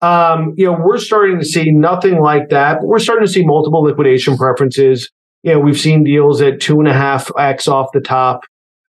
Um, 0.00 0.54
you 0.56 0.64
know, 0.64 0.78
we're 0.82 0.96
starting 0.96 1.38
to 1.38 1.44
see 1.44 1.70
nothing 1.70 2.22
like 2.22 2.48
that, 2.48 2.78
but 2.80 2.86
we're 2.86 2.98
starting 2.98 3.26
to 3.26 3.32
see 3.32 3.44
multiple 3.44 3.82
liquidation 3.82 4.38
preferences. 4.38 5.10
You 5.42 5.52
know, 5.52 5.60
we've 5.60 5.78
seen 5.78 6.02
deals 6.02 6.40
at 6.40 6.58
two 6.58 6.78
and 6.78 6.88
a 6.88 6.94
half 6.94 7.30
X 7.38 7.68
off 7.68 7.88
the 7.92 8.00
top. 8.00 8.40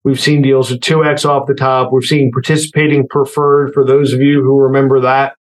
We've 0.04 0.20
seen 0.20 0.42
deals 0.42 0.70
at 0.70 0.78
2x 0.78 1.28
off 1.28 1.48
the 1.48 1.54
top. 1.54 1.92
We've 1.92 2.04
seen 2.04 2.30
participating 2.30 3.08
preferred 3.08 3.74
for 3.74 3.84
those 3.84 4.12
of 4.12 4.20
you 4.20 4.40
who 4.42 4.60
remember 4.60 5.00
that 5.00 5.35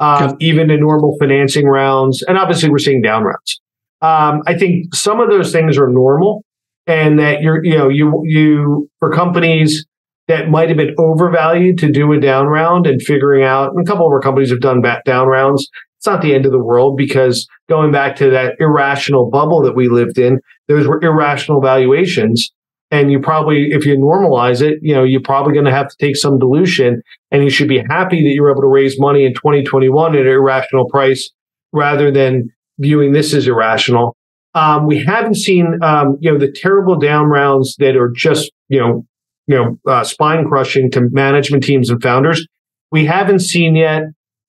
um, 0.00 0.36
even 0.40 0.70
in 0.70 0.80
normal 0.80 1.16
financing 1.20 1.66
rounds. 1.66 2.22
And 2.22 2.38
obviously, 2.38 2.70
we're 2.70 2.78
seeing 2.78 3.02
down 3.02 3.22
rounds. 3.22 3.60
Um, 4.02 4.42
I 4.46 4.56
think 4.56 4.94
some 4.94 5.20
of 5.20 5.30
those 5.30 5.52
things 5.52 5.76
are 5.78 5.88
normal, 5.88 6.42
and 6.86 7.18
that 7.18 7.42
you're, 7.42 7.64
you 7.64 7.76
know, 7.76 7.88
you 7.88 8.22
you 8.24 8.88
for 8.98 9.12
companies 9.12 9.86
that 10.26 10.48
might 10.48 10.68
have 10.68 10.78
been 10.78 10.94
overvalued 10.96 11.76
to 11.78 11.90
do 11.90 12.10
a 12.12 12.20
down 12.20 12.46
round 12.46 12.86
and 12.86 13.02
figuring 13.02 13.44
out. 13.44 13.72
a 13.78 13.84
couple 13.84 14.06
of 14.06 14.12
our 14.12 14.20
companies 14.20 14.50
have 14.50 14.60
done 14.60 14.80
back 14.80 15.04
down 15.04 15.26
rounds. 15.26 15.68
It's 15.98 16.06
not 16.06 16.22
the 16.22 16.34
end 16.34 16.46
of 16.46 16.52
the 16.52 16.62
world 16.62 16.96
because 16.96 17.46
going 17.68 17.92
back 17.92 18.16
to 18.16 18.30
that 18.30 18.54
irrational 18.58 19.28
bubble 19.28 19.60
that 19.62 19.76
we 19.76 19.88
lived 19.88 20.18
in, 20.18 20.38
those 20.68 20.86
were 20.86 21.02
irrational 21.02 21.60
valuations 21.60 22.52
and 22.90 23.10
you 23.12 23.20
probably 23.20 23.68
if 23.70 23.86
you 23.86 23.96
normalize 23.96 24.62
it 24.62 24.78
you 24.82 24.94
know 24.94 25.04
you're 25.04 25.20
probably 25.20 25.52
going 25.52 25.64
to 25.64 25.72
have 25.72 25.88
to 25.88 25.96
take 26.00 26.16
some 26.16 26.38
dilution 26.38 27.02
and 27.30 27.44
you 27.44 27.50
should 27.50 27.68
be 27.68 27.82
happy 27.88 28.22
that 28.22 28.32
you're 28.34 28.50
able 28.50 28.62
to 28.62 28.68
raise 28.68 28.98
money 28.98 29.24
in 29.24 29.32
2021 29.34 30.14
at 30.14 30.20
an 30.20 30.26
irrational 30.26 30.88
price 30.88 31.30
rather 31.72 32.10
than 32.10 32.48
viewing 32.78 33.12
this 33.12 33.34
as 33.34 33.46
irrational. 33.46 34.16
Um, 34.54 34.86
we 34.86 35.04
haven't 35.04 35.36
seen 35.36 35.78
um, 35.82 36.16
you 36.20 36.32
know 36.32 36.38
the 36.38 36.50
terrible 36.50 36.98
down 36.98 37.26
rounds 37.26 37.76
that 37.78 37.96
are 37.96 38.10
just 38.14 38.50
you 38.68 38.80
know 38.80 39.06
you 39.46 39.56
know 39.56 39.78
uh, 39.90 40.02
spine 40.02 40.46
crushing 40.46 40.90
to 40.92 41.08
management 41.12 41.62
teams 41.62 41.90
and 41.90 42.02
founders. 42.02 42.44
We 42.90 43.06
haven't 43.06 43.40
seen 43.40 43.76
yet. 43.76 44.02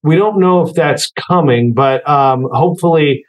We 0.04 0.16
don't 0.16 0.40
know 0.40 0.66
if 0.66 0.74
that's 0.74 1.12
coming 1.30 1.74
but 1.76 2.08
um, 2.10 2.48
hopefully 2.52 3.24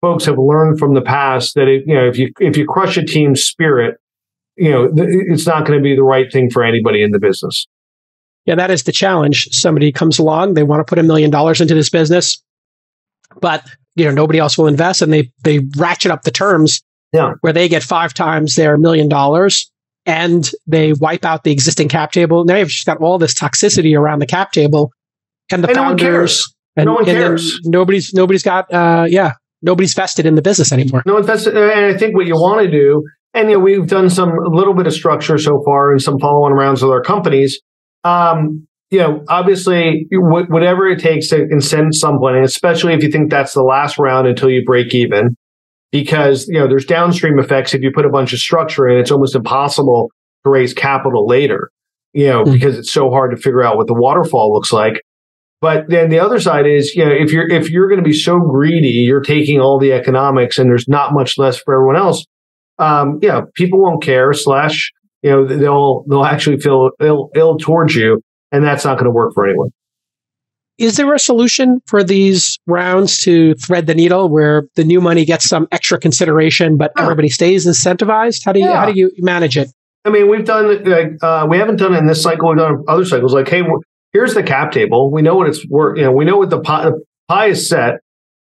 folks 0.00 0.26
have 0.26 0.38
learned 0.38 0.78
from 0.78 0.94
the 0.94 1.00
past 1.00 1.54
that 1.56 1.66
it, 1.66 1.82
you 1.86 1.94
know 1.94 2.06
if 2.06 2.16
you 2.16 2.30
if 2.38 2.56
you 2.56 2.64
crush 2.64 2.96
a 2.96 3.04
team's 3.04 3.42
spirit 3.42 3.96
you 4.56 4.70
know, 4.70 4.90
it's 4.96 5.46
not 5.46 5.66
going 5.66 5.78
to 5.78 5.82
be 5.82 5.94
the 5.94 6.02
right 6.02 6.32
thing 6.32 6.50
for 6.50 6.62
anybody 6.62 7.02
in 7.02 7.10
the 7.10 7.18
business. 7.18 7.66
Yeah, 8.46 8.54
that 8.56 8.70
is 8.70 8.82
the 8.82 8.92
challenge. 8.92 9.48
Somebody 9.50 9.90
comes 9.90 10.18
along, 10.18 10.54
they 10.54 10.62
want 10.62 10.80
to 10.80 10.84
put 10.84 10.98
a 10.98 11.02
million 11.02 11.30
dollars 11.30 11.60
into 11.60 11.74
this 11.74 11.88
business, 11.88 12.42
but 13.40 13.66
you 13.96 14.04
know 14.04 14.10
nobody 14.10 14.38
else 14.38 14.58
will 14.58 14.66
invest, 14.66 15.00
and 15.02 15.12
they 15.12 15.32
they 15.42 15.60
ratchet 15.76 16.10
up 16.10 16.22
the 16.22 16.30
terms 16.30 16.82
yeah. 17.12 17.32
where 17.40 17.52
they 17.52 17.68
get 17.68 17.82
five 17.82 18.12
times 18.12 18.56
their 18.56 18.76
million 18.76 19.08
dollars, 19.08 19.70
and 20.04 20.50
they 20.66 20.92
wipe 20.92 21.24
out 21.24 21.44
the 21.44 21.52
existing 21.52 21.88
cap 21.88 22.12
table. 22.12 22.44
Now 22.44 22.56
you've 22.56 22.68
just 22.68 22.86
got 22.86 22.98
all 22.98 23.18
this 23.18 23.34
toxicity 23.34 23.98
around 23.98 24.18
the 24.18 24.26
cap 24.26 24.52
table, 24.52 24.92
and 25.50 25.64
the 25.64 25.68
and 25.68 25.76
founders. 25.76 26.54
No 26.76 26.82
and, 26.82 26.86
no 26.86 26.94
one 26.94 27.04
cares. 27.04 27.60
nobody's 27.64 28.12
nobody's 28.12 28.42
got 28.42 28.70
uh, 28.72 29.06
yeah 29.08 29.32
nobody's 29.62 29.94
vested 29.94 30.26
in 30.26 30.34
the 30.34 30.42
business 30.42 30.70
anymore. 30.70 31.02
No 31.06 31.14
one's 31.14 31.26
vested, 31.26 31.56
and 31.56 31.94
I 31.94 31.96
think 31.96 32.14
what 32.14 32.26
you 32.26 32.34
want 32.34 32.62
to 32.62 32.70
do 32.70 33.06
and 33.34 33.50
you 33.50 33.56
know, 33.56 33.62
we've 33.62 33.86
done 33.86 34.08
some 34.08 34.30
a 34.30 34.54
little 34.54 34.74
bit 34.74 34.86
of 34.86 34.94
structure 34.94 35.36
so 35.38 35.60
far 35.64 35.90
and 35.90 36.00
some 36.00 36.18
follow-on 36.20 36.52
rounds 36.52 36.82
with 36.82 36.90
our 36.90 37.02
companies. 37.02 37.60
Um, 38.04 38.66
you 38.90 39.00
know, 39.00 39.24
obviously, 39.28 40.06
whatever 40.12 40.86
it 40.86 41.00
takes 41.00 41.28
to 41.28 41.46
incent 41.52 41.94
someone, 41.94 42.36
and 42.36 42.44
especially 42.44 42.94
if 42.94 43.02
you 43.02 43.10
think 43.10 43.30
that's 43.30 43.52
the 43.52 43.62
last 43.62 43.98
round 43.98 44.28
until 44.28 44.50
you 44.50 44.62
break 44.64 44.94
even, 44.94 45.36
because 45.90 46.46
you 46.48 46.60
know 46.60 46.68
there's 46.68 46.84
downstream 46.84 47.40
effects. 47.40 47.74
If 47.74 47.82
you 47.82 47.90
put 47.92 48.06
a 48.06 48.10
bunch 48.10 48.32
of 48.32 48.38
structure 48.38 48.86
in, 48.86 48.98
it's 48.98 49.10
almost 49.10 49.34
impossible 49.34 50.10
to 50.44 50.50
raise 50.50 50.72
capital 50.72 51.26
later. 51.26 51.70
You 52.12 52.28
know, 52.28 52.42
mm-hmm. 52.44 52.52
because 52.52 52.78
it's 52.78 52.92
so 52.92 53.10
hard 53.10 53.34
to 53.34 53.36
figure 53.36 53.64
out 53.64 53.76
what 53.76 53.88
the 53.88 53.94
waterfall 53.94 54.52
looks 54.52 54.72
like. 54.72 55.02
But 55.60 55.88
then 55.88 56.10
the 56.10 56.20
other 56.20 56.38
side 56.38 56.66
is, 56.66 56.94
you 56.94 57.04
know, 57.04 57.10
if 57.10 57.32
you're 57.32 57.50
if 57.50 57.70
you're 57.70 57.88
going 57.88 57.98
to 57.98 58.08
be 58.08 58.12
so 58.12 58.38
greedy, 58.38 58.90
you're 58.90 59.22
taking 59.22 59.60
all 59.60 59.80
the 59.80 59.92
economics, 59.92 60.56
and 60.56 60.70
there's 60.70 60.86
not 60.86 61.14
much 61.14 61.36
less 61.36 61.58
for 61.58 61.74
everyone 61.74 61.96
else 61.96 62.24
um, 62.78 63.18
yeah, 63.22 63.42
people 63.54 63.80
won't 63.80 64.02
care. 64.02 64.32
Slash, 64.32 64.92
you 65.22 65.30
know, 65.30 65.46
they'll 65.46 66.04
they'll 66.08 66.24
actually 66.24 66.58
feel 66.58 66.90
ill 67.00 67.30
ill 67.34 67.58
towards 67.58 67.94
you, 67.94 68.20
and 68.52 68.64
that's 68.64 68.84
not 68.84 68.94
going 68.94 69.04
to 69.04 69.10
work 69.10 69.32
for 69.34 69.46
anyone. 69.46 69.70
Is 70.76 70.96
there 70.96 71.12
a 71.14 71.20
solution 71.20 71.80
for 71.86 72.02
these 72.02 72.58
rounds 72.66 73.22
to 73.22 73.54
thread 73.54 73.86
the 73.86 73.94
needle 73.94 74.28
where 74.28 74.64
the 74.74 74.82
new 74.82 75.00
money 75.00 75.24
gets 75.24 75.48
some 75.48 75.68
extra 75.70 75.98
consideration, 75.98 76.76
but 76.76 76.90
everybody 76.98 77.28
stays 77.28 77.64
incentivized? 77.64 78.44
How 78.44 78.52
do 78.52 78.58
you 78.58 78.66
yeah. 78.66 78.80
how 78.80 78.86
do 78.86 78.98
you 78.98 79.12
manage 79.18 79.56
it? 79.56 79.68
I 80.04 80.10
mean, 80.10 80.28
we've 80.28 80.44
done 80.44 80.84
like 80.84 81.22
uh, 81.22 81.46
we 81.48 81.58
haven't 81.58 81.76
done 81.76 81.94
it 81.94 81.98
in 81.98 82.06
this 82.06 82.22
cycle. 82.22 82.48
We've 82.48 82.58
done 82.58 82.84
other 82.88 83.04
cycles. 83.04 83.32
Like, 83.32 83.48
hey, 83.48 83.62
here's 84.12 84.34
the 84.34 84.42
cap 84.42 84.72
table. 84.72 85.12
We 85.12 85.22
know 85.22 85.36
what 85.36 85.48
it's 85.48 85.66
worth. 85.68 85.96
You 85.96 86.04
know, 86.04 86.12
we 86.12 86.24
know 86.24 86.38
what 86.38 86.50
the 86.50 86.60
pie, 86.60 86.84
the 86.84 87.00
pie 87.28 87.46
is 87.46 87.68
set 87.68 88.00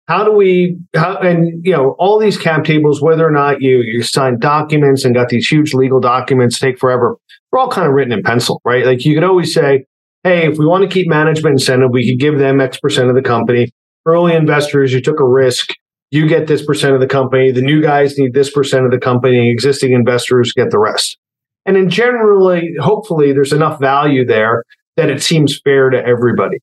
how 0.09 0.23
do 0.25 0.33
we 0.33 0.77
how, 0.95 1.17
and 1.17 1.63
you 1.63 1.71
know 1.71 1.95
all 1.99 2.19
these 2.19 2.37
cap 2.37 2.65
tables 2.65 3.01
whether 3.01 3.25
or 3.25 3.31
not 3.31 3.61
you 3.61 3.81
you 3.81 4.01
sign 4.01 4.39
documents 4.39 5.05
and 5.05 5.15
got 5.15 5.29
these 5.29 5.47
huge 5.47 5.73
legal 5.73 5.99
documents 6.01 6.59
take 6.59 6.77
forever 6.77 7.15
they're 7.51 7.59
all 7.59 7.69
kind 7.69 7.87
of 7.87 7.93
written 7.93 8.11
in 8.11 8.23
pencil 8.23 8.59
right? 8.65 8.85
Like 8.85 9.05
you 9.05 9.13
could 9.13 9.23
always 9.23 9.53
say 9.53 9.85
hey 10.23 10.47
if 10.47 10.57
we 10.57 10.65
want 10.65 10.81
to 10.83 10.93
keep 10.93 11.07
management 11.07 11.53
incentive 11.53 11.91
we 11.91 12.09
could 12.09 12.19
give 12.19 12.39
them 12.39 12.59
x 12.59 12.77
percent 12.79 13.09
of 13.09 13.15
the 13.15 13.21
company. 13.21 13.71
Early 14.05 14.33
investors 14.33 14.91
you 14.91 15.01
took 15.01 15.19
a 15.19 15.25
risk. 15.25 15.69
You 16.11 16.27
get 16.27 16.47
this 16.47 16.65
percent 16.65 16.95
of 16.95 17.01
the 17.01 17.07
company. 17.07 17.51
The 17.51 17.61
new 17.61 17.81
guys 17.81 18.17
need 18.17 18.33
this 18.33 18.51
percent 18.51 18.85
of 18.85 18.91
the 18.91 18.97
company. 18.97 19.51
Existing 19.51 19.91
investors 19.93 20.51
get 20.53 20.71
the 20.71 20.79
rest. 20.79 21.19
And 21.67 21.77
in 21.77 21.87
generally, 21.87 22.71
hopefully, 22.79 23.31
there's 23.31 23.53
enough 23.53 23.79
value 23.79 24.25
there 24.25 24.63
that 24.97 25.11
it 25.11 25.21
seems 25.21 25.59
fair 25.63 25.91
to 25.91 26.03
everybody. 26.03 26.57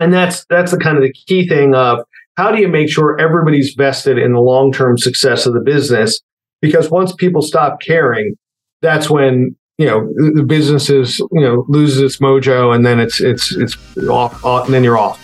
And 0.00 0.10
that's 0.10 0.46
that's 0.48 0.70
the 0.70 0.78
kind 0.78 0.96
of 0.96 1.02
the 1.02 1.12
key 1.12 1.46
thing 1.46 1.74
of 1.74 1.98
how 2.36 2.52
do 2.52 2.60
you 2.60 2.68
make 2.68 2.90
sure 2.90 3.18
everybody's 3.18 3.74
vested 3.74 4.18
in 4.18 4.32
the 4.32 4.40
long 4.40 4.72
term 4.72 4.98
success 4.98 5.46
of 5.46 5.54
the 5.54 5.60
business? 5.60 6.20
Because 6.60 6.90
once 6.90 7.12
people 7.12 7.42
stop 7.42 7.80
caring, 7.80 8.36
that's 8.82 9.08
when 9.10 9.56
you 9.78 9.86
know 9.86 10.12
the 10.34 10.42
business 10.42 10.90
is 10.90 11.18
you 11.18 11.40
know 11.40 11.64
loses 11.68 12.02
its 12.02 12.18
mojo, 12.18 12.74
and 12.74 12.84
then 12.84 13.00
it's 13.00 13.20
it's 13.20 13.54
it's 13.56 13.76
off, 14.08 14.44
off 14.44 14.66
and 14.66 14.74
then 14.74 14.84
you're 14.84 14.98
off. 14.98 15.22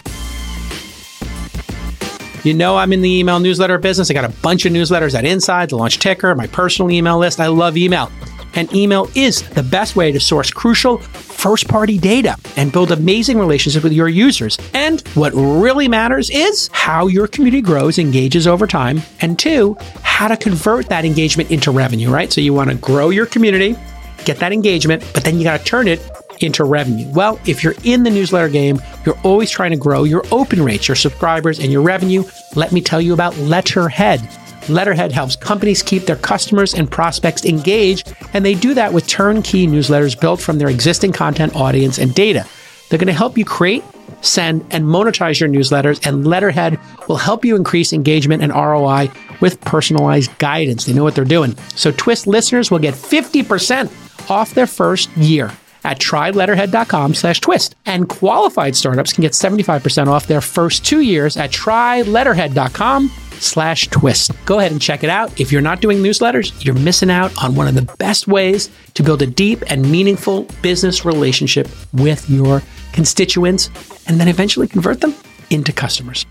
You 2.44 2.54
know, 2.54 2.76
I'm 2.76 2.92
in 2.92 3.02
the 3.02 3.18
email 3.18 3.38
newsletter 3.38 3.78
business. 3.78 4.10
I 4.10 4.14
got 4.14 4.24
a 4.24 4.34
bunch 4.42 4.66
of 4.66 4.72
newsletters 4.72 5.16
at 5.16 5.24
Inside, 5.24 5.70
the 5.70 5.76
Launch 5.76 5.98
Ticker, 6.00 6.34
my 6.34 6.48
personal 6.48 6.90
email 6.90 7.18
list. 7.18 7.38
I 7.38 7.46
love 7.46 7.76
email. 7.76 8.10
And 8.54 8.72
email 8.74 9.08
is 9.14 9.42
the 9.50 9.62
best 9.62 9.96
way 9.96 10.12
to 10.12 10.20
source 10.20 10.50
crucial 10.50 10.98
first 11.42 11.66
party 11.68 11.98
data 11.98 12.36
and 12.56 12.72
build 12.72 12.92
amazing 12.92 13.38
relationships 13.38 13.82
with 13.82 13.92
your 13.92 14.08
users. 14.08 14.58
And 14.74 15.00
what 15.14 15.32
really 15.34 15.88
matters 15.88 16.30
is 16.30 16.68
how 16.72 17.06
your 17.08 17.26
community 17.26 17.62
grows, 17.62 17.98
engages 17.98 18.46
over 18.46 18.66
time, 18.66 19.02
and 19.20 19.38
two, 19.38 19.76
how 20.02 20.28
to 20.28 20.36
convert 20.36 20.88
that 20.88 21.04
engagement 21.04 21.50
into 21.50 21.70
revenue, 21.70 22.10
right? 22.10 22.32
So 22.32 22.40
you 22.40 22.54
want 22.54 22.70
to 22.70 22.76
grow 22.76 23.10
your 23.10 23.26
community, 23.26 23.76
get 24.24 24.38
that 24.38 24.52
engagement, 24.52 25.08
but 25.14 25.24
then 25.24 25.38
you 25.38 25.44
got 25.44 25.58
to 25.58 25.64
turn 25.64 25.88
it 25.88 26.00
into 26.42 26.64
revenue? 26.64 27.08
Well, 27.12 27.38
if 27.46 27.62
you're 27.62 27.74
in 27.84 28.02
the 28.02 28.10
newsletter 28.10 28.48
game, 28.48 28.80
you're 29.04 29.18
always 29.22 29.50
trying 29.50 29.70
to 29.70 29.76
grow 29.76 30.04
your 30.04 30.24
open 30.30 30.62
rates, 30.62 30.88
your 30.88 30.96
subscribers, 30.96 31.58
and 31.58 31.70
your 31.70 31.82
revenue. 31.82 32.24
Let 32.54 32.72
me 32.72 32.80
tell 32.80 33.00
you 33.00 33.14
about 33.14 33.36
Letterhead. 33.38 34.20
Letterhead 34.68 35.12
helps 35.12 35.36
companies 35.36 35.82
keep 35.82 36.04
their 36.04 36.16
customers 36.16 36.74
and 36.74 36.90
prospects 36.90 37.44
engaged, 37.44 38.14
and 38.32 38.44
they 38.44 38.54
do 38.54 38.74
that 38.74 38.92
with 38.92 39.06
turnkey 39.06 39.66
newsletters 39.66 40.18
built 40.18 40.40
from 40.40 40.58
their 40.58 40.68
existing 40.68 41.12
content, 41.12 41.54
audience, 41.56 41.98
and 41.98 42.14
data. 42.14 42.46
They're 42.88 42.98
going 42.98 43.06
to 43.06 43.12
help 43.12 43.38
you 43.38 43.44
create, 43.44 43.82
send, 44.20 44.66
and 44.70 44.84
monetize 44.84 45.40
your 45.40 45.48
newsletters, 45.48 46.06
and 46.06 46.26
Letterhead 46.26 46.78
will 47.08 47.16
help 47.16 47.44
you 47.44 47.56
increase 47.56 47.92
engagement 47.92 48.42
and 48.42 48.52
ROI 48.52 49.10
with 49.40 49.60
personalized 49.62 50.36
guidance. 50.38 50.84
They 50.84 50.92
know 50.92 51.02
what 51.02 51.14
they're 51.14 51.24
doing. 51.24 51.56
So, 51.74 51.90
Twist 51.90 52.26
listeners 52.26 52.70
will 52.70 52.78
get 52.78 52.94
50% 52.94 54.30
off 54.30 54.54
their 54.54 54.66
first 54.66 55.10
year 55.16 55.50
at 55.84 55.98
tryletterhead.com 55.98 57.14
slash 57.14 57.40
twist. 57.40 57.74
And 57.86 58.08
qualified 58.08 58.76
startups 58.76 59.12
can 59.12 59.22
get 59.22 59.32
75% 59.32 60.06
off 60.06 60.26
their 60.26 60.40
first 60.40 60.84
two 60.84 61.00
years 61.00 61.36
at 61.36 61.50
tryletterhead.com 61.50 63.10
slash 63.42 63.88
twist. 63.88 64.30
Go 64.44 64.58
ahead 64.58 64.72
and 64.72 64.80
check 64.80 65.04
it 65.04 65.10
out. 65.10 65.40
If 65.40 65.52
you're 65.52 65.60
not 65.60 65.80
doing 65.80 65.98
newsletters, 65.98 66.64
you're 66.64 66.74
missing 66.74 67.10
out 67.10 67.32
on 67.42 67.54
one 67.54 67.68
of 67.68 67.74
the 67.74 67.94
best 67.98 68.28
ways 68.28 68.70
to 68.94 69.02
build 69.02 69.22
a 69.22 69.26
deep 69.26 69.62
and 69.68 69.90
meaningful 69.90 70.44
business 70.62 71.04
relationship 71.04 71.68
with 71.92 72.28
your 72.28 72.62
constituents 72.92 73.70
and 74.06 74.20
then 74.20 74.28
eventually 74.28 74.68
convert 74.68 75.00
them 75.00 75.14
into 75.50 75.72
customers. 75.72 76.26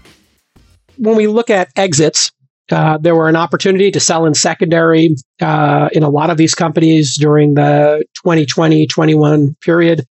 When 0.98 1.16
we 1.16 1.28
look 1.28 1.50
at 1.50 1.70
exits, 1.76 2.32
uh, 2.72 2.98
there 2.98 3.16
were 3.16 3.28
an 3.28 3.36
opportunity 3.36 3.92
to 3.92 4.00
sell 4.00 4.26
in 4.26 4.34
secondary 4.34 5.16
uh, 5.42 5.90
in 5.92 6.04
a 6.04 6.10
lot 6.10 6.30
of 6.30 6.38
these 6.38 6.56
companies 6.56 7.18
during 7.18 7.56
the 7.56 8.04
2020 8.24 8.88
21 8.88 9.56
period. 9.62 10.06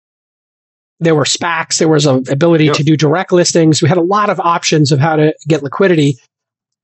There 1.00 1.16
were 1.16 1.24
SPACs. 1.24 1.78
There 1.78 1.88
was 1.88 2.06
an 2.06 2.26
ability 2.30 2.66
yep. 2.66 2.76
to 2.76 2.84
do 2.84 2.97
direct 2.97 3.32
listings. 3.32 3.82
We 3.82 3.88
had 3.88 3.97
a 3.97 4.04
lot 4.04 4.30
of 4.30 4.39
options 4.41 4.91
of 4.91 5.00
how 5.00 5.16
to 5.16 5.34
get 5.47 5.64
liquidity. 5.64 6.18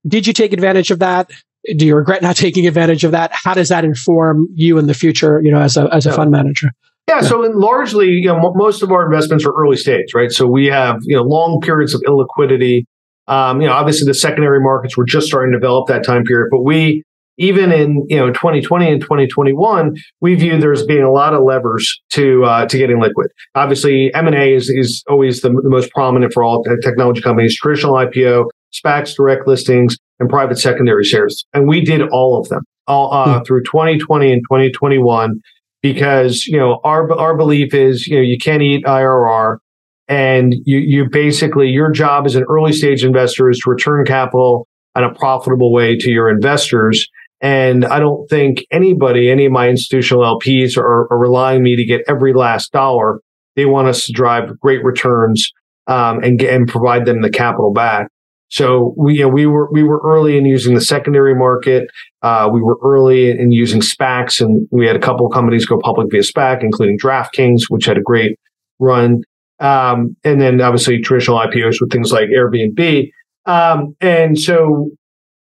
Did 0.08 0.28
you 0.28 0.34
take 0.34 0.54
advantage 0.54 0.92
of 0.92 1.00
that? 1.00 1.32
Do 1.76 1.86
you 1.86 1.96
regret 1.96 2.22
not 2.22 2.36
taking 2.36 2.68
advantage 2.68 3.04
of 3.04 3.12
that? 3.12 3.32
How 3.34 3.54
does 3.54 3.70
that 3.70 3.84
inform 3.84 4.48
you 4.54 4.78
in 4.78 4.88
the 4.88 4.94
future, 4.94 5.42
you 5.44 5.52
know, 5.52 5.62
as 5.62 5.78
a, 5.78 5.90
as 5.92 6.06
a 6.06 6.14
fund 6.14 6.30
manager? 6.30 6.72
Yeah, 7.08 7.22
so 7.22 7.40
largely, 7.40 8.08
you 8.08 8.28
know, 8.28 8.54
most 8.56 8.82
of 8.82 8.92
our 8.92 9.06
investments 9.06 9.46
are 9.46 9.54
early 9.54 9.78
stage, 9.78 10.14
right? 10.14 10.32
So 10.32 10.48
we 10.48 10.68
have, 10.68 10.98
you 11.04 11.16
know, 11.16 11.24
long 11.24 11.60
periods 11.62 11.94
of 11.94 12.02
illiquidity 12.02 12.86
um, 13.28 13.62
you 13.62 13.68
know, 13.68 13.74
obviously 13.74 14.06
the 14.06 14.14
secondary 14.14 14.60
markets 14.60 14.96
were 14.96 15.06
just 15.06 15.28
starting 15.28 15.52
to 15.52 15.60
develop 15.60 15.88
that 15.88 16.04
time 16.04 16.24
period, 16.24 16.50
but 16.52 16.62
we, 16.62 17.04
even 17.38 17.72
in 17.72 18.06
you 18.08 18.16
know 18.16 18.28
2020 18.28 18.90
and 18.90 19.02
2021, 19.02 19.96
we 20.22 20.36
view 20.36 20.58
there's 20.58 20.86
being 20.86 21.04
a 21.04 21.12
lot 21.12 21.34
of 21.34 21.44
levers 21.44 22.02
to 22.12 22.46
uh, 22.46 22.66
to 22.66 22.78
getting 22.78 23.02
liquid. 23.02 23.28
Obviously, 23.56 24.14
M 24.14 24.28
and 24.28 24.36
A 24.36 24.54
is 24.54 24.70
is 24.70 25.04
always 25.10 25.42
the, 25.42 25.50
the, 25.50 25.70
most 25.70 25.92
prominent 25.92 26.32
for 26.32 26.44
all 26.44 26.64
technology 26.82 27.22
companies: 27.22 27.58
traditional 27.58 27.96
IPO, 27.96 28.46
SPACs, 28.84 29.16
direct 29.16 29.48
listings, 29.48 29.98
and 30.20 30.30
private 30.30 30.58
secondary 30.58 31.04
shares. 31.04 31.46
And 31.54 31.68
we 31.68 31.82
did 31.82 32.02
all 32.10 32.40
of 32.40 32.50
them 32.50 32.62
all 32.88 33.14
uh, 33.14 33.40
hmm. 33.40 33.44
through 33.44 33.64
2020 33.64 34.32
and 34.32 34.42
2021 34.44 35.40
because 35.82 36.46
you 36.46 36.58
know 36.58 36.80
our 36.84 37.12
our 37.18 37.36
belief 37.36 37.74
is 37.74 38.08
you 38.08 38.16
know 38.16 38.22
you 38.22 38.38
can't 38.38 38.62
eat 38.62 38.86
IRR 38.86 39.58
and 40.08 40.56
you, 40.66 40.78
you 40.78 41.10
basically, 41.10 41.70
your 41.70 41.90
job 41.90 42.26
as 42.26 42.36
an 42.36 42.46
early 42.50 42.74
stage 42.74 43.04
investor 43.04 43.50
is 43.50 43.60
to 43.60 43.70
return 43.70 44.06
capital 44.06 44.68
in 44.96 45.04
a 45.04 45.14
profitable 45.14 45.74
way 45.74 45.98
to 45.98 46.12
your 46.12 46.30
investors. 46.30 47.08
And 47.42 47.86
I 47.86 48.00
don't 48.00 48.28
think 48.30 48.66
anybody, 48.72 49.30
any 49.30 49.46
of 49.46 49.52
my 49.52 49.68
institutional 49.68 50.24
LPs 50.24 50.78
are, 50.78 51.12
are 51.12 51.18
relying 51.18 51.64
me 51.64 51.76
to 51.76 51.84
get 51.84 52.02
every 52.08 52.34
last 52.34 52.72
dollar. 52.72 53.20
They 53.56 53.66
want 53.66 53.88
us 53.88 54.06
to 54.06 54.12
drive 54.12 54.60
great 54.60 54.84
returns 54.84 55.52
um, 55.88 56.24
and 56.24 56.40
get, 56.40 56.54
and 56.54 56.68
provide 56.68 57.06
them 57.06 57.22
the 57.22 57.30
capital 57.30 57.74
back. 57.74 58.08
So 58.50 58.94
we 58.98 59.16
you 59.16 59.22
know, 59.22 59.30
we 59.30 59.46
were 59.46 59.70
we 59.72 59.84
were 59.84 60.02
early 60.04 60.38
in 60.38 60.46
using 60.46 60.76
the 60.76 60.82
secondary 60.82 61.36
market. 61.36 61.88
Uh, 62.22 62.50
we 62.52 62.62
were 62.62 62.78
early 62.84 63.30
in 63.30 63.52
using 63.52 63.82
SPACs, 63.82 64.40
and 64.40 64.68
we 64.72 64.86
had 64.86 64.96
a 64.96 65.00
couple 65.00 65.26
of 65.26 65.34
companies 65.34 65.66
go 65.66 65.80
public 65.80 66.08
via 66.12 66.22
SPAC, 66.22 66.62
including 66.62 66.98
DraftKings, 66.98 67.64
which 67.70 67.86
had 67.86 67.98
a 67.98 68.02
great 68.02 68.40
run. 68.80 69.24
Um, 69.60 70.16
and 70.24 70.42
then 70.42 70.62
obviously 70.62 71.02
traditional 71.02 71.38
IPOs 71.40 71.80
with 71.80 71.92
things 71.92 72.12
like 72.12 72.28
Airbnb. 72.28 73.10
Um, 73.46 73.96
and 74.02 74.38
so 74.38 74.90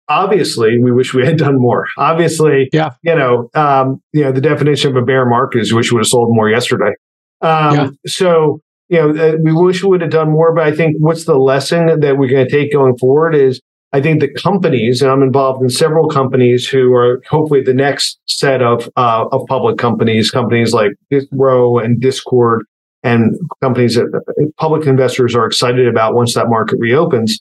obviously 0.09 0.79
we 0.79 0.93
wish 0.93 1.15
we 1.15 1.25
had 1.25 1.39
done 1.39 1.59
more. 1.59 1.87
Obviously, 1.97 2.69
yeah. 2.73 2.91
you 3.03 3.15
know, 3.15 3.51
um, 3.55 4.03
you 4.13 4.23
know, 4.23 4.33
the 4.33 4.41
definition 4.41 4.91
of 4.91 5.03
a 5.03 5.05
bear 5.05 5.25
market 5.27 5.61
is 5.61 5.73
wish 5.73 5.91
we 5.91 5.97
would 5.97 6.01
have 6.01 6.09
sold 6.09 6.29
more 6.33 6.49
yesterday. 6.49 6.93
Um, 7.41 7.75
yeah. 7.75 7.89
so, 8.07 8.61
you 8.93 8.99
know, 8.99 9.39
we 9.43 9.55
wish 9.55 9.83
we 9.83 9.89
would 9.89 10.03
have 10.03 10.11
done 10.11 10.31
more, 10.31 10.55
but 10.55 10.65
I 10.65 10.71
think 10.71 10.97
what's 10.99 11.25
the 11.25 11.39
lesson 11.39 12.01
that 12.01 12.19
we're 12.19 12.29
going 12.29 12.47
to 12.47 12.51
take 12.51 12.71
going 12.71 12.99
forward 12.99 13.35
is 13.35 13.59
I 13.95 14.03
think 14.03 14.21
the 14.21 14.31
companies, 14.35 15.01
and 15.01 15.11
I'm 15.11 15.23
involved 15.23 15.63
in 15.63 15.71
several 15.71 16.11
companies 16.11 16.69
who 16.69 16.93
are 16.93 17.23
hopefully 17.27 17.63
the 17.63 17.73
next 17.73 18.21
set 18.27 18.61
of 18.61 18.91
uh, 18.97 19.25
of 19.33 19.47
public 19.49 19.79
companies, 19.79 20.31
companies 20.31 20.75
like 20.75 20.91
Ro 21.33 21.79
and 21.79 22.03
Discord, 22.03 22.67
and 23.03 23.35
companies 23.63 23.95
that 23.95 24.51
public 24.59 24.87
investors 24.87 25.35
are 25.35 25.47
excited 25.47 25.89
about 25.89 26.15
once 26.15 26.35
that 26.35 26.49
market 26.49 26.77
reopens. 26.79 27.41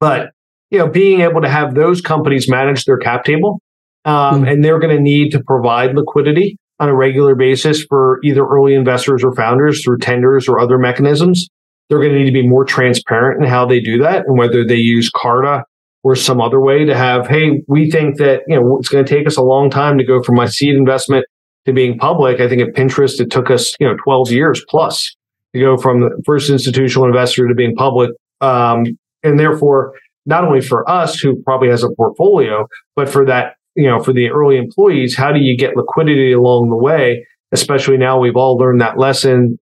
But 0.00 0.30
you 0.72 0.80
know, 0.80 0.88
being 0.88 1.20
able 1.20 1.40
to 1.40 1.48
have 1.48 1.76
those 1.76 2.00
companies 2.00 2.50
manage 2.50 2.84
their 2.84 2.98
cap 2.98 3.24
table, 3.24 3.60
um, 4.04 4.42
mm 4.42 4.50
and 4.50 4.64
they're 4.64 4.80
going 4.80 4.96
to 4.96 5.02
need 5.02 5.30
to 5.30 5.42
provide 5.44 5.94
liquidity 5.94 6.58
on 6.80 6.88
a 6.88 6.94
regular 6.94 7.34
basis 7.34 7.84
for 7.84 8.20
either 8.22 8.46
early 8.46 8.74
investors 8.74 9.24
or 9.24 9.34
founders 9.34 9.82
through 9.82 9.98
tenders 9.98 10.48
or 10.48 10.60
other 10.60 10.78
mechanisms. 10.78 11.48
They're 11.88 11.98
going 11.98 12.12
to 12.12 12.18
need 12.18 12.26
to 12.26 12.32
be 12.32 12.46
more 12.46 12.64
transparent 12.64 13.42
in 13.42 13.48
how 13.48 13.66
they 13.66 13.80
do 13.80 13.98
that 14.02 14.26
and 14.26 14.38
whether 14.38 14.64
they 14.64 14.76
use 14.76 15.10
Carta 15.10 15.64
or 16.04 16.14
some 16.14 16.40
other 16.40 16.60
way 16.60 16.84
to 16.84 16.96
have, 16.96 17.26
hey, 17.26 17.62
we 17.66 17.90
think 17.90 18.18
that, 18.18 18.42
you 18.46 18.56
know, 18.56 18.78
it's 18.78 18.88
going 18.88 19.04
to 19.04 19.14
take 19.14 19.26
us 19.26 19.36
a 19.36 19.42
long 19.42 19.70
time 19.70 19.98
to 19.98 20.04
go 20.04 20.22
from 20.22 20.36
my 20.36 20.46
seed 20.46 20.74
investment 20.74 21.24
to 21.66 21.72
being 21.72 21.98
public. 21.98 22.40
I 22.40 22.48
think 22.48 22.62
at 22.62 22.74
Pinterest, 22.74 23.20
it 23.20 23.30
took 23.30 23.50
us, 23.50 23.74
you 23.80 23.86
know, 23.86 23.96
12 24.04 24.30
years 24.30 24.64
plus 24.68 25.16
to 25.54 25.60
go 25.60 25.76
from 25.76 26.00
the 26.00 26.10
first 26.24 26.50
institutional 26.50 27.06
investor 27.06 27.48
to 27.48 27.54
being 27.54 27.74
public. 27.74 28.10
Um, 28.40 28.84
and 29.22 29.38
therefore, 29.38 29.94
not 30.26 30.44
only 30.44 30.60
for 30.60 30.88
us 30.88 31.18
who 31.18 31.42
probably 31.42 31.68
has 31.68 31.82
a 31.82 31.90
portfolio, 31.90 32.66
but 32.94 33.08
for 33.08 33.24
that, 33.26 33.54
you 33.78 33.88
know, 33.88 34.00
for 34.00 34.12
the 34.12 34.28
early 34.28 34.56
employees, 34.56 35.16
how 35.16 35.30
do 35.30 35.38
you 35.38 35.56
get 35.56 35.76
liquidity 35.76 36.32
along 36.32 36.68
the 36.68 36.76
way? 36.76 37.24
Especially 37.52 37.96
now 37.96 38.18
we've 38.18 38.34
all 38.34 38.56
learned 38.56 38.80
that 38.80 38.98
lesson 38.98 39.56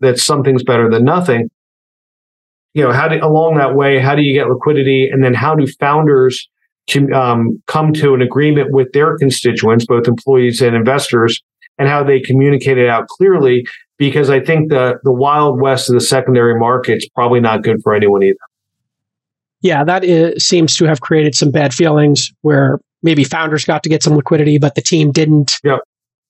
that 0.00 0.18
something's 0.18 0.62
better 0.62 0.90
than 0.90 1.04
nothing. 1.04 1.48
You 2.74 2.84
know, 2.84 2.92
how 2.92 3.08
do 3.08 3.18
along 3.24 3.56
that 3.56 3.74
way, 3.74 3.98
how 3.98 4.14
do 4.14 4.20
you 4.20 4.34
get 4.34 4.46
liquidity? 4.46 5.08
And 5.10 5.24
then 5.24 5.32
how 5.32 5.54
do 5.54 5.66
founders 5.80 6.50
um, 7.14 7.62
come 7.66 7.94
to 7.94 8.12
an 8.12 8.20
agreement 8.20 8.72
with 8.72 8.92
their 8.92 9.16
constituents, 9.16 9.86
both 9.86 10.06
employees 10.06 10.60
and 10.60 10.76
investors, 10.76 11.40
and 11.78 11.88
how 11.88 12.04
they 12.04 12.20
communicate 12.20 12.76
it 12.76 12.90
out 12.90 13.08
clearly. 13.08 13.64
Because 13.96 14.28
I 14.28 14.40
think 14.40 14.68
the 14.68 14.98
the 15.02 15.12
wild 15.12 15.62
west 15.62 15.88
of 15.88 15.94
the 15.94 16.00
secondary 16.00 16.58
market's 16.58 17.08
probably 17.08 17.40
not 17.40 17.62
good 17.62 17.80
for 17.82 17.94
anyone 17.94 18.22
either. 18.22 18.36
Yeah, 19.62 19.82
that 19.84 20.04
is, 20.04 20.44
seems 20.44 20.76
to 20.76 20.84
have 20.84 21.00
created 21.00 21.34
some 21.34 21.50
bad 21.50 21.72
feelings 21.72 22.30
where 22.42 22.80
maybe 23.02 23.24
founders 23.24 23.64
got 23.64 23.82
to 23.82 23.88
get 23.88 24.02
some 24.02 24.14
liquidity, 24.14 24.58
but 24.58 24.74
the 24.74 24.82
team 24.82 25.12
didn't. 25.12 25.58
Yep. 25.64 25.80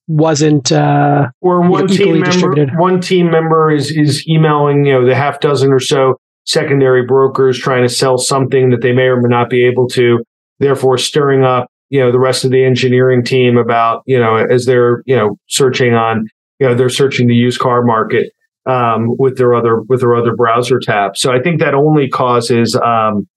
Wasn't 0.07 0.71
uh, 0.71 1.29
or 1.39 1.61
one 1.61 1.85
know, 1.85 1.95
team 1.95 2.19
member 2.19 2.67
one 2.75 2.99
team 2.99 3.31
member 3.31 3.71
is 3.71 3.89
is 3.89 4.27
emailing 4.27 4.83
you 4.83 4.91
know 4.91 5.05
the 5.05 5.15
half 5.15 5.39
dozen 5.39 5.71
or 5.71 5.79
so 5.79 6.15
secondary 6.43 7.05
brokers 7.05 7.57
trying 7.57 7.83
to 7.83 7.89
sell 7.89 8.17
something 8.17 8.69
that 8.71 8.81
they 8.81 8.91
may 8.91 9.03
or 9.03 9.21
may 9.21 9.29
not 9.29 9.49
be 9.49 9.65
able 9.65 9.87
to, 9.87 10.19
therefore 10.59 10.97
stirring 10.97 11.45
up 11.45 11.67
you 11.93 11.99
know, 11.99 12.11
the 12.11 12.19
rest 12.19 12.43
of 12.43 12.49
the 12.49 12.65
engineering 12.65 13.23
team 13.23 13.55
about, 13.55 14.01
you 14.07 14.17
know, 14.17 14.35
as 14.35 14.65
they're, 14.65 15.03
you 15.05 15.15
know, 15.15 15.37
searching 15.47 15.93
on, 15.93 16.25
you 16.59 16.67
know, 16.67 16.73
they're 16.73 16.89
searching 16.89 17.27
the 17.27 17.35
used 17.35 17.59
car 17.59 17.83
market 17.83 18.31
um, 18.65 19.09
with 19.19 19.37
their 19.37 19.53
other 19.53 19.81
with 19.81 19.99
their 19.99 20.15
other 20.15 20.35
browser 20.35 20.79
tabs. 20.79 21.21
So 21.21 21.31
I 21.31 21.39
think 21.39 21.59
that 21.59 21.75
only 21.75 22.09
causes 22.09 22.75
um, 22.83 23.27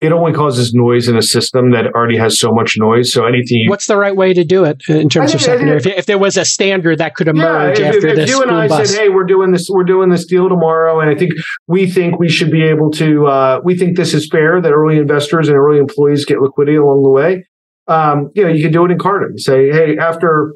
it 0.00 0.12
only 0.12 0.32
causes 0.32 0.72
noise 0.72 1.08
in 1.08 1.16
a 1.16 1.22
system 1.22 1.72
that 1.72 1.86
already 1.86 2.16
has 2.16 2.38
so 2.38 2.52
much 2.52 2.76
noise. 2.78 3.12
So 3.12 3.26
anything. 3.26 3.64
What's 3.68 3.86
the 3.86 3.96
right 3.96 4.14
way 4.14 4.32
to 4.32 4.44
do 4.44 4.64
it 4.64 4.82
in 4.88 5.08
terms 5.08 5.34
of 5.34 5.40
secondary? 5.40 5.78
If, 5.78 5.86
if, 5.86 6.06
there 6.06 6.18
was 6.18 6.36
a 6.36 6.44
standard 6.44 6.98
that 6.98 7.16
could 7.16 7.26
emerge 7.26 7.80
yeah, 7.80 7.88
if, 7.88 7.94
after 7.96 8.08
if, 8.08 8.16
this, 8.16 8.30
if 8.30 8.36
you 8.36 8.42
and 8.42 8.50
I 8.50 8.68
bus. 8.68 8.90
said, 8.90 9.00
"Hey, 9.00 9.08
we're 9.08 9.24
doing 9.24 9.50
this, 9.50 9.68
we're 9.68 9.84
doing 9.84 10.08
this 10.08 10.24
deal 10.24 10.48
tomorrow," 10.48 11.00
and 11.00 11.10
I 11.10 11.16
think 11.16 11.32
we 11.66 11.90
think 11.90 12.20
we 12.20 12.28
should 12.28 12.52
be 12.52 12.62
able 12.62 12.92
to, 12.92 13.26
uh, 13.26 13.60
we 13.64 13.76
think 13.76 13.96
this 13.96 14.14
is 14.14 14.28
fair 14.30 14.60
that 14.60 14.70
early 14.70 14.98
investors 14.98 15.48
and 15.48 15.56
early 15.56 15.78
employees 15.78 16.24
get 16.24 16.40
liquidity 16.40 16.76
along 16.76 17.02
the 17.02 17.10
way. 17.10 17.44
Um, 17.88 18.30
you 18.34 18.44
know, 18.44 18.50
you 18.50 18.62
can 18.62 18.70
do 18.70 18.84
it 18.84 18.92
in 18.92 18.98
Carta. 18.98 19.32
Say, 19.36 19.70
hey, 19.72 19.98
after 19.98 20.54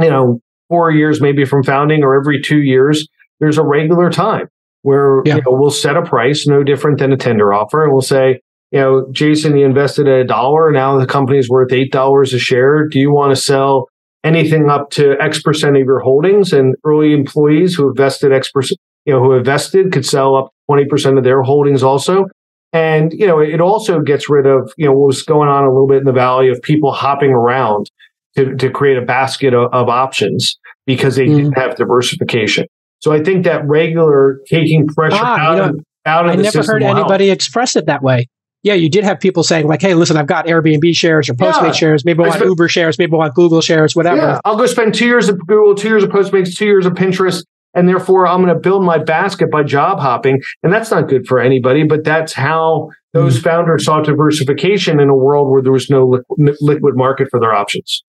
you 0.00 0.08
know 0.08 0.40
four 0.70 0.90
years, 0.90 1.20
maybe 1.20 1.44
from 1.44 1.64
founding, 1.64 2.02
or 2.02 2.18
every 2.18 2.40
two 2.40 2.62
years, 2.62 3.06
there's 3.40 3.58
a 3.58 3.64
regular 3.64 4.08
time 4.08 4.48
where 4.80 5.20
yeah. 5.26 5.36
you 5.36 5.42
know, 5.42 5.52
we'll 5.52 5.70
set 5.70 5.98
a 5.98 6.02
price 6.02 6.46
no 6.46 6.62
different 6.62 6.98
than 6.98 7.12
a 7.12 7.16
tender 7.18 7.52
offer, 7.52 7.84
and 7.84 7.92
we'll 7.92 8.00
say 8.00 8.40
you 8.74 8.80
know, 8.80 9.06
Jason, 9.12 9.56
you 9.56 9.64
invested 9.64 10.08
a 10.08 10.24
dollar. 10.24 10.72
Now 10.72 10.98
the 10.98 11.06
company 11.06 11.38
is 11.38 11.48
worth 11.48 11.70
$8 11.70 12.34
a 12.34 12.38
share. 12.40 12.88
Do 12.88 12.98
you 12.98 13.12
want 13.12 13.30
to 13.30 13.40
sell 13.40 13.88
anything 14.24 14.68
up 14.68 14.90
to 14.90 15.14
X 15.20 15.40
percent 15.40 15.76
of 15.76 15.84
your 15.84 16.00
holdings? 16.00 16.52
And 16.52 16.74
early 16.84 17.12
employees 17.12 17.76
who 17.76 17.88
invested 17.88 18.32
X 18.32 18.50
percent, 18.50 18.80
you 19.04 19.12
know, 19.14 19.20
who 19.20 19.34
invested 19.34 19.92
could 19.92 20.04
sell 20.04 20.34
up 20.34 20.50
20% 20.68 21.16
of 21.16 21.22
their 21.22 21.42
holdings 21.42 21.84
also. 21.84 22.24
And, 22.72 23.12
you 23.12 23.28
know, 23.28 23.38
it 23.38 23.60
also 23.60 24.00
gets 24.00 24.28
rid 24.28 24.44
of, 24.44 24.72
you 24.76 24.86
know, 24.86 24.92
what 24.92 25.06
was 25.06 25.22
going 25.22 25.48
on 25.48 25.62
a 25.62 25.68
little 25.68 25.86
bit 25.86 25.98
in 25.98 26.04
the 26.04 26.12
valley 26.12 26.48
of 26.48 26.60
people 26.60 26.90
hopping 26.90 27.30
around 27.30 27.88
to, 28.36 28.56
to 28.56 28.70
create 28.70 28.98
a 28.98 29.06
basket 29.06 29.54
of, 29.54 29.72
of 29.72 29.88
options 29.88 30.58
because 30.84 31.14
they 31.14 31.26
mm. 31.26 31.36
didn't 31.36 31.52
have 31.52 31.76
diversification. 31.76 32.66
So 32.98 33.12
I 33.12 33.22
think 33.22 33.44
that 33.44 33.64
regular 33.68 34.40
taking 34.48 34.88
pressure 34.88 35.16
ah, 35.20 35.38
out, 35.38 35.50
you 35.52 35.56
know, 35.58 35.68
of, 35.68 35.80
out 36.06 36.26
of 36.26 36.32
I 36.32 36.42
never 36.42 36.64
heard 36.64 36.82
anybody 36.82 37.30
express 37.30 37.76
it 37.76 37.86
that 37.86 38.02
way 38.02 38.26
yeah, 38.64 38.72
you 38.72 38.88
did 38.88 39.04
have 39.04 39.20
people 39.20 39.42
saying 39.42 39.68
like, 39.68 39.82
"Hey, 39.82 39.92
listen, 39.92 40.16
I've 40.16 40.26
got 40.26 40.46
Airbnb 40.46 40.96
shares 40.96 41.28
or 41.28 41.34
Postmates 41.34 41.64
yeah. 41.64 41.72
shares. 41.72 42.04
Maybe 42.04 42.24
I 42.24 42.28
want 42.28 42.40
Uber 42.42 42.68
shares. 42.68 42.98
Maybe 42.98 43.12
I 43.12 43.16
want 43.16 43.34
Google 43.34 43.60
shares. 43.60 43.94
Whatever. 43.94 44.16
Yeah, 44.16 44.40
I'll 44.44 44.56
go 44.56 44.64
spend 44.64 44.94
two 44.94 45.04
years 45.04 45.28
of 45.28 45.38
Google, 45.46 45.74
two 45.74 45.88
years 45.88 46.02
of 46.02 46.08
Postmates, 46.08 46.56
two 46.56 46.64
years 46.64 46.86
of 46.86 46.94
Pinterest, 46.94 47.44
and 47.74 47.86
therefore 47.86 48.26
I'm 48.26 48.42
going 48.42 48.54
to 48.54 48.58
build 48.58 48.82
my 48.82 48.96
basket 48.96 49.50
by 49.50 49.64
job 49.64 50.00
hopping. 50.00 50.40
And 50.62 50.72
that's 50.72 50.90
not 50.90 51.08
good 51.08 51.26
for 51.26 51.38
anybody. 51.38 51.84
But 51.84 52.04
that's 52.04 52.32
how 52.32 52.88
those 53.12 53.34
mm-hmm. 53.34 53.44
founders 53.44 53.84
saw 53.84 54.00
diversification 54.00 54.98
in 54.98 55.10
a 55.10 55.14
world 55.14 55.50
where 55.50 55.60
there 55.60 55.72
was 55.72 55.90
no 55.90 56.06
liquid, 56.06 56.56
liquid 56.62 56.96
market 56.96 57.28
for 57.30 57.38
their 57.38 57.52
options. 57.52 58.02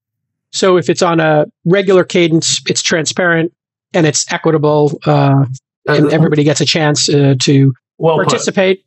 So 0.51 0.77
if 0.77 0.89
it's 0.89 1.01
on 1.01 1.19
a 1.19 1.47
regular 1.65 2.05
cadence, 2.05 2.61
it's 2.69 2.81
transparent 2.81 3.51
and 3.93 4.07
it's 4.07 4.31
equitable, 4.31 4.97
uh, 5.05 5.45
and 5.85 6.13
everybody 6.13 6.45
gets 6.45 6.61
a 6.61 6.65
chance 6.65 7.09
uh, 7.09 7.35
to 7.41 7.73
well 7.97 8.15
participate. 8.15 8.79
Put 8.79 8.84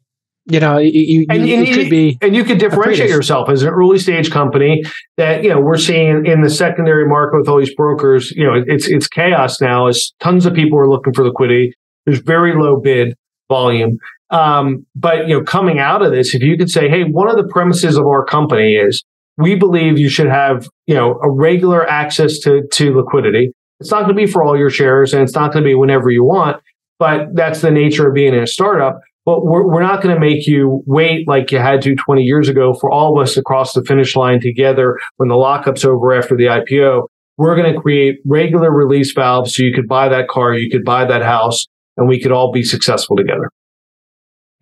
you 0.51 0.61
know, 0.61 0.79
you, 0.79 1.27
and, 1.29 1.47
you, 1.47 1.57
and, 1.57 1.67
could 1.75 1.91
be, 1.91 2.17
and 2.23 2.35
you 2.35 2.43
could 2.43 2.59
differentiate 2.59 3.11
yourself 3.11 3.51
as 3.51 3.63
an 3.63 3.69
early 3.69 3.99
stage 3.99 4.31
company 4.31 4.83
that 5.19 5.45
you 5.45 5.51
know 5.51 5.61
we're 5.61 5.77
seeing 5.77 6.25
in 6.25 6.41
the 6.41 6.49
secondary 6.49 7.07
market 7.07 7.39
with 7.39 7.49
all 7.49 7.59
these 7.59 7.75
brokers. 7.75 8.31
You 8.31 8.45
know, 8.45 8.63
it's 8.67 8.89
it's 8.89 9.07
chaos 9.07 9.61
now. 9.61 9.89
As 9.89 10.13
tons 10.21 10.47
of 10.47 10.55
people 10.55 10.79
are 10.79 10.89
looking 10.89 11.13
for 11.13 11.25
liquidity. 11.25 11.75
There's 12.07 12.21
very 12.21 12.55
low 12.55 12.81
bid 12.81 13.15
volume. 13.51 13.99
Um, 14.31 14.87
but 14.97 15.29
you 15.29 15.39
know, 15.39 15.45
coming 15.45 15.79
out 15.79 16.01
of 16.01 16.13
this, 16.13 16.35
if 16.35 16.43
you 16.43 16.57
could 16.57 16.71
say, 16.71 16.89
hey, 16.89 17.05
one 17.05 17.29
of 17.29 17.37
the 17.37 17.47
premises 17.53 17.99
of 17.99 18.07
our 18.07 18.25
company 18.25 18.75
is 18.75 19.05
we 19.37 19.55
believe 19.55 19.99
you 19.99 20.09
should 20.09 20.29
have 20.29 20.67
you 20.87 20.95
know 20.95 21.21
a 21.23 21.31
regular 21.31 21.87
access 21.87 22.39
to 22.41 22.63
to 22.73 22.97
liquidity. 22.97 23.53
It's 23.81 23.91
not 23.91 24.05
going 24.05 24.17
to 24.17 24.23
be 24.23 24.27
for 24.27 24.43
all 24.43 24.57
your 24.57 24.71
shares, 24.71 25.13
and 25.13 25.23
it's 25.23 25.35
not 25.35 25.53
going 25.53 25.63
to 25.63 25.69
be 25.69 25.75
whenever 25.75 26.11
you 26.11 26.25
want. 26.25 26.63
But 26.99 27.35
that's 27.35 27.61
the 27.61 27.71
nature 27.71 28.09
of 28.09 28.15
being 28.15 28.33
in 28.33 28.43
a 28.43 28.47
startup 28.47 29.01
but 29.29 29.45
we're, 29.45 29.67
we're 29.67 29.83
not 29.83 30.01
going 30.01 30.15
to 30.15 30.19
make 30.19 30.47
you 30.47 30.83
wait 30.87 31.29
like 31.29 31.53
you 31.53 31.59
had 31.59 31.83
to 31.83 31.95
20 31.95 32.23
years 32.23 32.49
ago 32.49 32.73
for 32.73 32.91
all 32.91 33.15
of 33.15 33.23
us 33.23 33.35
to 33.35 33.43
cross 33.43 33.75
the 33.75 33.85
finish 33.85 34.17
line 34.17 34.41
together 34.41 34.99
when 35.19 35.29
the 35.29 35.37
lockup's 35.37 35.85
over 35.85 36.15
after 36.15 36.35
the 36.35 36.45
IPO. 36.45 37.03
We're 37.37 37.55
going 37.55 37.71
to 37.75 37.79
create 37.79 38.21
regular 38.25 38.71
release 38.71 39.13
valves 39.13 39.55
so 39.55 39.65
you 39.65 39.75
could 39.75 39.87
buy 39.87 40.09
that 40.09 40.29
car, 40.29 40.55
you 40.55 40.71
could 40.71 40.83
buy 40.83 41.05
that 41.05 41.21
house, 41.21 41.67
and 41.99 42.09
we 42.09 42.19
could 42.19 42.33
all 42.33 42.53
be 42.53 42.63
successful 42.63 43.17
together. 43.17 43.51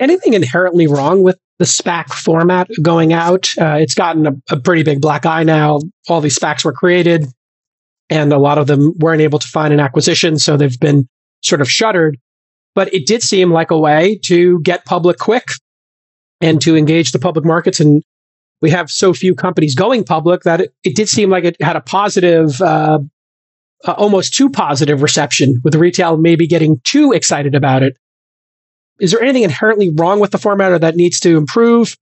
Anything 0.00 0.32
inherently 0.32 0.88
wrong 0.88 1.22
with 1.22 1.38
the 1.60 1.64
SPAC 1.64 2.08
format 2.08 2.68
going 2.82 3.12
out? 3.12 3.54
Uh, 3.56 3.76
it's 3.78 3.94
gotten 3.94 4.26
a, 4.26 4.32
a 4.50 4.58
pretty 4.58 4.82
big 4.82 5.00
black 5.00 5.24
eye 5.26 5.44
now. 5.44 5.78
All 6.08 6.20
these 6.20 6.36
SPACs 6.36 6.64
were 6.64 6.72
created, 6.72 7.28
and 8.10 8.32
a 8.32 8.38
lot 8.38 8.58
of 8.58 8.66
them 8.66 8.94
weren't 8.98 9.22
able 9.22 9.38
to 9.38 9.46
find 9.46 9.72
an 9.72 9.78
acquisition, 9.78 10.40
so 10.40 10.56
they've 10.56 10.80
been 10.80 11.08
sort 11.44 11.60
of 11.60 11.70
shuttered 11.70 12.18
but 12.76 12.92
it 12.92 13.06
did 13.06 13.22
seem 13.22 13.50
like 13.50 13.72
a 13.72 13.78
way 13.78 14.20
to 14.24 14.60
get 14.60 14.84
public 14.84 15.18
quick 15.18 15.48
and 16.42 16.60
to 16.60 16.76
engage 16.76 17.10
the 17.10 17.18
public 17.18 17.44
markets. 17.44 17.80
And 17.80 18.02
we 18.60 18.70
have 18.70 18.90
so 18.90 19.14
few 19.14 19.34
companies 19.34 19.74
going 19.74 20.04
public 20.04 20.42
that 20.42 20.60
it, 20.60 20.74
it 20.84 20.94
did 20.94 21.08
seem 21.08 21.30
like 21.30 21.44
it 21.44 21.60
had 21.60 21.74
a 21.74 21.80
positive, 21.80 22.60
uh, 22.60 23.00
uh, 23.86 23.92
almost 23.92 24.34
too 24.34 24.50
positive 24.50 25.00
reception 25.00 25.60
with 25.64 25.74
retail 25.74 26.18
maybe 26.18 26.46
getting 26.46 26.78
too 26.84 27.12
excited 27.12 27.54
about 27.54 27.82
it. 27.82 27.96
Is 29.00 29.10
there 29.10 29.22
anything 29.22 29.42
inherently 29.42 29.90
wrong 29.94 30.20
with 30.20 30.30
the 30.30 30.38
format 30.38 30.72
or 30.72 30.78
that 30.78 30.96
needs 30.96 31.18
to 31.20 31.36
improve? 31.36 31.96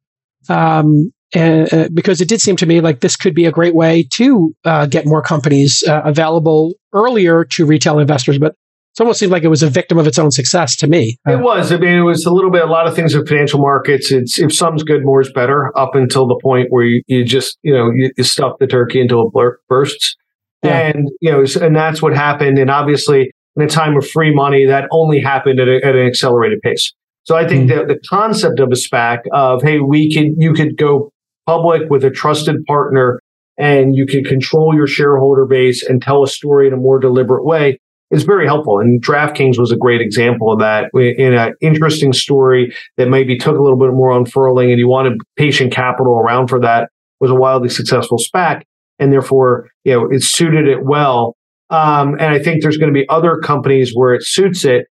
Um, 0.49 1.13
uh, 1.37 1.89
because 1.93 2.21
it 2.21 2.29
did 2.29 2.41
seem 2.41 2.55
to 2.57 2.67
me 2.67 2.81
like 2.81 3.01
this 3.01 3.17
could 3.17 3.35
be 3.35 3.45
a 3.45 3.51
great 3.51 3.75
way 3.75 4.07
to 4.13 4.55
uh, 4.65 4.87
get 4.87 5.07
more 5.07 5.23
companies 5.23 5.83
uh, 5.89 6.03
available 6.05 6.75
earlier 6.93 7.45
to 7.45 7.67
retail 7.67 7.99
investors. 7.99 8.39
But 8.39 8.55
it 8.97 9.01
almost 9.01 9.19
seemed 9.19 9.33
like 9.33 9.43
it 9.43 9.49
was 9.49 9.63
a 9.63 9.69
victim 9.69 9.99
of 9.99 10.07
its 10.07 10.19
own 10.19 10.31
success 10.31 10.77
to 10.77 10.87
me. 10.87 11.19
It 11.27 11.41
was. 11.41 11.73
I 11.73 11.79
mean, 11.79 11.95
it 11.95 12.03
was 12.03 12.25
a 12.25 12.33
little 12.33 12.51
bit, 12.51 12.63
a 12.63 12.67
lot 12.67 12.87
of 12.87 12.95
things 12.95 13.15
in 13.15 13.27
financial 13.27 13.61
markets. 13.61 14.13
It's 14.13 14.39
if 14.39 14.55
some's 14.55 14.85
good, 14.85 15.05
more 15.05 15.21
is 15.21 15.33
better 15.33 15.77
up 15.77 15.95
until 15.95 16.27
the 16.27 16.39
point 16.43 16.69
where 16.71 16.85
you, 16.85 17.03
you 17.07 17.25
just, 17.25 17.59
you 17.63 17.75
know, 17.75 17.91
you, 17.91 18.11
you 18.17 18.23
stuff 18.23 18.53
the 18.61 18.67
turkey 18.67 19.01
until 19.01 19.31
it 19.35 19.55
bursts. 19.69 20.17
Yeah. 20.63 20.79
And, 20.89 21.09
you 21.21 21.31
know, 21.31 21.45
and 21.61 21.75
that's 21.75 22.01
what 22.01 22.15
happened. 22.15 22.59
And 22.59 22.71
obviously, 22.71 23.33
in 23.57 23.63
a 23.63 23.67
time 23.67 23.97
of 23.97 24.09
free 24.09 24.35
money, 24.35 24.65
that 24.67 24.89
only 24.93 25.21
happened 25.21 25.61
at, 25.61 25.69
a, 25.69 25.85
at 25.85 25.95
an 25.97 26.07
accelerated 26.07 26.61
pace. 26.63 26.93
So 27.25 27.37
I 27.37 27.49
think 27.49 27.71
mm-hmm. 27.71 27.79
that 27.79 27.89
the 27.89 27.99
concept 28.09 28.61
of 28.61 28.69
a 28.71 28.77
SPAC 28.77 29.21
of, 29.33 29.63
hey, 29.63 29.81
we 29.81 30.13
can, 30.13 30.35
you 30.39 30.53
could 30.53 30.77
go 30.77 31.11
public 31.47 31.91
with 31.91 32.05
a 32.05 32.11
trusted 32.11 32.65
partner 32.67 33.21
and 33.59 33.95
you 33.95 34.07
can 34.07 34.25
control 34.25 34.75
your 34.75 34.87
shareholder 34.87 35.47
base 35.47 35.83
and 35.83 36.03
tell 36.03 36.23
a 36.23 36.29
story 36.29 36.67
in 36.67 36.73
a 36.73 36.77
more 36.77 36.99
deliberate 36.99 37.45
way 37.45 37.79
is 38.15 38.25
very 38.25 38.47
helpful. 38.47 38.79
And 38.79 39.03
DraftKings 39.03 39.59
was 39.59 39.73
a 39.73 39.77
great 39.77 40.01
example 40.01 40.53
of 40.53 40.61
that 40.61 40.91
in 40.95 41.35
an 41.35 41.55
interesting 41.61 42.13
story 42.13 42.75
that 42.97 43.09
maybe 43.09 43.37
took 43.37 43.57
a 43.57 43.63
little 43.63 43.79
bit 43.79 43.93
more 43.93 44.17
unfurling 44.17 44.71
and 44.71 44.79
you 44.79 44.89
wanted 44.89 45.19
patient 45.37 45.73
capital 45.73 46.15
around 46.15 46.49
for 46.49 46.61
that 46.61 46.91
was 47.21 47.31
a 47.31 47.35
wildly 47.35 47.69
successful 47.69 48.19
SPAC. 48.19 48.63
And 48.99 49.13
therefore, 49.13 49.69
you 49.85 49.93
know, 49.93 50.09
it 50.11 50.23
suited 50.23 50.69
it 50.69 50.85
well. 50.85 51.37
Um, 51.71 52.15
and 52.15 52.33
I 52.33 52.39
think 52.39 52.63
there's 52.63 52.77
going 52.77 52.93
to 52.93 52.99
be 52.99 53.09
other 53.09 53.39
companies 53.39 53.93
where 53.95 54.15
it 54.15 54.25
suits 54.25 54.65
it, 54.65 54.87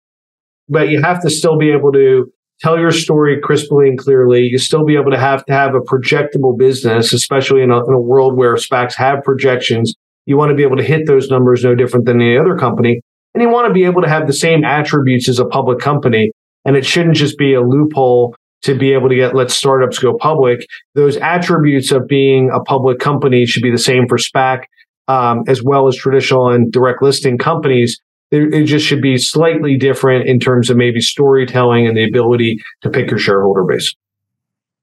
but 0.68 0.88
you 0.88 1.02
have 1.02 1.20
to 1.22 1.30
still 1.30 1.58
be 1.58 1.70
able 1.70 1.92
to 1.92 2.32
tell 2.60 2.78
your 2.78 2.92
story 2.92 3.38
crisply 3.42 3.88
and 3.88 3.98
clearly. 3.98 4.42
You 4.42 4.58
still 4.58 4.84
be 4.84 4.96
able 4.96 5.10
to 5.10 5.18
have 5.18 5.44
to 5.46 5.52
have 5.52 5.74
a 5.74 5.80
projectable 5.80 6.56
business, 6.56 7.12
especially 7.12 7.62
in 7.62 7.70
a, 7.70 7.84
in 7.86 7.92
a 7.92 8.00
world 8.00 8.36
where 8.36 8.54
SPACs 8.54 8.94
have 8.94 9.22
projections 9.22 9.94
you 10.26 10.36
want 10.36 10.50
to 10.50 10.54
be 10.54 10.62
able 10.62 10.76
to 10.76 10.84
hit 10.84 11.06
those 11.06 11.28
numbers 11.28 11.64
no 11.64 11.74
different 11.74 12.06
than 12.06 12.20
any 12.20 12.38
other 12.38 12.56
company. 12.56 13.02
And 13.34 13.42
you 13.42 13.48
want 13.48 13.68
to 13.68 13.74
be 13.74 13.84
able 13.84 14.02
to 14.02 14.08
have 14.08 14.26
the 14.26 14.32
same 14.32 14.64
attributes 14.64 15.28
as 15.28 15.38
a 15.38 15.44
public 15.44 15.78
company. 15.78 16.32
And 16.64 16.76
it 16.76 16.84
shouldn't 16.84 17.16
just 17.16 17.38
be 17.38 17.54
a 17.54 17.60
loophole 17.60 18.34
to 18.62 18.74
be 18.74 18.92
able 18.92 19.08
to 19.08 19.14
get 19.14 19.34
let 19.34 19.50
startups 19.50 19.98
go 19.98 20.16
public. 20.18 20.66
Those 20.94 21.16
attributes 21.16 21.92
of 21.92 22.06
being 22.06 22.50
a 22.52 22.60
public 22.60 22.98
company 22.98 23.46
should 23.46 23.62
be 23.62 23.70
the 23.70 23.78
same 23.78 24.06
for 24.08 24.18
SPAC 24.18 24.64
um, 25.10 25.42
as 25.48 25.62
well 25.62 25.88
as 25.88 25.96
traditional 25.96 26.50
and 26.50 26.70
direct 26.70 27.02
listing 27.02 27.36
companies. 27.36 28.00
It, 28.30 28.54
it 28.54 28.64
just 28.64 28.86
should 28.86 29.02
be 29.02 29.18
slightly 29.18 29.76
different 29.76 30.28
in 30.28 30.38
terms 30.38 30.70
of 30.70 30.76
maybe 30.76 31.00
storytelling 31.00 31.86
and 31.86 31.96
the 31.96 32.04
ability 32.04 32.62
to 32.82 32.90
pick 32.90 33.10
your 33.10 33.18
shareholder 33.18 33.64
base. 33.64 33.92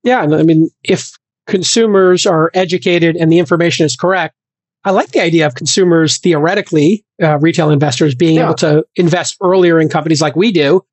Yeah, 0.03 0.23
And 0.23 0.35
I 0.35 0.43
mean, 0.43 0.69
if 0.83 1.11
consumers 1.45 2.25
are 2.25 2.51
educated 2.53 3.15
and 3.15 3.31
the 3.31 3.39
information 3.39 3.85
is 3.85 3.95
correct, 3.95 4.35
I 4.83 4.91
like 4.91 5.09
the 5.09 5.21
idea 5.21 5.45
of 5.45 5.55
consumers 5.55 6.19
theoretically, 6.19 7.03
uh, 7.21 7.39
retail 7.39 7.69
investors 7.71 8.15
being 8.15 8.35
yeah. 8.35 8.45
able 8.45 8.55
to 8.55 8.85
invest 8.95 9.37
earlier 9.41 9.79
in 9.79 9.89
companies 9.89 10.21
like 10.21 10.35
we 10.35 10.51
do, 10.51 10.85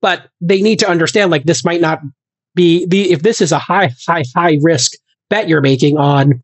but 0.00 0.28
they 0.40 0.62
need 0.62 0.78
to 0.80 0.88
understand 0.88 1.30
like 1.30 1.44
this 1.44 1.64
might 1.64 1.80
not 1.80 2.00
be 2.54 2.86
the 2.86 3.12
if 3.12 3.22
this 3.22 3.40
is 3.40 3.52
a 3.52 3.58
high, 3.58 3.90
high, 4.06 4.24
high 4.36 4.58
risk 4.62 4.92
bet 5.30 5.48
you're 5.48 5.60
making 5.60 5.96
on 5.96 6.42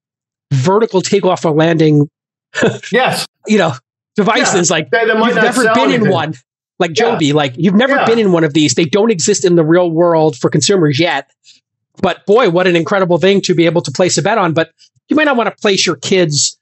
vertical 0.52 1.00
takeoff 1.00 1.44
or 1.44 1.52
landing. 1.52 2.08
yes, 2.92 3.26
you 3.46 3.58
know 3.58 3.74
devices 4.16 4.70
yeah. 4.70 4.76
like 4.76 4.88
you've 4.92 5.34
never 5.34 5.62
been 5.62 5.78
anything. 5.78 6.06
in 6.06 6.10
one. 6.10 6.34
Like 6.78 6.92
Joby, 6.92 7.26
yeah. 7.26 7.34
like 7.34 7.54
you've 7.56 7.74
never 7.74 8.04
been 8.04 8.18
in 8.18 8.32
one 8.32 8.44
of 8.44 8.52
these. 8.52 8.74
They 8.74 8.84
don't 8.84 9.10
exist 9.10 9.44
in 9.44 9.54
the 9.54 9.64
real 9.64 9.90
world 9.90 10.36
for 10.36 10.50
consumers 10.50 11.00
yet. 11.00 11.30
But 12.02 12.26
boy, 12.26 12.50
what 12.50 12.66
an 12.66 12.76
incredible 12.76 13.16
thing 13.16 13.40
to 13.42 13.54
be 13.54 13.64
able 13.64 13.80
to 13.82 13.90
place 13.90 14.18
a 14.18 14.22
bet 14.22 14.36
on. 14.36 14.52
But 14.52 14.72
you 15.08 15.16
might 15.16 15.24
not 15.24 15.36
want 15.36 15.48
to 15.48 15.56
place 15.60 15.86
your 15.86 15.96
kids, 15.96 16.58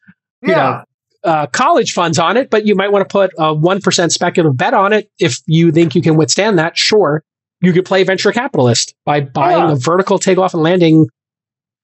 you 0.47 0.55
know, 0.55 0.83
uh, 1.25 1.47
college 1.49 1.93
funds 1.93 2.19
on 2.19 2.37
it, 2.37 2.51
but 2.51 2.67
you 2.67 2.75
might 2.75 2.93
want 2.93 3.09
to 3.09 3.13
put 3.13 3.33
a 3.39 3.55
1% 3.55 4.11
speculative 4.13 4.57
bet 4.57 4.75
on 4.75 4.93
it. 4.93 5.11
If 5.19 5.39
you 5.47 5.73
think 5.73 5.95
you 5.95 6.03
can 6.03 6.17
withstand 6.17 6.59
that, 6.59 6.77
sure. 6.77 7.23
You 7.61 7.73
could 7.73 7.87
play 7.87 8.05
venture 8.05 8.31
capitalist 8.31 8.95
by 9.07 9.21
buying 9.23 9.69
Yeah. 9.69 9.73
a 9.73 9.77
vertical 9.77 10.19
takeoff 10.19 10.53
and 10.53 10.63
landing 10.63 11.07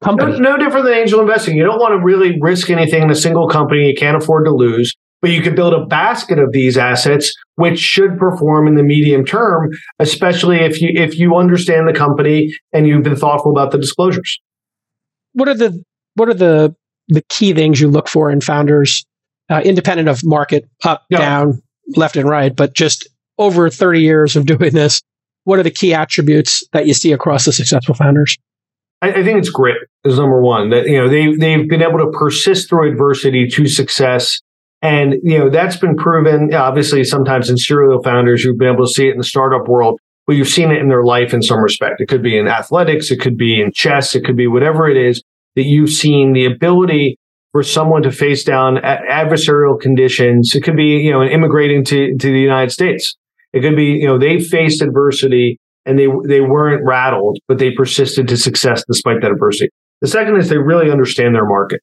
No, 0.02 0.06
company. 0.06 0.38
no 0.40 0.58
different 0.58 0.84
than 0.84 0.94
angel 0.94 1.20
investing. 1.20 1.56
You 1.56 1.64
don't 1.64 1.78
want 1.80 1.92
to 1.98 2.04
really 2.04 2.38
risk 2.40 2.68
anything 2.70 3.02
in 3.02 3.10
a 3.10 3.14
single 3.14 3.48
company 3.48 3.86
you 3.88 3.94
can't 3.94 4.16
afford 4.16 4.44
to 4.44 4.50
lose, 4.50 4.94
but 5.22 5.30
you 5.30 5.40
could 5.40 5.56
build 5.56 5.72
a 5.72 5.86
basket 5.86 6.38
of 6.38 6.52
these 6.52 6.76
assets 6.76 7.32
which 7.54 7.78
should 7.78 8.18
perform 8.18 8.66
in 8.66 8.74
the 8.74 8.82
medium 8.82 9.24
term, 9.24 9.70
especially 9.98 10.58
if 10.60 10.82
you 10.82 10.90
if 10.94 11.18
you 11.18 11.34
understand 11.36 11.88
the 11.88 11.94
company 11.94 12.52
and 12.74 12.86
you've 12.86 13.02
been 13.04 13.16
thoughtful 13.16 13.50
about 13.52 13.70
the 13.70 13.78
disclosures. 13.78 14.38
What 15.32 15.48
are 15.48 15.54
the 15.54 15.82
what 16.14 16.28
are 16.28 16.34
the 16.34 16.74
the 17.10 17.22
key 17.28 17.52
things 17.52 17.80
you 17.80 17.88
look 17.88 18.08
for 18.08 18.30
in 18.30 18.40
founders, 18.40 19.04
uh, 19.50 19.60
independent 19.64 20.08
of 20.08 20.24
market 20.24 20.68
up, 20.84 21.04
Yeah. 21.10 21.18
down, 21.18 21.62
left, 21.96 22.16
and 22.16 22.28
right, 22.28 22.54
but 22.54 22.74
just 22.74 23.08
over 23.38 23.68
30 23.70 24.00
years 24.00 24.36
of 24.36 24.46
doing 24.46 24.72
this? 24.72 25.02
What 25.44 25.58
are 25.58 25.62
the 25.62 25.70
key 25.70 25.94
attributes 25.94 26.62
that 26.72 26.86
you 26.86 26.94
see 26.94 27.12
across 27.12 27.46
the 27.46 27.52
successful 27.52 27.94
founders? 27.94 28.36
I, 29.02 29.12
I 29.12 29.24
think 29.24 29.38
it's 29.38 29.48
grit 29.48 29.78
is 30.04 30.18
number 30.18 30.40
one. 30.42 30.70
That 30.70 30.86
you 30.86 30.98
know 30.98 31.08
they 31.08 31.34
they've 31.34 31.68
been 31.68 31.82
able 31.82 31.98
to 31.98 32.10
persist 32.16 32.68
through 32.68 32.90
adversity 32.92 33.48
to 33.48 33.66
success, 33.66 34.38
and 34.82 35.14
you 35.22 35.38
know 35.38 35.48
that's 35.48 35.76
been 35.76 35.96
proven. 35.96 36.52
Obviously, 36.54 37.02
sometimes 37.04 37.48
in 37.48 37.56
serial 37.56 38.02
founders, 38.02 38.44
you've 38.44 38.58
been 38.58 38.74
able 38.74 38.86
to 38.86 38.92
see 38.92 39.08
it 39.08 39.12
in 39.12 39.18
the 39.18 39.24
startup 39.24 39.66
world, 39.68 39.98
but 40.26 40.36
you've 40.36 40.48
seen 40.48 40.70
it 40.70 40.78
in 40.78 40.88
their 40.88 41.02
life 41.04 41.32
in 41.32 41.40
some 41.42 41.60
respect. 41.60 42.02
It 42.02 42.08
could 42.08 42.22
be 42.22 42.36
in 42.36 42.46
athletics, 42.46 43.10
it 43.10 43.20
could 43.20 43.38
be 43.38 43.60
in 43.60 43.72
chess, 43.72 44.14
it 44.14 44.22
could 44.24 44.36
be 44.36 44.46
whatever 44.46 44.88
it 44.88 44.98
is 44.98 45.22
that 45.60 45.66
you've 45.66 45.90
seen 45.90 46.32
the 46.32 46.46
ability 46.46 47.18
for 47.52 47.62
someone 47.62 48.02
to 48.02 48.10
face 48.10 48.44
down 48.44 48.76
adversarial 48.76 49.78
conditions. 49.78 50.54
It 50.54 50.62
could 50.62 50.76
be 50.76 50.98
you 50.98 51.12
know 51.12 51.22
immigrating 51.22 51.84
to 51.84 52.16
to 52.16 52.32
the 52.32 52.40
United 52.40 52.70
States. 52.70 53.16
It 53.52 53.60
could 53.60 53.76
be 53.76 53.98
you 54.00 54.06
know 54.06 54.18
they 54.18 54.40
faced 54.40 54.82
adversity 54.82 55.58
and 55.86 55.98
they 55.98 56.06
they 56.26 56.40
weren't 56.40 56.82
rattled, 56.86 57.38
but 57.48 57.58
they 57.58 57.72
persisted 57.72 58.28
to 58.28 58.36
success 58.36 58.84
despite 58.86 59.20
that 59.22 59.30
adversity. 59.30 59.70
The 60.00 60.08
second 60.08 60.36
is 60.36 60.48
they 60.48 60.58
really 60.58 60.90
understand 60.90 61.34
their 61.34 61.46
market. 61.46 61.80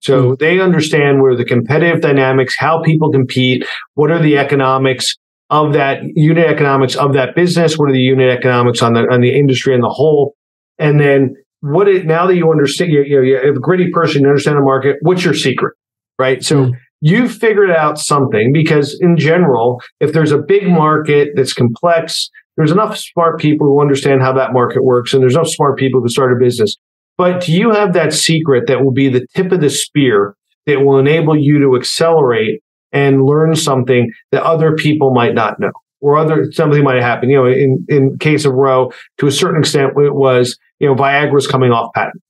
So 0.00 0.30
hmm. 0.30 0.34
they 0.38 0.60
understand 0.60 1.22
where 1.22 1.36
the 1.36 1.44
competitive 1.44 2.00
dynamics, 2.00 2.54
how 2.58 2.82
people 2.82 3.10
compete, 3.10 3.64
what 3.94 4.10
are 4.10 4.20
the 4.20 4.38
economics 4.38 5.14
of 5.50 5.72
that 5.72 6.02
unit 6.14 6.46
economics 6.46 6.94
of 6.94 7.12
that 7.14 7.34
business, 7.34 7.76
what 7.76 7.90
are 7.90 7.92
the 7.92 7.98
unit 7.98 8.30
economics 8.30 8.82
on 8.82 8.94
the 8.94 9.00
on 9.10 9.20
the 9.20 9.36
industry 9.36 9.74
in 9.74 9.80
the 9.80 9.88
whole, 9.88 10.34
and 10.78 11.00
then 11.00 11.34
what 11.60 11.88
it 11.88 12.06
now 12.06 12.26
that 12.26 12.36
you 12.36 12.50
understand, 12.50 12.90
you're, 12.92 13.04
you're, 13.06 13.24
you're 13.24 13.54
a 13.56 13.60
gritty 13.60 13.90
person, 13.92 14.22
you 14.22 14.28
understand 14.28 14.56
the 14.56 14.62
market. 14.62 14.96
What's 15.02 15.24
your 15.24 15.34
secret, 15.34 15.74
right? 16.18 16.42
So 16.42 16.56
Mm. 16.66 16.72
you've 17.00 17.32
figured 17.32 17.70
out 17.70 17.98
something 17.98 18.50
because 18.52 18.98
in 19.00 19.16
general, 19.16 19.80
if 20.00 20.12
there's 20.12 20.32
a 20.32 20.38
big 20.38 20.68
market 20.68 21.30
that's 21.34 21.52
complex, 21.52 22.30
there's 22.56 22.72
enough 22.72 22.96
smart 22.96 23.38
people 23.40 23.66
who 23.66 23.80
understand 23.80 24.20
how 24.22 24.32
that 24.34 24.52
market 24.52 24.84
works, 24.84 25.12
and 25.12 25.22
there's 25.22 25.34
enough 25.34 25.48
smart 25.48 25.78
people 25.78 26.00
who 26.00 26.08
start 26.08 26.32
a 26.32 26.36
business. 26.36 26.76
But 27.16 27.42
do 27.42 27.52
you 27.52 27.70
have 27.72 27.92
that 27.94 28.12
secret 28.12 28.66
that 28.66 28.82
will 28.82 28.92
be 28.92 29.08
the 29.08 29.26
tip 29.34 29.52
of 29.52 29.60
the 29.60 29.70
spear 29.70 30.34
that 30.66 30.80
will 30.80 30.98
enable 30.98 31.38
you 31.38 31.58
to 31.60 31.76
accelerate 31.76 32.62
and 32.92 33.22
learn 33.22 33.54
something 33.54 34.10
that 34.32 34.42
other 34.42 34.74
people 34.74 35.12
might 35.14 35.34
not 35.34 35.58
know, 35.60 35.72
or 36.00 36.16
other 36.16 36.50
something 36.52 36.82
might 36.82 37.02
happen? 37.02 37.30
You 37.30 37.36
know, 37.36 37.46
in 37.46 37.84
in 37.88 38.18
case 38.18 38.44
of 38.44 38.52
Ro, 38.54 38.90
to 39.18 39.26
a 39.26 39.30
certain 39.30 39.60
extent, 39.60 39.92
it 39.96 40.14
was 40.14 40.58
you 40.80 40.88
know 40.88 40.94
Viagra's 40.94 41.46
coming 41.46 41.70
off 41.72 41.92
patent, 41.94 42.22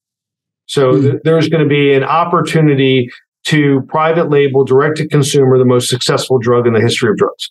so 0.67 0.93
Mm. 0.93 1.03
th- 1.03 1.15
there's 1.25 1.49
going 1.49 1.63
to 1.63 1.69
be 1.69 1.95
an 1.95 2.05
opportunity 2.05 3.09
to 3.47 3.81
private 3.89 4.29
label, 4.29 4.65
direct 4.65 4.99
to 4.99 5.09
consumer, 5.09 5.57
the 5.59 5.65
most 5.65 5.89
successful 5.89 6.39
drug 6.39 6.67
in 6.67 6.75
the 6.75 6.81
history 6.81 7.09
of 7.11 7.17
drugs, 7.17 7.51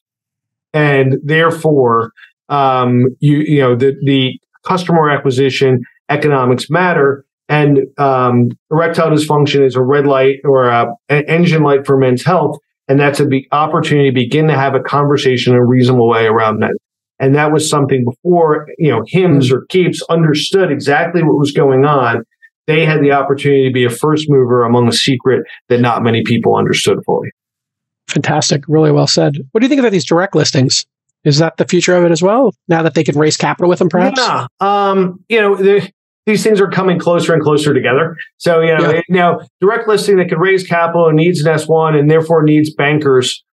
and 0.74 1.18
therefore, 1.24 2.12
um, 2.50 3.08
you 3.20 3.38
you 3.40 3.60
know 3.62 3.76
the 3.76 3.96
the 4.04 4.40
customer 4.66 5.10
acquisition 5.10 5.82
economics 6.10 6.70
matter. 6.70 7.26
And 7.52 7.80
um, 7.98 8.50
erectile 8.70 9.10
dysfunction 9.10 9.66
is 9.66 9.76
a 9.76 9.82
red 9.82 10.06
light 10.06 10.36
or 10.44 10.66
a, 10.70 10.86
an 11.10 11.24
engine 11.28 11.64
light 11.64 11.84
for 11.88 11.98
men's 11.98 12.24
health, 12.24 12.60
and 12.88 13.00
that's 13.00 13.20
a 13.20 13.26
big 13.26 13.46
opportunity 13.52 14.10
to 14.12 14.14
begin 14.14 14.48
to 14.50 14.56
have 14.56 14.76
a 14.76 14.80
conversation 14.80 15.54
in 15.54 15.60
a 15.60 15.66
reasonable 15.66 16.08
way 16.08 16.28
around 16.28 16.60
that. 16.60 16.76
And 17.20 17.36
that 17.36 17.52
was 17.52 17.70
something 17.70 18.06
before 18.06 18.68
you 18.78 18.90
know 18.92 19.04
Hims 19.08 19.52
or 19.52 19.66
keeps 19.70 20.02
understood 20.10 20.72
exactly 20.72 21.22
what 21.24 21.38
was 21.38 21.52
going 21.52 21.86
on. 21.86 22.24
They 22.68 22.86
had 22.86 23.02
the 23.02 23.12
opportunity 23.12 23.68
to 23.68 23.74
be 23.74 23.84
a 23.84 23.90
first 23.90 24.28
mover 24.30 24.64
among 24.64 24.88
a 24.88 24.92
secret 24.94 25.44
that 25.70 25.80
not 25.82 26.04
many 26.04 26.22
people 26.26 26.56
understood 26.56 27.00
fully. 27.06 27.30
Fantastic. 28.10 28.64
Really 28.68 28.92
well 28.92 29.08
said. 29.08 29.38
What 29.52 29.62
do 29.62 29.66
you 29.66 29.70
think 29.70 29.80
about 29.80 29.92
these 29.92 30.06
direct 30.06 30.36
listings? 30.36 30.86
Is 31.26 31.38
that 31.40 31.58
the 31.58 31.66
future 31.66 31.96
of 31.96 32.06
it 32.06 32.12
as 32.12 32.22
well? 32.22 32.54
Now 32.68 32.82
that 32.84 32.94
they 32.94 33.04
can 33.04 33.18
raise 33.18 33.38
capital 33.38 33.70
with 33.70 33.80
them, 33.80 33.90
perhaps? 33.90 34.20
Yeah. 34.20 34.48
Um, 34.62 35.24
you 35.30 35.40
know, 35.42 35.56
the, 35.56 35.92
these 36.26 36.44
things 36.44 36.62
are 36.62 36.70
coming 36.70 36.98
closer 36.98 37.34
and 37.34 37.42
closer 37.44 37.74
together. 37.74 38.16
So, 38.38 38.62
you 38.62 38.76
know, 38.78 38.94
Yeah. 38.94 39.02
now 39.10 39.40
direct 39.60 39.88
listing 39.88 40.18
that 40.18 40.30
could 40.30 40.40
raise 40.40 40.66
capital 40.66 41.08
and 41.08 41.18
needs 41.18 41.42
an 41.44 41.54
S1 41.54 42.00
and 42.00 42.10
therefore 42.10 42.44
needs 42.44 42.74
bankers. 42.74 43.44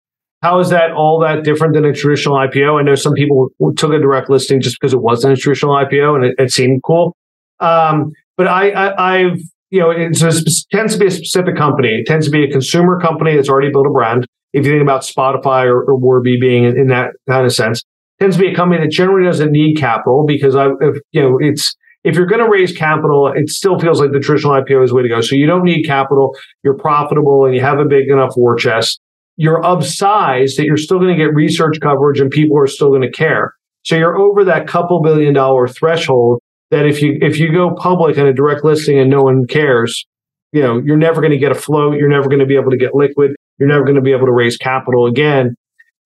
How 0.43 0.59
is 0.61 0.69
that 0.71 0.93
all 0.93 1.21
that 1.21 1.45
different 1.45 1.75
than 1.75 1.85
a 1.85 1.93
traditional 1.93 2.37
IPO? 2.37 2.79
I 2.79 2.83
know 2.83 2.95
some 2.95 3.15
people 3.15 3.49
took 3.77 3.93
a 3.93 3.99
direct 3.99 4.29
listing 4.29 4.61
just 4.61 4.79
because 4.79 4.93
it 4.93 5.01
wasn't 5.01 5.33
a 5.33 5.37
traditional 5.37 5.75
IPO 5.75 6.17
and 6.17 6.25
it, 6.27 6.35
it 6.39 6.53
seemed 6.53 6.83
cool. 6.85 7.17
Um, 7.61 8.13
but 8.37 8.47
I, 8.47 8.71
I, 8.71 9.15
I've, 9.15 9.41
you 9.71 9.81
know, 9.81 10.13
spe- 10.13 10.69
tends 10.71 10.93
to 10.93 10.99
be 10.99 11.07
a 11.07 11.11
specific 11.11 11.57
company. 11.57 11.89
It 11.89 12.07
tends 12.07 12.27
to 12.27 12.31
be 12.31 12.45
a 12.45 12.51
consumer 12.51 13.01
company 13.01 13.35
that's 13.35 13.49
already 13.49 13.71
built 13.71 13.87
a 13.87 13.91
brand. 13.91 14.27
If 14.53 14.67
you 14.67 14.73
think 14.73 14.83
about 14.83 15.03
Spotify 15.03 15.65
or, 15.65 15.83
or 15.83 15.97
Warby 15.97 16.39
being 16.41 16.65
in, 16.65 16.79
in 16.79 16.87
that 16.89 17.11
kind 17.29 17.47
of 17.47 17.53
sense, 17.53 17.83
tends 18.21 18.37
to 18.37 18.43
be 18.43 18.49
a 18.49 18.55
company 18.55 18.81
that 18.83 18.91
generally 18.91 19.27
doesn't 19.27 19.51
need 19.51 19.77
capital 19.77 20.25
because 20.27 20.55
I, 20.55 20.69
if, 20.81 20.99
you 21.13 21.23
know, 21.23 21.39
it's 21.41 21.75
if 22.05 22.15
you're 22.15 22.27
going 22.27 22.45
to 22.45 22.49
raise 22.49 22.73
capital, 22.73 23.33
it 23.35 23.49
still 23.49 23.79
feels 23.81 24.01
like 24.01 24.13
the 24.13 24.21
traditional 24.21 24.53
IPO 24.53 24.85
is 24.85 24.91
the 24.91 24.97
way 24.97 25.03
to 25.03 25.09
go. 25.09 25.21
So 25.21 25.35
you 25.35 25.47
don't 25.47 25.65
need 25.65 25.85
capital. 25.85 26.37
You're 26.63 26.79
profitable 26.79 27.47
and 27.47 27.55
you 27.55 27.61
have 27.63 27.81
a 27.81 27.85
big 27.85 28.09
enough 28.09 28.35
war 28.37 28.55
chest. 28.55 29.01
You're 29.37 29.63
of 29.65 29.85
size 29.85 30.55
that 30.57 30.65
you're 30.65 30.77
still 30.77 30.99
going 30.99 31.17
to 31.17 31.17
get 31.17 31.35
research 31.35 31.79
coverage 31.81 32.21
and 32.21 32.31
people 32.31 32.59
are 32.59 32.67
still 32.67 32.89
going 32.89 33.03
to 33.03 33.11
care. 33.11 33.53
So 33.85 33.97
you're 33.97 34.17
over 34.17 34.45
that 34.45 34.67
couple 34.67 35.01
billion 35.03 35.35
dollar 35.35 35.69
threshold 35.69 36.41
that 36.71 36.87
if 36.87 37.03
you 37.03 37.19
if 37.21 37.39
you 37.39 37.53
go 37.53 37.75
public 37.75 38.19
on 38.19 38.27
a 38.27 38.33
direct 38.33 38.65
listing 38.65 38.99
and 38.99 39.11
no 39.11 39.23
one 39.23 39.47
cares, 39.47 40.07
you 40.53 40.63
know, 40.63 40.81
you're 40.85 40.97
never 40.97 41.21
going 41.21 41.33
to 41.33 41.39
get 41.39 41.53
a 41.53 41.55
float. 41.55 41.97
You're 41.97 42.09
never 42.09 42.29
going 42.29 42.41
to 42.41 42.47
be 42.47 42.57
able 42.57 42.71
to 42.71 42.77
get 42.77 42.95
liquid. 42.95 43.33
You're 43.59 43.69
never 43.69 43.85
going 43.85 43.97
to 43.97 44.03
be 44.03 44.13
able 44.13 44.27
to 44.27 44.33
raise 44.33 44.57
capital 44.57 45.07
again. 45.07 45.55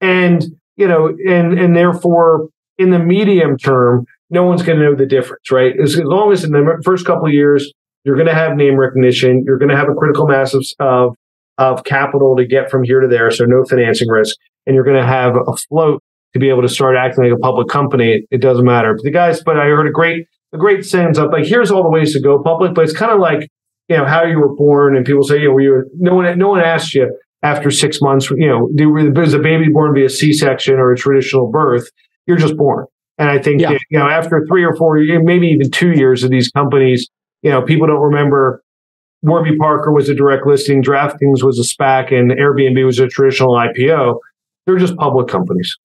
And, 0.01 0.45
you 0.77 0.87
know, 0.87 1.15
and 1.27 1.59
and 1.59 1.77
therefore 1.77 2.49
in 2.79 2.91
the 2.91 2.99
medium 2.99 3.57
term, 3.57 4.07
no 4.31 4.45
one's 4.45 4.63
going 4.63 4.79
to 4.79 4.85
know 4.85 4.95
the 4.95 5.07
difference, 5.07 5.51
right? 5.51 5.75
As, 5.83 5.95
as 5.95 6.05
long 6.05 6.33
as 6.33 6.45
in 6.45 6.53
the 6.53 6.81
first 6.85 7.05
couple 7.05 7.29
years, 7.31 7.71
you're 8.05 8.17
going 8.17 8.29
to 8.29 8.35
have 8.35 8.57
name 8.57 8.77
recognition, 8.77 9.45
you're 9.47 9.59
going 9.59 9.69
to 9.69 9.77
have 9.77 9.89
a 9.89 9.95
critical 9.95 10.27
mass 10.27 10.55
of, 10.55 10.65
of 10.79 11.15
of 11.61 11.85
capital 11.85 12.35
to 12.37 12.45
get 12.45 12.71
from 12.71 12.83
here 12.83 13.01
to 13.01 13.07
there, 13.07 13.31
so 13.31 13.45
no 13.45 13.63
financing 13.65 14.09
risk, 14.09 14.35
and 14.67 14.75
you're 14.75 14.85
going 14.85 15.01
to 15.01 15.07
have 15.07 15.37
a 15.37 15.57
float 15.69 16.03
to 16.33 16.39
be 16.41 16.49
able 16.49 16.63
to 16.63 16.69
start 16.69 16.97
acting 16.97 17.23
like 17.25 17.33
a 17.33 17.39
public 17.39 17.69
company. 17.69 18.23
It 18.31 18.41
doesn't 18.41 18.65
matter. 18.65 18.95
But 18.95 19.05
the 19.05 19.11
guys, 19.13 19.43
but 19.45 19.57
I 19.59 19.67
heard 19.67 19.87
a 19.87 19.93
great 19.93 20.27
a 20.53 20.59
great 20.59 20.85
sentence 20.85 21.17
up 21.17 21.31
like, 21.31 21.47
here's 21.47 21.71
all 21.71 21.85
the 21.85 21.91
ways 21.91 22.13
to 22.15 22.21
go 22.21 22.43
public, 22.43 22.75
but 22.75 22.83
it's 22.83 22.93
kind 22.97 23.13
of 23.13 23.21
like 23.21 23.49
you 23.89 23.97
know 23.97 24.05
how 24.05 24.25
you 24.25 24.39
were 24.41 24.55
born, 24.57 24.97
and 24.97 25.05
people 25.05 25.23
say, 25.23 25.39
you 25.39 25.49
know, 25.49 25.55
were 25.55 25.61
you 25.61 25.85
no 25.97 26.15
one 26.17 26.39
no 26.39 26.49
one 26.49 26.61
asked 26.61 26.95
you 26.95 27.09
after 27.43 27.71
six 27.71 28.01
months, 28.03 28.31
you 28.31 28.47
know, 28.49 28.69
was 29.15 29.35
a 29.35 29.39
baby 29.39 29.69
born 29.73 29.95
via 29.95 30.09
C-section 30.09 30.75
or 30.75 30.93
a 30.93 30.97
traditional 30.97 31.51
birth? 31.51 31.89
You're 32.27 32.37
just 32.37 32.57
born. 32.57 32.85
And 33.19 33.31
I 33.31 33.39
think 33.39 33.61
Yeah. 33.61 33.71
that, 33.73 33.81
you 33.91 33.99
know, 33.99 34.09
after 34.09 34.45
three 34.49 34.63
or 34.65 34.75
four, 34.77 34.99
maybe 34.99 35.47
even 35.49 35.71
two 35.71 35.93
years 35.93 36.23
of 36.23 36.31
these 36.31 36.51
companies, 36.51 37.09
you 37.43 37.51
know, 37.51 37.63
people 37.63 37.87
don't 37.87 38.01
remember 38.01 38.63
Warby 39.23 39.57
Parker 39.57 39.93
was 39.93 40.09
a 40.09 40.15
direct 40.15 40.47
listing, 40.47 40.83
DraftKings 40.83 41.43
was 41.43 41.59
a 41.59 41.63
SPAC, 41.63 42.13
and 42.13 42.31
Airbnb 42.31 42.85
was 42.87 42.99
a 42.99 43.07
traditional 43.07 43.55
IPO. 43.55 44.19
They're 44.67 44.79
just 44.79 44.97
public 44.97 45.29
companies. 45.29 45.77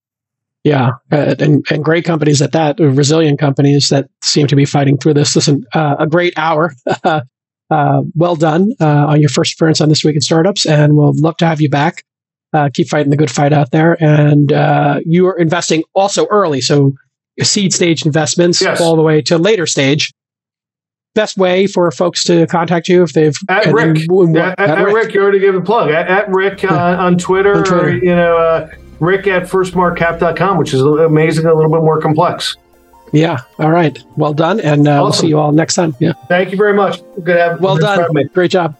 Yeah, 0.63 0.91
uh, 1.11 1.35
and 1.39 1.63
and 1.69 1.83
great 1.83 2.05
companies 2.05 2.41
at 2.41 2.51
that, 2.53 2.79
resilient 2.79 3.39
companies 3.39 3.89
that 3.89 4.09
seem 4.23 4.47
to 4.47 4.55
be 4.55 4.65
fighting 4.65 4.97
through 4.97 5.13
this. 5.13 5.35
Listen, 5.35 5.63
uh, 5.73 5.95
a 5.99 6.07
great 6.07 6.33
hour. 6.37 6.73
uh, 7.03 7.21
well 8.15 8.35
done 8.35 8.71
uh, 8.81 9.05
on 9.07 9.19
your 9.21 9.29
first 9.29 9.53
appearance 9.53 9.79
on 9.79 9.89
this 9.89 10.03
week 10.03 10.15
in 10.15 10.21
startups, 10.21 10.65
and 10.65 10.95
we'll 10.95 11.13
love 11.17 11.37
to 11.37 11.45
have 11.45 11.61
you 11.61 11.69
back. 11.69 12.03
Uh, 12.53 12.69
keep 12.73 12.87
fighting 12.89 13.11
the 13.11 13.17
good 13.17 13.29
fight 13.29 13.53
out 13.53 13.71
there, 13.71 14.01
and 14.01 14.51
uh, 14.53 14.99
you 15.05 15.27
are 15.27 15.37
investing 15.37 15.83
also 15.93 16.25
early, 16.27 16.61
so 16.61 16.93
seed 17.43 17.73
stage 17.73 18.05
investments 18.05 18.61
Yes. 18.61 18.79
all 18.81 18.95
the 18.95 19.01
way 19.03 19.21
to 19.21 19.37
later 19.37 19.67
stage. 19.67 20.11
Best 21.15 21.37
way 21.37 21.65
for 21.65 21.89
folks 21.91 22.23
to 22.25 22.45
contact 22.47 22.87
you 22.87 23.01
if 23.01 23.13
they've 23.13 23.33
At 23.49 23.63
then 23.65 23.73
Rick. 23.73 24.05
w- 24.07 24.37
At, 24.37 24.59
at, 24.59 24.85
Rick. 24.85 25.13
you 25.13 25.21
already 25.23 25.39
gave 25.39 25.55
a 25.55 25.61
plug. 25.61 25.89
At, 25.89 26.07
at 26.07 26.29
Rick 26.29 26.63
uh, 26.63 26.75
on 26.99 27.17
Twitter, 27.17 27.55
On 27.55 27.63
Twitter. 27.63 27.85
or, 27.87 27.89
you 27.89 28.13
know, 28.15 28.37
uh, 28.37 28.69
Rick 28.99 29.25
at 29.27 29.43
firstmarkcap.com, 29.43 30.57
which 30.57 30.73
is 30.73 30.81
amazing, 30.81 31.45
a 31.45 31.53
little 31.53 31.71
bit 31.71 31.81
more 31.81 31.99
complex. 31.99 32.55
Yeah. 33.13 33.39
All 33.59 33.71
right. 33.71 33.97
Well 34.17 34.33
done, 34.33 34.59
and 34.59 34.87
uh, 34.87 34.99
we'll 35.01 35.13
see 35.13 35.27
you 35.27 35.39
all 35.39 35.51
next 35.53 35.75
time. 35.75 35.95
Yeah. 35.99 36.13
Thank 36.27 36.51
you 36.51 36.57
very 36.57 36.73
much. 36.73 37.01
Good 37.23 37.25
to 37.35 37.39
have 37.41 37.61
Well 37.61 37.77
done. 37.77 38.13
Great 38.33 38.51
job. 38.51 38.75